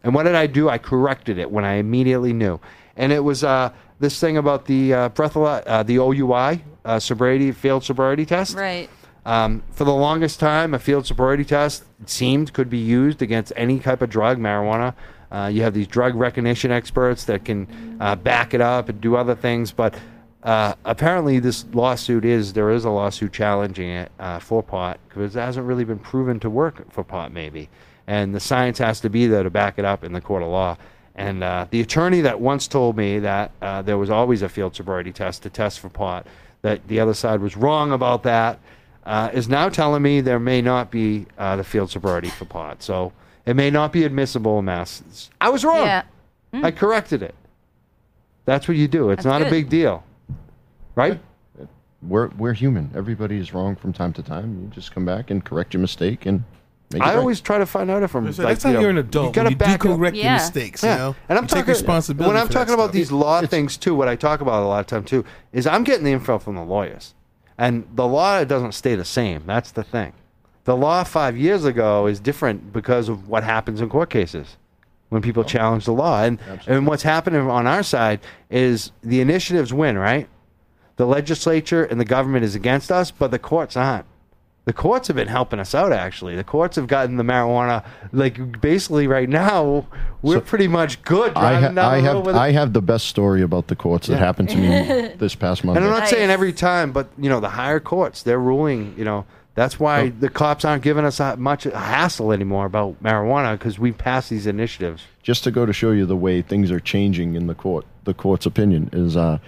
[0.05, 0.69] And what did I do?
[0.69, 2.61] I corrected it when I immediately knew.
[2.97, 7.53] And it was uh, this thing about the uh, breathala- uh, the OUI uh, sobriety
[7.53, 8.57] failed sobriety test.
[8.57, 8.89] Right.
[9.25, 13.79] Um, for the longest time, a field sobriety test seemed could be used against any
[13.79, 14.95] type of drug, marijuana.
[15.31, 19.17] Uh, you have these drug recognition experts that can uh, back it up and do
[19.17, 19.95] other things, but
[20.43, 25.37] uh, apparently this lawsuit is there is a lawsuit challenging it uh, for pot because
[25.37, 27.71] it hasn't really been proven to work for pot, maybe,
[28.09, 30.49] and the science has to be there to back it up in the court of
[30.49, 30.77] law.
[31.15, 34.75] And uh, the attorney that once told me that uh, there was always a field
[34.75, 36.27] sobriety test to test for pot,
[36.63, 38.59] that the other side was wrong about that.
[39.05, 42.83] uh, is now telling me there may not be uh, the field sobriety for pot.
[42.83, 43.13] So
[43.45, 45.31] it may not be admissible in Mass.
[45.41, 45.87] I was wrong.
[45.87, 46.05] Yeah.
[46.55, 47.35] I corrected it.
[48.45, 49.11] That's what you do.
[49.11, 50.05] It's That's not a big deal,
[50.95, 51.21] right?
[52.03, 52.91] We're we're human.
[52.95, 54.61] Everybody is wrong from time to time.
[54.63, 56.45] You just come back and correct your mistake and
[56.93, 58.33] make I always try to find out if I'm.
[58.33, 59.25] So like, that's how you know, you're an adult.
[59.25, 59.35] You adult.
[59.35, 60.23] gotta when you do back up- correct Yeah.
[60.25, 60.83] your mistakes.
[60.83, 60.93] Yeah.
[60.93, 62.35] You know, and I'm You talking take responsibility.
[62.35, 62.93] when I'm talking about stuff.
[62.93, 63.95] these law things too.
[63.95, 66.55] What I talk about a lot of time too is I'm getting the info from
[66.57, 67.15] the lawyers,
[67.59, 69.43] and the law doesn't stay the same.
[69.47, 70.13] That's the thing.
[70.65, 74.57] The law five years ago is different because of what happens in court cases
[75.09, 75.23] when Oh.
[75.23, 78.21] people challenge the law, and and what's happening on our side
[78.51, 80.29] is the initiatives win, right?
[80.97, 84.05] The legislature and the government is against us, but the courts aren't.
[84.65, 85.93] The courts have been helping us out.
[85.93, 87.85] Actually, the courts have gotten the marijuana.
[88.13, 89.87] Like basically, right now,
[90.23, 91.33] we're pretty much good.
[91.35, 92.29] I, driving ha- I have.
[92.29, 95.77] I have the best story about the courts that happened to me this past month.
[95.79, 96.11] and I'm not Nice.
[96.11, 98.95] saying every time, but you know, the higher courts, they're ruling.
[98.97, 99.25] You know,
[99.57, 100.13] that's why Oh.
[100.21, 104.47] the cops aren't giving us that much hassle anymore about marijuana because we passed these
[104.47, 105.03] initiatives.
[105.25, 108.15] just to go to show you the way things are changing in the court, the
[108.15, 109.39] court's opinion is uh,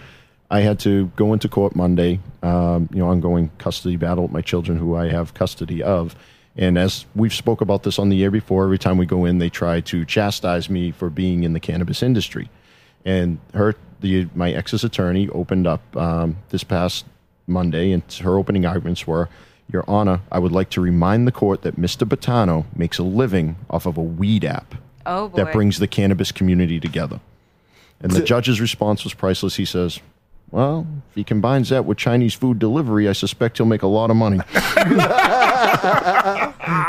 [0.54, 4.40] I had to go into court Monday, um, you know, ongoing custody battle with my
[4.40, 6.14] children who I have custody of.
[6.56, 9.38] And as we've spoke about this on the year before, every time we go in,
[9.38, 12.50] they try to chastise me for being in the cannabis industry.
[13.04, 17.04] And her, the my ex's attorney, opened up um, this past
[17.48, 19.28] Monday, and her opening arguments were,
[19.72, 22.08] "Your Honor, I would like to remind the court that Mr.
[22.08, 26.78] Bettano makes a living off of a weed app Oh that brings the cannabis community
[26.78, 27.18] together.
[28.00, 29.56] And the judge's response was priceless.
[29.56, 29.98] He says,
[30.54, 34.08] Well, if he combines that with Chinese food delivery, I suspect he'll make a lot
[34.08, 34.38] of money.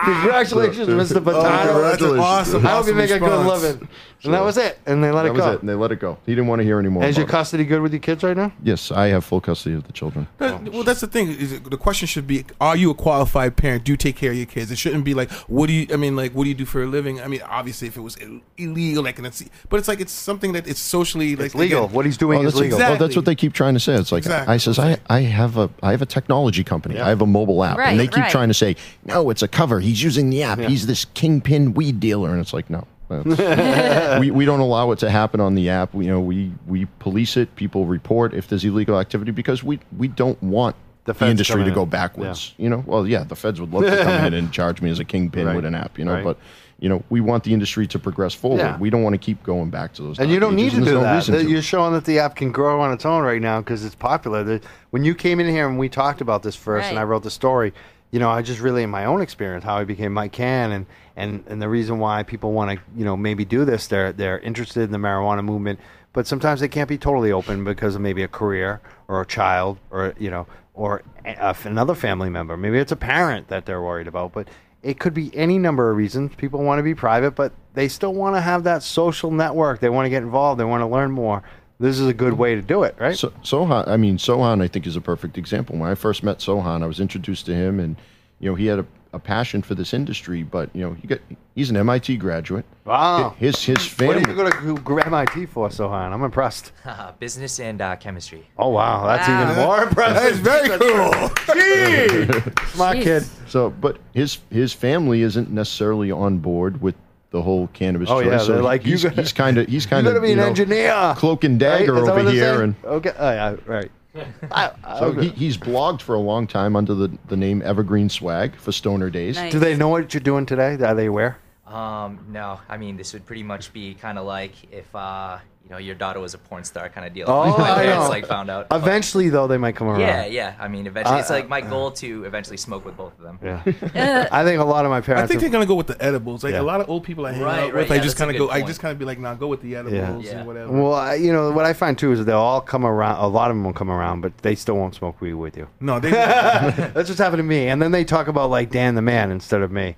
[0.06, 1.20] Congratulations, Mr.
[1.20, 1.66] Bettano.
[1.74, 3.90] Oh, that's awesome, I hope you awesome make a good living.
[4.26, 4.80] And that was it.
[4.86, 5.52] And they let that it was go.
[5.54, 5.60] it.
[5.62, 6.18] And they let it go.
[6.26, 7.04] He didn't want to hear any more.
[7.04, 7.38] Is your about it.
[7.38, 8.52] custody good with your kids right now?
[8.64, 10.28] Yes, I have full custody of the children.
[10.38, 11.30] That- well, that's the thing.
[11.30, 13.84] Is it- the question should be: Are you a qualified parent?
[13.84, 14.72] Do you take care of your kids?
[14.72, 16.82] It shouldn't be like, "What do you?" I mean, like, "What do you do for
[16.84, 19.88] a living?" I mean, obviously, if it was Ill- illegal, like, and it's, but it's
[19.88, 21.86] like it's something that it's socially like It's legal.
[21.86, 22.80] again- What he's doing Oh, is that's, legal.
[22.80, 23.94] well, that's what they keep trying to say.
[23.96, 24.54] It's like Exactly.
[24.54, 27.00] I says I, I have a I have a technology company.
[27.00, 28.32] I have a mobile app, Right, and they keep right.
[28.32, 28.76] trying to say
[29.06, 29.80] no, it's a cover.
[29.80, 30.60] He's using the app.
[30.60, 32.86] He's this kingpin weed dealer, and it's like no.
[33.10, 35.94] That's- we, we don't allow it to happen on the app.
[35.94, 37.56] We, you know, we, we police it.
[37.56, 40.76] People report if there's illegal activity because we, we don't want
[41.06, 41.74] The the, industry to in.
[41.76, 42.54] go backwards.
[42.58, 45.00] You know, well, yeah, the feds would love to come in and charge me as
[45.00, 45.56] a kingpin Right.
[45.56, 45.98] with an app.
[46.00, 46.24] You know, Right.
[46.24, 46.38] but
[46.78, 48.58] you know, we want the industry to progress forward.
[48.58, 48.78] Yeah.
[48.78, 50.20] We don't want to keep going back to those.
[50.20, 51.16] And you don't need to do there's no that.
[51.16, 51.50] reason That to.
[51.50, 54.44] You're showing that the app can grow on its own right now because it's popular.
[54.44, 57.24] The- When you came in here and we talked about this first, and I wrote
[57.24, 57.74] the story,
[58.12, 60.86] you know, I just really in my own experience how I became Mike Can, and
[61.16, 63.88] and and the reason why people want to, you know, maybe do this.
[63.88, 65.80] They're they're interested in the marijuana movement,
[66.14, 69.78] but sometimes they can't be totally open because of maybe a career or a child
[69.92, 72.56] or you know or a, another family member.
[72.56, 74.48] Maybe it's a parent that they're worried about, but.
[74.84, 76.36] It could be any number of reasons.
[76.36, 79.80] People want to be private, but they still want to have that social network.
[79.80, 80.60] They want to get involved.
[80.60, 81.42] They want to learn more.
[81.80, 83.18] This is a good way to do it, right?
[83.18, 85.78] So, Sohan, I mean, Sohan, I think is a perfect example.
[85.78, 87.98] When I first met Sohan, I was introduced to him, and
[88.40, 90.42] you know, he had a, a passion for this industry.
[90.44, 91.20] But you know, he got
[91.54, 92.64] he's an MIT graduate.
[92.86, 93.36] Wow.
[93.38, 94.16] His his family.
[94.22, 96.14] what are you going to go to MIT for, Sohan?
[96.14, 96.72] I'm impressed.
[97.20, 98.48] Business and uh, chemistry.
[98.58, 99.52] Oh wow, that's Wow.
[99.52, 100.16] even more impressive.
[100.16, 101.30] That is very cool.
[101.56, 103.04] Gee, smart Jeez.
[103.04, 103.24] kid.
[103.50, 106.96] So, but his his family isn't necessarily on board with
[107.36, 108.10] the whole cannabis.
[108.10, 108.32] Oh, choice.
[108.32, 110.16] yeah, so they're like, you he's, gotta- he's kind of he's You kind got of
[110.16, 111.14] to be an know, engineer.
[111.18, 113.92] cloak and dagger Is that over here, and okay, oh, yeah, right.
[114.52, 118.08] I, I, so he, he's blogged for a long time under the the name Evergreen
[118.10, 119.36] Swag for Stoner Days.
[119.36, 119.52] Nice.
[119.52, 120.76] do they know what you're doing today?
[120.82, 121.38] Are they aware?
[121.68, 125.72] Um, no, I mean this would pretty much be kind of like if uh, you
[125.72, 127.26] know your daughter was a porn star kind of deal.
[127.28, 128.10] Oh, like my I parents know.
[128.10, 128.70] like found out.
[128.70, 130.00] but- Eventually, though, they might come around.
[130.02, 130.54] yeah, yeah.
[130.60, 133.40] I mean, eventually, it's like my goal to eventually smoke with both of them.
[133.44, 133.64] Yeah.
[134.32, 135.24] I think a lot of my parents.
[135.24, 136.44] I think are- they're gonna go with the edibles.
[136.44, 136.62] Like Yeah.
[136.62, 138.22] a lot of old people I hang Right, out right, with, I yeah, just that's
[138.22, 138.52] a kind of good go.
[138.52, 138.68] I point.
[138.68, 140.38] just kind of be like, nah, go with the edibles Yeah.
[140.38, 140.72] and whatever.
[140.72, 143.24] Well, I, you know what I find too is that they'll all come around.
[143.24, 145.68] A lot of them will come around, but they still won't smoke weed with you.
[145.80, 146.12] no, they.
[146.12, 147.68] That's what's happened to me.
[147.70, 149.96] And then they talk about like Dan the man instead of me.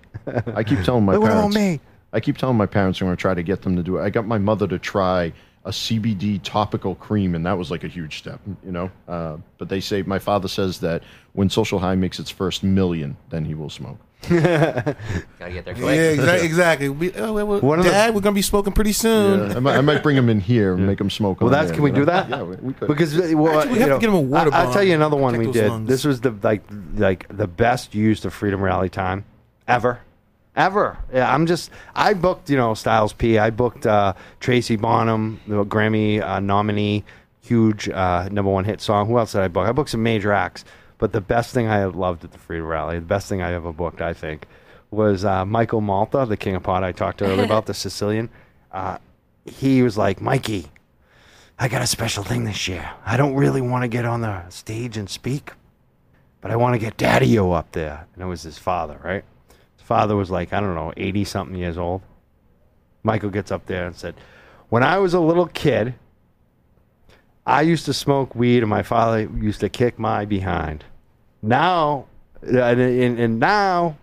[0.56, 1.56] I keep telling my Look what about parents.
[1.57, 1.80] me.
[2.14, 4.02] I keep telling my parents I'm going to try to get them to do it.
[4.03, 5.34] I got my mother to try
[5.68, 8.89] a CBD topical cream, and that was like a huge step, you know.
[9.06, 11.03] Uh, but they say my father says that
[11.34, 13.98] when Social High makes its first million, then he will smoke.
[14.30, 14.95] Gotta
[15.52, 15.99] get there yeah, quick.
[16.19, 16.45] exactly.
[16.48, 16.89] exactly.
[16.89, 19.52] We, oh, well, well, One of the- Dad, we're gonna be smoking pretty soon.
[19.52, 21.41] Yeah, I, might, I might bring him in here and make him smoke.
[21.41, 22.06] Well, on that's there, can we you do know?
[22.06, 22.30] that?
[22.30, 22.88] Yeah, we, we could.
[22.88, 24.73] Because uh, well, Actually, we you have to know, get him a water I, will
[24.73, 25.69] tell you another one Protect we those did.
[25.69, 25.89] lungs.
[25.89, 26.64] This was the like
[26.95, 29.26] like the best use of Freedom Rally time
[29.68, 29.99] ever.
[30.57, 30.97] Ever.
[31.13, 31.69] Yeah, I'm just.
[31.95, 33.38] I booked, you know, Styles P.
[33.38, 37.05] I booked uh, Tracy Bonham, the Grammy uh, nominee,
[37.41, 39.07] huge uh, number one hit song.
[39.07, 39.67] Who else did I book?
[39.67, 40.65] I booked some major acts.
[40.97, 43.71] But the best thing I loved at the Freedom Rally, the best thing I ever
[43.71, 44.47] booked, I think,
[44.89, 48.29] was uh, Michael Malta, the King of Pot I talked earlier about, the Sicilian.
[48.71, 48.97] Uh,
[49.45, 50.71] he was like, Mikey,
[51.59, 52.89] I got a special thing this year.
[53.05, 55.51] I don't really want to get on the stage and speak,
[56.41, 58.07] but I want to get Daddy O up there.
[58.15, 59.23] And it was his father, right?
[59.88, 62.01] Father was like, I don't know, 80 something years old.
[63.03, 64.15] Michael gets up there and said,
[64.68, 65.95] When I was a little kid,
[67.45, 70.84] I used to smoke weed and my father used to kick my behind.
[71.41, 72.07] Now,
[72.41, 73.95] and, and, and now,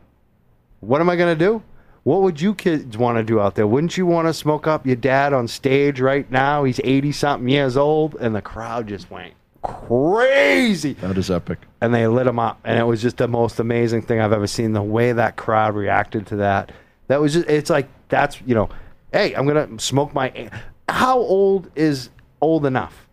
[0.80, 1.62] what am I going to do?
[2.04, 3.66] What would you kids want to do out there?
[3.66, 6.64] Wouldn't you want to smoke up your dad on stage right now?
[6.64, 8.14] He's 80 something years old.
[8.14, 9.34] And the crowd just went
[9.64, 10.92] crazy.
[10.94, 11.58] That is epic.
[11.80, 12.60] And they lit him up.
[12.64, 14.72] And it was just the most amazing thing I've ever seen.
[14.72, 16.72] The way that crowd reacted to that.
[17.08, 18.68] That was just, it's like, that's, you know,
[19.12, 20.50] hey, I'm going to smoke my.
[20.88, 22.10] How old is
[22.40, 23.08] old enough?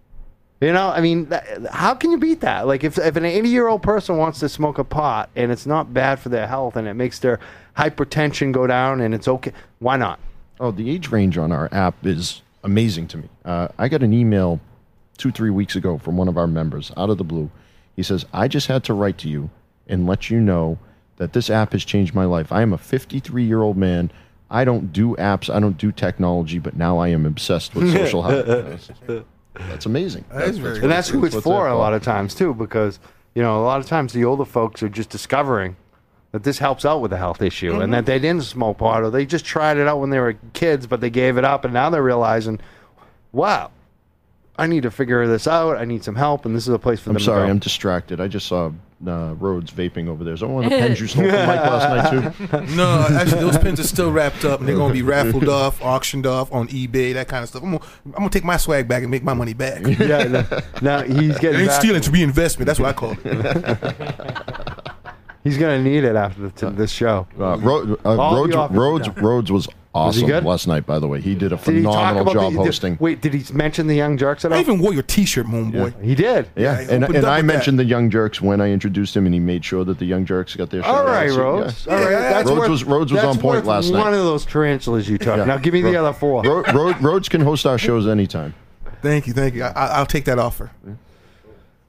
[0.60, 2.68] You know, I mean, that, how can you beat that?
[2.68, 5.66] Like, if, if an 80 year old person wants to smoke a pot and it's
[5.66, 7.40] not bad for their health and it makes their
[7.76, 10.20] hypertension go down and it's okay, why not?
[10.60, 13.30] Oh, the age range on our app is amazing to me.
[13.44, 14.60] Uh, I got an email
[15.22, 17.50] two, three weeks ago from one of our members out of the blue.
[17.96, 19.50] He says, I just had to write to you
[19.88, 20.80] and let you know
[21.18, 22.52] that this app has changed my life.
[22.52, 24.12] I am a 53 year old man.
[24.50, 28.24] I don't do apps, I don't do technology, but now I am obsessed with social
[28.24, 28.92] health.
[29.54, 30.26] That's amazing.
[30.32, 33.00] That is very and that's who it's for a lot of times too, because
[33.36, 35.76] you know a lot of times the older folks are just discovering
[36.32, 37.82] that this helps out with a health issue, Mm-hmm.
[37.82, 40.36] and that they didn't smoke pot or they just tried it out when they were
[40.54, 42.60] kids, but they gave it up, and now they're realizing,
[43.34, 43.72] wow,
[44.58, 45.78] I need to figure this out.
[45.78, 47.24] I need some help, and this is a place for I'm them.
[47.24, 47.52] sorry, to go.
[47.52, 48.20] I'm distracted.
[48.22, 48.72] I just saw
[49.08, 50.36] uh, Rhodes vaping over there.
[50.36, 52.58] that one of the pens you stole from Mike last night, too?
[52.76, 56.28] No, actually, those pins are still wrapped up, and they're gonna be raffled off, auctioned
[56.28, 57.64] off on eBay, that kind of stuff.
[57.64, 59.82] I'm gonna, I'm gonna take my swag back and make my money back.
[59.84, 60.46] it yeah, no,
[60.82, 62.68] no, he's getting ain't back- stealing, it's reinvestment.
[62.68, 64.92] That's what I call it.
[65.44, 67.26] He's gonna need it after the, t- this show.
[67.40, 69.10] Uh, Ro- uh, Rhodes, Rhodes.
[69.18, 70.44] Rhodes was awesome good?
[70.46, 71.20] last night, by the way.
[71.22, 72.98] He did a Did he talk phenomenal about job the, the- hosting.
[73.00, 74.58] wait, did he mention the young jurks at all?
[74.58, 75.94] I even wore your T-shirt, moon boy.
[76.02, 76.50] he did.
[76.56, 78.70] Yeah, Yeah, he and, opened and up I with mentioned the Young Jurks when I
[78.72, 81.30] introduced him, and he made sure that the Young Jurks got their shout All right,
[81.30, 81.36] out.
[81.36, 81.86] So, Rhodes.
[81.88, 81.94] yeah.
[81.94, 84.00] All right, Yeah, that's Rhodes worth, was- Rhodes was that's on point worth last night.
[84.00, 85.38] One of those tarantulas you took.
[85.38, 85.46] Yeah.
[85.46, 86.44] Now give me the Ro- other four.
[86.44, 88.54] Ro- Ro- Rhodes can host our shows anytime.
[89.02, 89.64] Thank you, thank you.
[89.64, 90.72] I, I, I'll take that offer.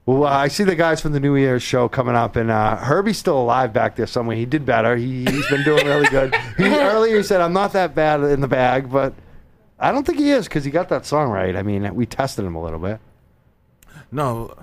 [0.05, 2.75] Well, uh, I see the guys from the New Year's show coming up, and uh,
[2.75, 4.35] Herbie's still alive back there somewhere.
[4.35, 4.97] He did better.
[4.97, 6.35] He, he's been doing really good.
[6.57, 9.13] He, earlier he said, "I'm not that bad in the bag," but
[9.79, 11.55] I don't think he is because he got that song right.
[11.55, 12.99] I mean, we tested him a little bit.
[14.11, 14.53] No,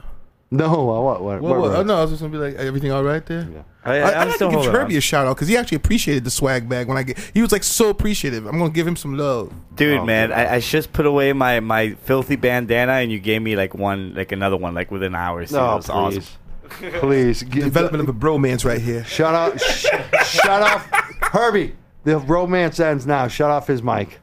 [0.53, 1.23] No, uh, what?
[1.23, 1.23] What?
[1.23, 1.87] well, what well, Rhodes?
[1.87, 3.49] no, I was just gonna be like, everything all right there?
[3.53, 3.63] Yeah.
[3.85, 4.99] I, I, I'm I'd still like to give Herbie on.
[4.99, 7.19] a shout out because he actually appreciated the swag bag when I get.
[7.33, 8.47] He was like so appreciative.
[8.47, 9.53] I'm gonna give him some love.
[9.77, 10.33] Dude, Oh, man.
[10.33, 14.13] I, I just put away my, my filthy bandana, and you gave me like one,
[14.15, 15.51] like another one, like within hours.
[15.51, 16.23] So No, it was awesome.
[16.69, 17.43] please, please.
[17.45, 19.05] Give- Development of a bromance right here.
[19.05, 19.57] Shut up!
[19.61, 19.87] sh-
[20.25, 20.85] shut off,
[21.23, 21.75] Herbie.
[22.03, 23.29] The romance ends now.
[23.29, 24.19] Shut off his mic.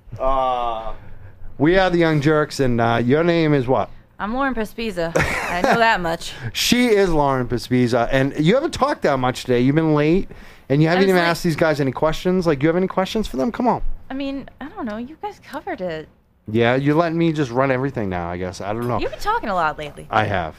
[1.57, 3.89] We are the Young Jurks, and uh, your name is what?
[4.19, 5.11] I'm Lauren Pespiza.
[5.15, 6.33] I know that much.
[6.53, 9.61] She is Lauren Pespiza, and you haven't talked that much today.
[9.61, 10.27] You've been late,
[10.69, 12.47] and you haven't even like- asked these guys any questions.
[12.47, 13.51] Like, you have any questions for them?
[13.51, 13.83] Come on.
[14.09, 14.97] I mean, I don't know.
[14.97, 16.07] You guys covered it.
[16.49, 18.31] Yeah, you're letting me just run everything now.
[18.31, 18.99] I guess I don't know.
[18.99, 20.07] You've been talking a lot lately.
[20.09, 20.55] I have,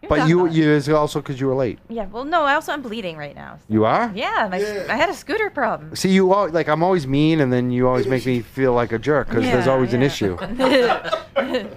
[0.00, 0.52] You've been but talking you a lot.
[0.52, 1.80] you it's also because you were late.
[1.88, 2.06] Yeah.
[2.06, 2.42] Well, no.
[2.44, 3.58] I also I'm bleeding right now.
[3.68, 4.12] You are.
[4.14, 4.46] Yeah.
[4.50, 4.58] My,
[4.88, 5.96] I had a scooter problem.
[5.96, 8.92] See, you all like I'm always mean, and then you always make me feel like
[8.92, 10.36] a jerk because there's Yeah, always an issue.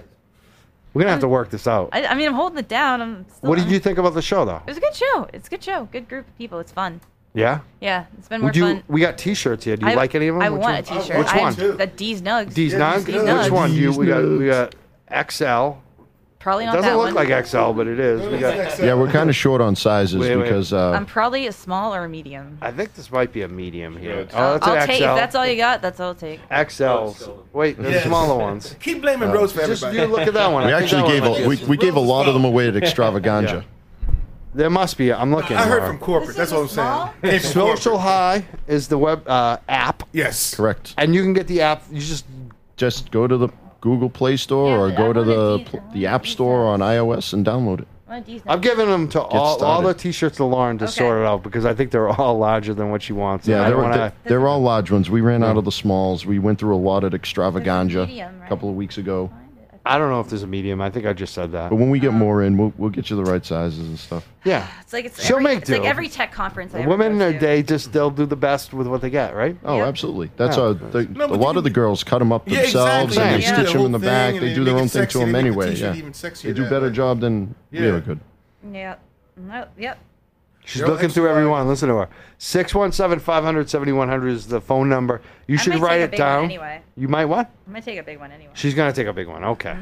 [0.90, 1.90] I, We're gonna have to work this out.
[1.92, 3.00] I mean, I'm holding it down.
[3.00, 3.26] I'm.
[3.28, 4.56] Still, What did you think about the show, though?
[4.56, 5.28] It was a good show.
[5.32, 5.84] It's a good show.
[5.92, 6.58] Good group of people.
[6.58, 7.00] It's fun.
[7.32, 7.60] Yeah.
[7.80, 8.06] Yeah.
[8.18, 8.64] It's been more Would you?
[8.64, 8.82] fun.
[8.88, 9.76] We got T-shirts here.
[9.76, 10.42] Do you I- like any of them?
[10.42, 10.98] I Which want one?
[10.98, 11.18] a T-shirt.
[11.18, 11.54] Which I one?
[11.54, 12.54] The D's Nugs.
[12.54, 13.06] D's nugs.
[13.06, 13.70] D's Which one?
[13.70, 13.92] Do you?
[13.92, 14.74] We got we got
[15.30, 15.78] XL.
[16.40, 16.72] Probably not.
[16.74, 17.28] It doesn't that look one.
[17.28, 18.26] like XL, but it is.
[18.26, 18.78] We got.
[18.78, 20.44] Yeah, we're kind of short on sizes Wait, wait.
[20.44, 22.56] because uh, I'm probably a small or a medium.
[22.62, 24.26] I think this might be a medium here.
[24.32, 25.04] Oh, that's I'll an take XL.
[25.04, 25.82] if that's all you got.
[25.82, 26.40] That's all I'll take.
[26.48, 27.30] XLs.
[27.52, 28.04] Wait, there's Yes.
[28.06, 28.74] smaller ones.
[28.80, 29.98] Keep blaming Rose for Just everybody.
[29.98, 30.64] you look at that one.
[30.66, 32.26] we I think actually that gave one a, might we, be- we gave a lot
[32.26, 33.64] of them away at Extravaganza.
[34.52, 35.12] There must be.
[35.12, 35.56] I'm looking.
[35.56, 35.86] I heard Laura.
[35.90, 36.36] from corporate.
[36.36, 37.32] This That's what I'm saying.
[37.34, 38.00] Came from Social corporate.
[38.00, 40.54] High is the web uh, app, Yes.
[40.56, 40.92] Correct.
[40.98, 41.84] and you can get the app.
[41.88, 42.24] You just
[42.76, 43.48] Just go to the
[43.80, 46.06] Google Play Store Yeah, or but go to wanna the do- pl- I wanna the
[46.06, 47.88] App Store on iOS and download it.
[48.08, 48.76] I want D's I'm Nugs.
[48.76, 49.88] them to all, all started.
[49.88, 50.92] the T-shirts to Lauren to Okay.
[50.92, 53.46] sort it out because I think they're all larger than what she wants.
[53.46, 55.08] and Yeah, I they're, don't wanna- they're, they're all large ones.
[55.08, 56.26] We ran out of the smalls.
[56.26, 58.48] We went through a lot at Extravaganza medium, a right?
[58.48, 59.30] couple of weeks ago.
[59.90, 60.80] I don't know if there's a medium.
[60.80, 61.68] I think I just said that.
[61.70, 64.28] But when we get more in, we'll, we'll get you the right sizes and stuff.
[64.44, 65.86] Yeah, It's like it's She'll every, make it's like do.
[65.88, 66.72] every tech conference.
[66.74, 67.38] I ever women go uh, to.
[67.40, 69.56] they just they'll do the best with what they get, right?
[69.64, 69.88] Oh, Yep.
[69.88, 70.30] absolutely.
[70.36, 70.62] That's Yeah.
[70.62, 73.34] uh, the, No, a lot you of the girls cut them up Yeah, themselves exactly.
[73.34, 73.52] and they Yeah.
[73.54, 74.30] stitch The them in the whole back.
[74.32, 75.18] thing, They and do their make own it thing to sexy.
[75.18, 75.70] them make the anyway.
[75.70, 75.98] t-shirt Yeah.
[75.98, 76.92] even sexier They do that better way.
[76.92, 77.86] job than we Yeah.
[77.86, 78.20] ever could.
[78.72, 78.94] Yeah.
[79.36, 79.98] No, yep.
[80.70, 81.30] She's Cheryl looking through XY.
[81.30, 81.66] everyone.
[81.68, 82.08] Listen to her.
[82.38, 85.20] 617 500 7100 is the phone number.
[85.48, 86.44] You I should might write take a it big one down.
[86.44, 86.82] anyway.
[86.96, 87.50] You might what?
[87.66, 88.52] I'm gonna take a big one anyway.
[88.54, 89.42] She's going to take a big one.
[89.42, 89.76] Okay.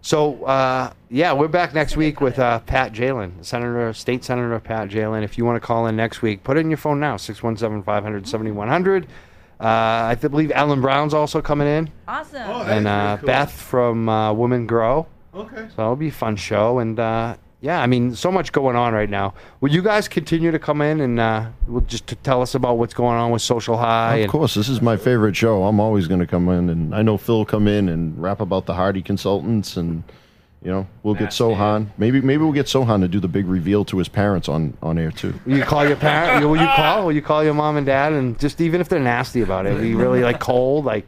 [0.00, 4.88] So, uh, yeah, we're back next week with uh, Pat Jehlen, Senator, State Senator Pat
[4.88, 5.22] Jehlen.
[5.24, 7.82] If you want to call in next week, put it in your phone now 617
[7.82, 9.04] 500 7100.
[9.58, 11.90] Uh, I th- believe Ellen Brown's also coming in.
[12.06, 12.42] Awesome.
[12.46, 13.26] Oh, that is and really uh, cool.
[13.26, 15.06] Beth from uh, Women Grow.
[15.34, 15.56] Okay.
[15.70, 16.78] So that'll be a fun show.
[16.78, 19.34] And uh, yeah, I mean, so much going on right now.
[19.60, 22.76] Will you guys continue to come in and uh, will just to tell us about
[22.76, 24.16] what's going on with Social High?
[24.16, 25.64] Of and, course, this is my favorite show.
[25.64, 28.66] I'm always going to come in, and I know Phil come in and rap about
[28.66, 30.04] the Hardy consultants, and
[30.62, 31.44] you know we'll get That's it.
[31.44, 31.88] Sohan.
[31.96, 34.98] Maybe maybe we'll get Sohan to do the big reveal to his parents on on
[34.98, 35.32] air too.
[35.46, 36.44] Will you call your parent?
[36.44, 37.06] Will you call?
[37.06, 38.12] Will you call your mom and dad?
[38.12, 41.06] And just even if they're nasty about it, be really like cold, like,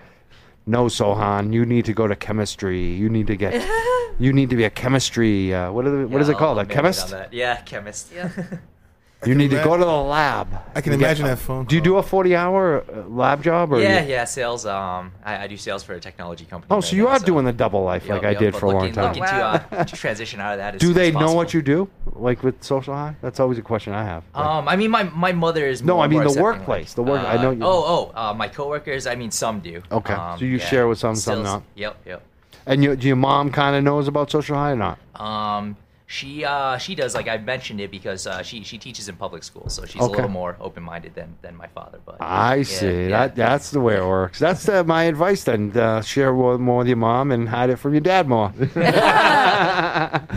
[0.68, 2.84] no, Sohan, you need to go to chemistry.
[2.84, 3.66] You need to get,
[4.18, 5.54] you need to be a chemistry.
[5.54, 6.58] Uh, what are the, what is it called?
[6.58, 7.04] A chemist?
[7.04, 7.32] on that.
[7.32, 8.12] Yeah, chemist.
[9.26, 10.46] You need to go to the lab.
[10.76, 11.64] I can and get- imagine that phone.
[11.64, 13.72] Do you do a forty-hour uh, lab job?
[13.72, 14.64] Or yeah, you- yeah, sales.
[14.64, 16.68] Um, I, I do sales for a technology company.
[16.70, 18.60] Oh, right so you now, are doing the double life Yep, like I did but
[18.60, 19.06] for a long time.
[19.08, 19.56] Looking Wow.
[19.58, 20.76] to, uh, to transition out of that.
[20.76, 21.36] As Do they as know possible.
[21.36, 23.16] what you do, like with Social High?
[23.20, 24.22] That's always a question I have.
[24.36, 25.82] Um, I mean, my my mother is.
[25.82, 28.20] No, I mean more the accepting, workplace, the work- uh, I know you- Oh, oh,
[28.20, 29.08] uh, my coworkers.
[29.08, 29.82] I mean, some do.
[29.90, 30.64] Okay, Um, so you yeah.
[30.64, 31.64] share with some, some not.
[31.74, 32.22] Yep, yep.
[32.66, 34.98] And you, your mom kind of knows about Social High or not?
[35.20, 35.76] Um,
[36.10, 39.44] she uh she does like I mentioned it because uh, she she teaches in public
[39.44, 42.00] school, so she's a little more open minded than than my father.
[42.02, 43.02] But I yeah, see.
[43.02, 43.08] yeah.
[43.08, 44.38] That that's the way it works.
[44.38, 45.44] That's uh, my advice.
[45.44, 48.54] Then uh, share more, more with your mom and hide it from your dad more.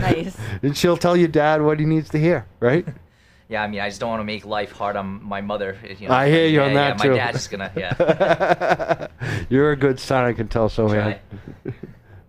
[0.02, 0.36] Nice.
[0.62, 2.86] and she'll tell your dad what he needs to hear, right?
[3.48, 5.78] Yeah, I mean, I just don't want to make life hard on my mother.
[5.98, 7.14] You know, I hear you yeah, on yeah, that, my too.
[7.14, 9.06] dad's gonna yeah.
[9.48, 10.24] You're a good son.
[10.24, 11.18] I can tell so, man.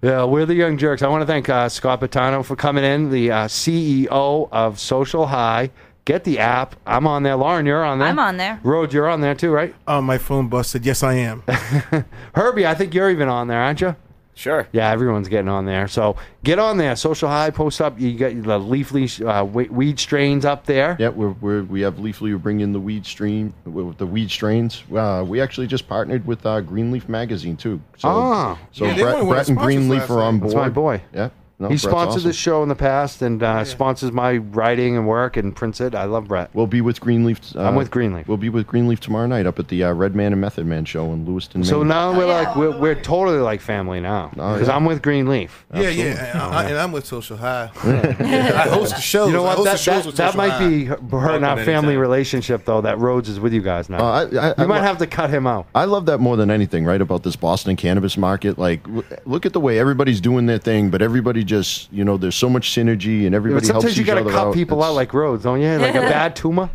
[0.03, 0.09] Try.
[0.11, 1.01] Yeah, we're the Young Jurks.
[1.01, 5.27] I want to thank uh, Scott Bettano for coming in, the uh, CEO of Social
[5.27, 5.71] High.
[6.05, 6.75] Get the app.
[6.85, 7.37] I'm on there.
[7.37, 8.09] Lauren, you're on there.
[8.09, 8.59] I'm on there.
[8.63, 9.73] Rhodes, you're on there too, right?
[9.87, 10.85] Oh, my phone busted.
[10.85, 11.43] Yes, I am.
[12.35, 13.95] Herbie, I think you're even on there, aren't you?
[14.35, 14.67] Sure.
[14.71, 15.87] Yeah, everyone's getting on there.
[15.87, 16.95] So get on there.
[16.95, 17.99] Social High, post up.
[17.99, 20.97] You got the leafly uh, weed strains up there.
[20.99, 22.21] Yeah, we're, we're, we have Leafly.
[22.21, 24.83] We bring in the weed stream with the weed strains.
[24.93, 27.79] Uh, we actually just partnered with uh, Greenleaf Magazine too.
[27.97, 28.59] So, Ah.
[28.71, 30.39] so Yeah, Brett, Brett and sponsors Greenleaf are on night.
[30.41, 30.51] board.
[30.51, 31.01] That's my boy.
[31.13, 31.29] Yeah,
[31.59, 32.29] no, he Brett's sponsored awesome.
[32.29, 35.93] this show in the past and uh, sponsors my writing and work and prints it.
[35.95, 36.49] I love Brett.
[36.53, 37.39] We'll be with Greenleaf.
[37.55, 38.27] Uh, I'm with Greenleaf.
[38.27, 41.13] We'll be with Greenleaf tomorrow night up at the uh, Redman and Method Man show
[41.13, 41.87] in Lewiston, So Maine.
[41.89, 44.75] now we're like we're, we're totally like family now Oh, because yeah.
[44.75, 45.65] I'm with Greenleaf.
[45.73, 47.69] Yeah, yeah, and, I, and I'm with Social High.
[47.83, 49.27] I host the shows.
[49.27, 49.57] You know I what?
[49.57, 50.67] host That, the shows that, with that Social might High.
[50.69, 51.99] be hurting our Welcome family anytime.
[52.01, 52.81] relationship though.
[52.81, 53.99] That Rhodes is with you guys now.
[54.03, 55.67] Uh, I, I, you I, might have to cut him out.
[55.75, 56.99] I love that more than anything, right?
[57.01, 58.57] About this Boston cannabis market.
[58.57, 61.01] Like, w- look at the way everybody's doing their thing, but
[61.43, 64.07] everybody just, you know, there's so much synergy and But everybody helps sometimes you each
[64.07, 64.53] got to cut out.
[64.53, 65.77] people It's- out like Rhodes, don't you?
[65.77, 66.69] Like a bad tumor.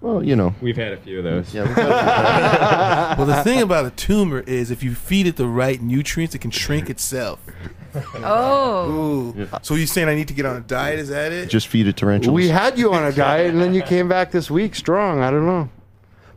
[0.00, 0.54] well, you know.
[0.60, 1.54] We've had a few of those.
[1.54, 1.74] Yeah, we
[3.24, 6.40] Well, the thing about a tumor is if you feed it the right nutrients, it
[6.40, 7.40] can shrink itself.
[8.16, 8.90] Oh.
[9.38, 9.48] Ooh.
[9.62, 10.98] So you're saying I need to get on a diet?
[10.98, 11.48] Is that it?
[11.48, 12.34] just feed it tarantulas.
[12.34, 15.20] We had you on a diet, and then you came back this week strong.
[15.22, 15.70] I don't know,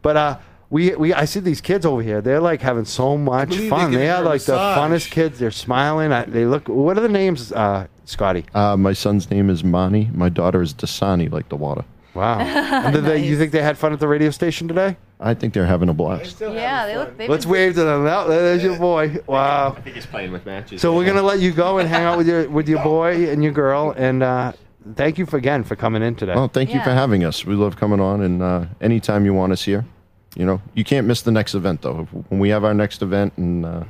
[0.02, 0.38] but uh,
[0.70, 2.22] we we I see these kids over here.
[2.22, 3.92] They're like having so much believe fun.
[3.92, 4.78] they They give are her a like the massage.
[4.92, 5.40] funnest kids.
[5.40, 6.12] They're smiling.
[6.12, 6.68] I, they look.
[6.68, 8.46] What are the names, uh, Scotty?
[8.54, 10.10] uh, my son's name is Mani.
[10.14, 11.84] My daughter is Dasani, like the water.
[12.14, 12.40] Wow.
[12.86, 14.98] And did they, you think they had fun at the radio station today?
[15.20, 16.40] I think they're having a blast.
[16.42, 17.18] Yeah, they look.
[17.18, 18.06] they've Let's been- wave to them.
[18.06, 19.18] Oh, there's your boy.
[19.28, 19.76] Wow.
[19.78, 20.82] I think he's playing with matches.
[20.82, 23.44] So we're gonna let you go and hang out with your with your boy and
[23.44, 23.92] your girl.
[23.98, 24.54] And uh,
[24.96, 26.36] thank you for, again for coming in today.
[26.36, 26.96] Well, thank you for Yeah.
[26.96, 27.46] having us.
[27.46, 29.86] We love coming on, and uh, anytime you want us here,
[30.36, 32.04] you know, you can't miss the next event though.
[32.30, 33.84] When we have our next event and uh,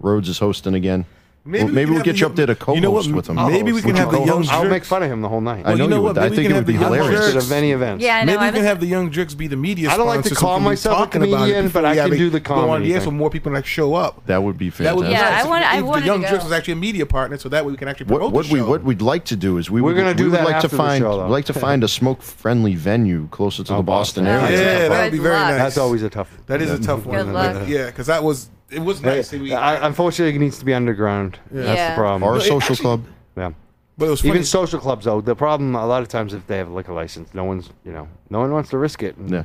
[0.00, 1.04] Rhodes is hosting again,
[1.44, 3.06] maybe, we maybe we'll get the you up there to co-host you know what?
[3.06, 3.36] with him.
[3.36, 4.48] Maybe we can have the co-host?
[4.48, 5.64] young I'll jerk- make fun of him the whole night.
[5.66, 6.14] I know you know you what?
[6.16, 6.22] would.
[6.24, 7.20] I think it would be hilarious.
[7.20, 8.02] Opposite of any events.
[8.04, 8.38] Yeah, I know.
[8.38, 9.90] Maybe we can have the young jurks be the media.
[9.90, 11.84] I don't like to call we can be myself a talking about it comedian, but
[11.84, 14.24] I can do the comedy the air so more people like show up.
[14.26, 15.36] That would be That would be fantastic.
[15.36, 16.44] Yeah, I want- I If wanted the young to jerks go.
[16.44, 18.58] was actually a media partner, so that way we can actually promote what the we
[18.60, 18.68] show.
[18.68, 20.82] what we'd like to do is we We're gonna do that like after to the
[20.82, 21.28] find show, though.
[21.28, 24.52] like to find a smoke friendly venue closer to Oh, the Boston, Boston.
[24.54, 24.82] area.
[24.82, 25.58] yeah, that would be very nice.
[25.58, 26.28] That's always a tough.
[26.46, 27.16] that is a tough one.
[27.24, 27.62] Good luck.
[27.68, 29.30] Yeah, because that was it was nice.
[29.30, 31.38] that we- I, unfortunately, it needs to be underground.
[31.50, 32.22] That's the problem.
[32.22, 33.04] Or a social actually- club.
[33.36, 33.52] yeah.
[33.98, 34.30] but it was funny.
[34.34, 36.92] Even social clubs, though, the problem a lot of times if they have a liquor
[36.92, 39.16] license, no one's you know no one wants to risk it.
[39.16, 39.42] And Yeah.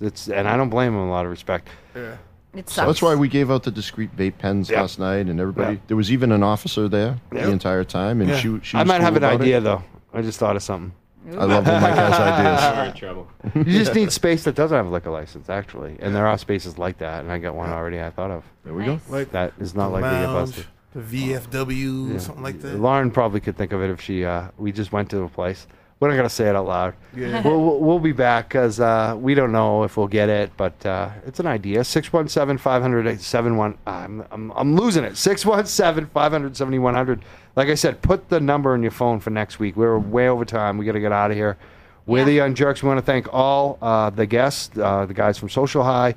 [0.00, 1.02] It's and I don't blame them.
[1.02, 1.68] A lot of respect.
[1.94, 2.16] yeah.
[2.54, 4.80] It So that's why we gave out the discreet vape pens Yeah.
[4.82, 5.74] last night, and everybody.
[5.74, 5.80] Yeah.
[5.88, 7.46] There was even an officer there Yeah.
[7.46, 8.36] the entire time, and Yeah.
[8.36, 9.60] she, she I was might have cool an about idea it.
[9.62, 9.82] though.
[10.14, 10.92] I just thought of something.
[11.28, 12.76] I love when Mike has ideas.
[12.76, 13.28] We're in trouble.
[13.54, 16.78] You just need space that doesn't have a liquor license, actually, and there are spaces
[16.78, 18.00] like that, and I got one already.
[18.00, 18.92] I thought of There we go.
[18.94, 19.08] Nice.
[19.10, 20.66] Like that is not the like to get busted.
[20.94, 22.18] the VFW, Yeah.
[22.18, 22.78] something like that.
[22.78, 24.24] Lauren probably could think of it if she.
[24.24, 25.66] Uh, we just went to a place.
[25.98, 26.94] We're not gonna say it out loud.
[27.14, 27.42] Yeah.
[27.42, 30.84] We'll, we'll, we'll be back because uh, we don't know if we'll get it, but
[30.84, 31.84] uh, it's an idea.
[31.84, 33.78] 617 500 71.
[33.86, 35.16] I'm, I'm, I'm losing it.
[35.16, 37.22] 617 500 7100.
[37.56, 39.76] Like I said, put the number in your phone for next week.
[39.76, 40.76] We're way over time.
[40.76, 41.56] We got to get out of here.
[42.04, 42.82] We're the Young Jurks.
[42.82, 46.14] We want to thank all uh, the guests, uh, the guys from Social High,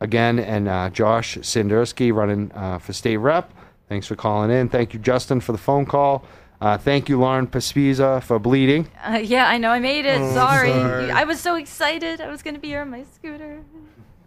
[0.00, 3.52] again, and uh, Josh Sanderski running uh, for state rep.
[3.88, 4.68] Thanks for calling in.
[4.68, 6.24] Thank you, Justin, for the phone call.
[6.64, 8.88] Uh, thank you, Lauren Pespiza, for bleeding.
[9.04, 10.18] Uh, yeah, I know I made it.
[10.18, 10.70] Oh, sorry.
[10.70, 11.10] sorry.
[11.10, 12.22] I was so excited.
[12.22, 13.62] I was going to be here on my scooter.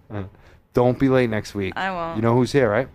[0.07, 0.25] Uh,
[0.71, 1.73] don't be late next week.
[1.75, 2.15] I won't.
[2.15, 2.89] You know who's here, right?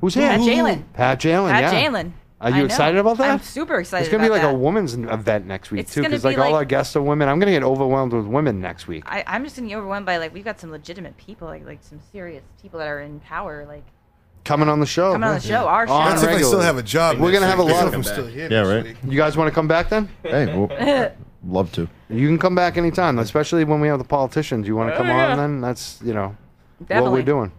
[0.00, 0.26] Who's here?
[0.26, 0.84] Pat Jehlen.
[0.94, 1.50] Pat Jehlen.
[1.50, 1.84] Pat yeah.
[1.84, 2.12] Jalen.
[2.40, 3.30] Are you excited about that?
[3.30, 6.22] I'm super excited It's gonna be like a women's event next week It's too, because
[6.22, 7.28] be like, all our guests are women.
[7.28, 9.04] I'm gonna get overwhelmed with women next week.
[9.06, 11.66] I, I'm just going to get overwhelmed by, like, we've got some legitimate people, like,
[11.66, 13.66] like some serious people that are in power.
[13.66, 13.84] Like,
[14.44, 15.12] Coming on the show.
[15.12, 15.92] Coming on the show, our show.
[15.94, 16.44] On That's if they regularly.
[16.56, 18.68] still have a job We're gonna have a lot of them still here Yeah, next
[18.68, 18.84] right.
[18.84, 18.96] week.
[19.08, 20.08] You guys want to come back then?
[20.22, 21.12] Hey, well,
[21.46, 21.88] love to.
[22.10, 24.66] You can come back anytime, especially when we have the politicians.
[24.68, 25.30] You want to Oh, come yeah.
[25.32, 25.60] on then?
[25.60, 26.36] That's you know
[26.78, 27.20] what Definitely.
[27.20, 27.52] we're doing.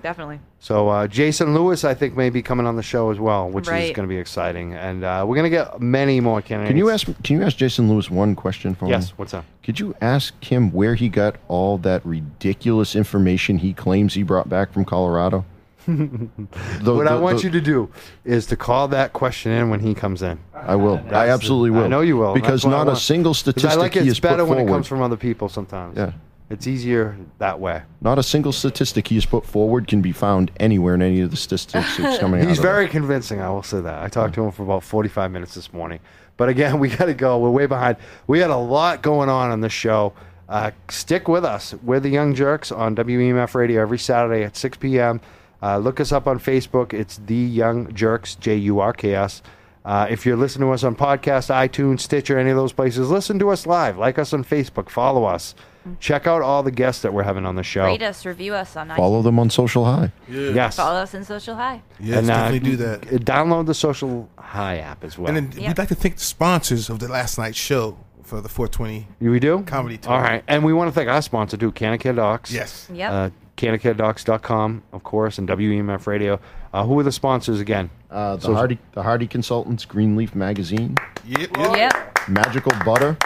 [0.00, 0.40] definitely.
[0.58, 3.64] So uh, Jason Lewis, I think, may be coming on the show as well, which
[3.66, 3.94] is Right.
[3.94, 4.74] going to be exciting.
[4.74, 6.70] And uh, we're going to get many more candidates.
[6.70, 7.06] Can you ask?
[7.24, 9.14] Can you ask Jason Lewis one question for Yes, me?
[9.16, 9.44] what's up?
[9.62, 14.48] Could you ask him where he got all that ridiculous information he claims he brought
[14.48, 15.44] back from Colorado?
[15.86, 17.88] The- what I want the- you to do
[18.24, 20.38] is to call that question in when he comes in.
[20.54, 20.96] I will.
[20.98, 21.84] I That's- absolutely will.
[21.84, 22.34] I know you will.
[22.34, 24.44] Because That's what I not a single single 'Cause statistic I like he it's better
[24.44, 25.96] when it comes from other people sometimes.
[25.96, 26.12] Yeah.
[26.50, 27.80] It's easier that way.
[28.02, 31.30] Not a single statistic he has put forward can be found anywhere in any of
[31.30, 32.48] the statistics that's coming out.
[32.50, 33.40] He's of very convincing.
[33.40, 34.02] I will say that.
[34.02, 35.98] I talked to him for about 45 minutes this morning.
[36.36, 37.38] But again, we got to go.
[37.38, 37.96] We're way behind.
[38.26, 40.12] We had a lot going on on this show.
[40.46, 41.74] Uh, stick with us.
[41.82, 45.22] We're the Young Jurks on WEMF Radio every Saturday at 6 p.m.
[45.62, 46.92] Uh, look us up on Facebook.
[46.92, 49.42] It's The Young Jurks, J U R K S.
[49.84, 53.38] Uh, if you're listening to us on podcast, iTunes, Stitcher, any of those places, listen
[53.40, 53.98] to us live.
[53.98, 54.88] Like us on Facebook.
[54.88, 55.54] Follow us.
[55.98, 57.84] Check out all the guests that we're having on the show.
[57.86, 60.12] Rate us, review us on Follow them on Social High.
[60.28, 60.76] Yes.
[60.76, 61.82] Follow us in Social High.
[61.98, 63.06] Yes, definitely do that.
[63.08, 65.34] uh, Download the Social High app as well.
[65.34, 68.48] And then we'd like to thank the sponsors of the last night's show for the
[68.48, 69.08] 420.
[69.20, 69.64] We do?
[69.64, 70.12] Comedy tour.
[70.12, 70.44] All right.
[70.46, 72.52] And we want to thank our sponsor, too, CannaCare Docs.
[72.52, 72.88] Yes.
[72.92, 73.10] Yep.
[73.12, 73.30] Uh,
[73.62, 76.40] CannaCareDocs.com, of course, and WEMF Radio.
[76.72, 77.90] Uh, who are the sponsors again?
[78.10, 81.56] Uh, the Social- Hardy, the Hardy Consultants, Greenleaf Magazine, Yep.
[81.56, 82.18] Yep.
[82.28, 83.16] Magical Butter,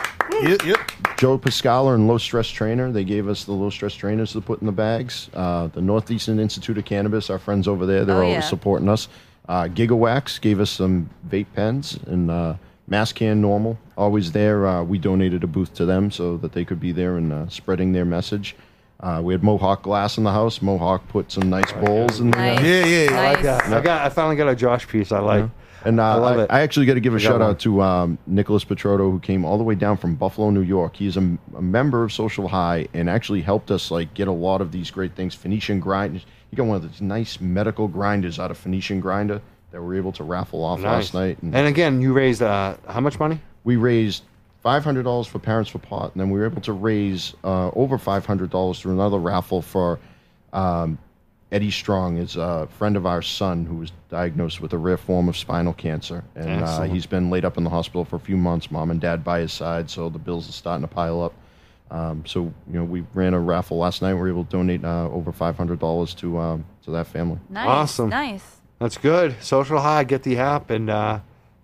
[0.43, 0.65] Yep.
[0.65, 0.79] Yep.
[1.19, 2.93] Joe Pascaler and Low Stress Trainer.
[2.93, 5.31] They gave us the low stress trainers to put in the bags.
[5.35, 8.41] Uh, the Northeastern Institute of Cannabis, our friends over there, they're Oh, always yeah.
[8.41, 9.09] supporting us.
[9.49, 12.55] Uh, Gigawax gave us some vape pens and uh,
[12.91, 14.67] MassCann NORML, always there.
[14.67, 17.49] Uh, we donated a booth to them so that they could be there and uh,
[17.49, 18.57] spreading their message.
[19.01, 20.63] Uh, we had Mohawk Glass in the house.
[20.63, 22.55] Mohawk put some nice bowls in there.
[22.57, 22.65] Nice.
[22.65, 23.21] Yeah, yeah, yeah.
[23.21, 23.65] I like that.
[23.67, 25.49] I, got, I finally got a Josh piece I like.
[25.85, 26.51] And uh, I I, love it.
[26.51, 27.51] I actually got to give a I got shout one.
[27.51, 30.97] out to um, Nicholas Petrotto, who came all the way down from Buffalo, New York.
[30.97, 31.21] He's a,
[31.57, 34.91] a member of Social High and actually helped us like get a lot of these
[34.91, 35.35] great things.
[35.35, 36.25] Phoenician grinders.
[36.51, 39.43] He got one of these nice medical grinders out of Phoenician grinder
[39.73, 41.13] that we were able to raffle off Nice.
[41.13, 41.43] last night.
[41.43, 43.41] And And again, you raised uh, how much money?
[43.65, 44.23] we raised
[44.67, 47.71] five hundred dollars for Parents for Pot, and then we were able to raise uh,
[47.77, 50.01] over five hundred dollars through another raffle for
[50.53, 50.99] um,
[51.53, 55.29] Eddie Strong, is a friend of our son who was diagnosed with a rare form
[55.29, 58.37] of spinal cancer, and uh, he's been laid up in the hospital for a few
[58.37, 58.69] months.
[58.73, 61.35] Mom and dad by his side, so the bills are starting to pile up.
[61.93, 64.15] Um, so you know, we ran a raffle last night.
[64.15, 67.39] We were able to donate uh, over five hundred dollars to um, to that family.
[67.49, 67.69] Nice.
[67.69, 68.09] Awesome.
[68.09, 68.57] Nice.
[68.81, 69.37] That's good.
[69.41, 70.71] Social High, get the app.
[70.71, 71.21] And uh,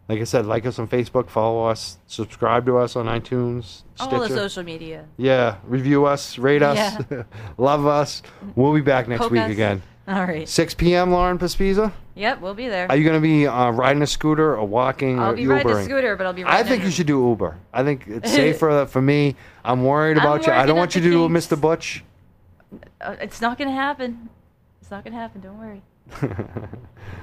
[0.09, 4.09] like I said, like us on Facebook, follow us, subscribe to us on iTunes, All
[4.09, 4.35] the Stitcher.
[4.37, 5.07] social media.
[5.17, 7.03] Yeah, review us, rate us,
[7.57, 8.23] love us.
[8.57, 9.51] We'll be back next Poke week us.
[9.51, 9.83] again.
[10.09, 10.49] All right.
[10.49, 11.93] 6 p.m., Lauren Pespiza?
[12.17, 12.91] Yep, we'll be there.
[12.91, 15.65] Are you going to be uh, riding a scooter or walking I'll or be Ubering?
[15.65, 17.57] riding a scooter, but I'll be riding I think you should do Uber.
[17.73, 19.37] I think it's safer for me.
[19.65, 20.53] I'm worried I'm about you.
[20.53, 21.59] I don't want you to the do Mr.
[21.59, 22.05] Butch.
[23.01, 24.29] Uh, it's not gonna happen.
[24.81, 25.41] It's not gonna happen.
[25.41, 25.83] Don't worry.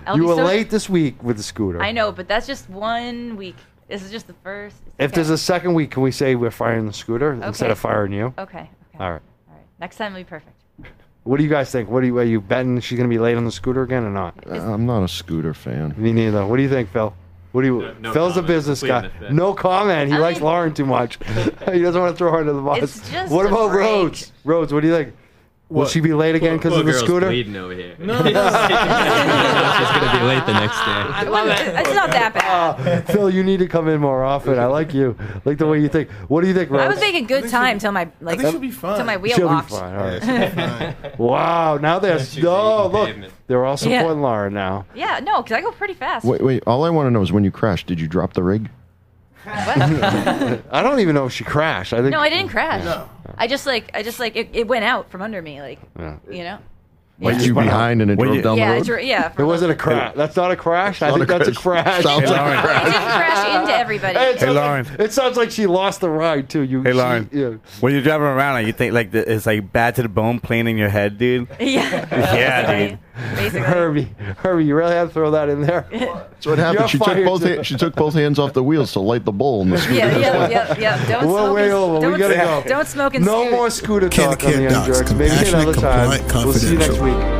[0.05, 1.81] I'll you were so- late this week with the scooter.
[1.81, 3.55] I know, but that's just one week.
[3.87, 4.75] This is just the first.
[4.99, 5.15] If okay.
[5.15, 7.71] there's a second week, can we say we're firing the scooter instead Okay.
[7.71, 8.33] of firing you?
[8.37, 8.59] Okay.
[8.59, 8.69] Okay.
[8.99, 9.21] All right.
[9.49, 9.65] All right.
[9.79, 10.55] Next time will be perfect.
[11.23, 11.89] What do you guys think?
[11.89, 14.03] What do you, are you betting she's going to be late on the scooter again
[14.03, 14.35] or not?
[14.47, 15.93] Uh, I'm not a scooter fan.
[15.97, 16.45] Me neither.
[16.45, 17.13] What do you think, Phil?
[17.51, 17.81] What do you?
[17.81, 19.09] No- no Phil's a business guy.
[19.31, 20.09] No comment.
[20.11, 21.17] He I likes mean- Lauren too much.
[21.25, 22.83] he doesn't want to throw her under the bus.
[22.83, 23.85] It's just what a about break.
[23.85, 24.31] Rhodes?
[24.43, 25.15] Rhodes, what do you think?
[25.69, 27.27] Will she be late again because of the girl's scooter?
[27.27, 27.95] bleeding over here.
[27.99, 30.91] No, She's gonna be late the next day.
[30.91, 31.59] I love it.
[31.79, 32.43] It's not that bad.
[32.43, 34.57] Ah, Phil, you need to come in more often.
[34.57, 35.15] I like you.
[35.45, 36.09] like the way you think.
[36.27, 36.83] What do you think, Rhodes?
[36.83, 38.97] I was making good think time she'll- till my like think she'll be fine.
[38.97, 39.95] till my wheel She'll be fine.
[39.95, 40.95] All right.
[41.19, 41.77] Wow.
[41.77, 43.33] Now they're She's oh eating look, pavement.
[43.47, 43.99] they're all Yeah.
[43.99, 44.85] supporting Lauren now.
[44.95, 46.25] Yeah, no, because I go pretty fast.
[46.25, 46.63] Wait, wait.
[46.65, 48.69] All I want to know is when you crashed, did you drop the rig?
[50.71, 51.93] I don't even know if she crashed.
[51.93, 52.11] I think.
[52.11, 52.83] No, I didn't crash.
[53.37, 56.17] I just like I just like it, it went out from under me, like Yeah.
[56.29, 56.59] you know.
[57.21, 58.87] Like you behind and it When drove you- down yeah, the road?
[58.87, 59.33] re- yeah.
[59.37, 60.13] It wasn't a crash.
[60.15, 61.01] That's not a crash.
[61.01, 62.01] I not think a that's a crash.
[62.03, 62.55] Sounds Hey, like Lauren.
[62.55, 62.83] a It crash.
[62.85, 64.17] didn't crash into everybody.
[64.19, 64.85] It sounds Lauren.
[64.85, 66.61] Like, it sounds like she lost the ride too.
[66.61, 66.81] You.
[66.81, 67.49] Hey she- Lauren, yeah.
[67.81, 70.39] when you're driving around, like, you think like the, it's like bad to the bone,
[70.39, 71.49] playing in your head, dude.
[71.59, 72.07] yeah.
[72.35, 72.99] Yeah, dude.
[73.35, 73.59] Basically.
[73.61, 75.85] Herbie, Herbie, you really had to throw that in there.
[75.91, 76.79] That's what happened.
[76.79, 79.31] You're She took both ha- she took both hands off the wheels to light the
[79.31, 79.95] bowl in the scooter.
[79.95, 81.05] Yeah, yeah, yeah, yeah.
[81.07, 81.55] Don't We're smoke.
[81.55, 81.95] way and- over.
[81.95, 82.63] We Don't, gotta go.
[82.67, 83.51] don't smoke and No scoot.
[83.51, 85.17] more scooter Candy talk on the Kid Young Jurks.
[85.17, 86.09] Maybe another time.
[86.45, 87.38] We'll see you next week.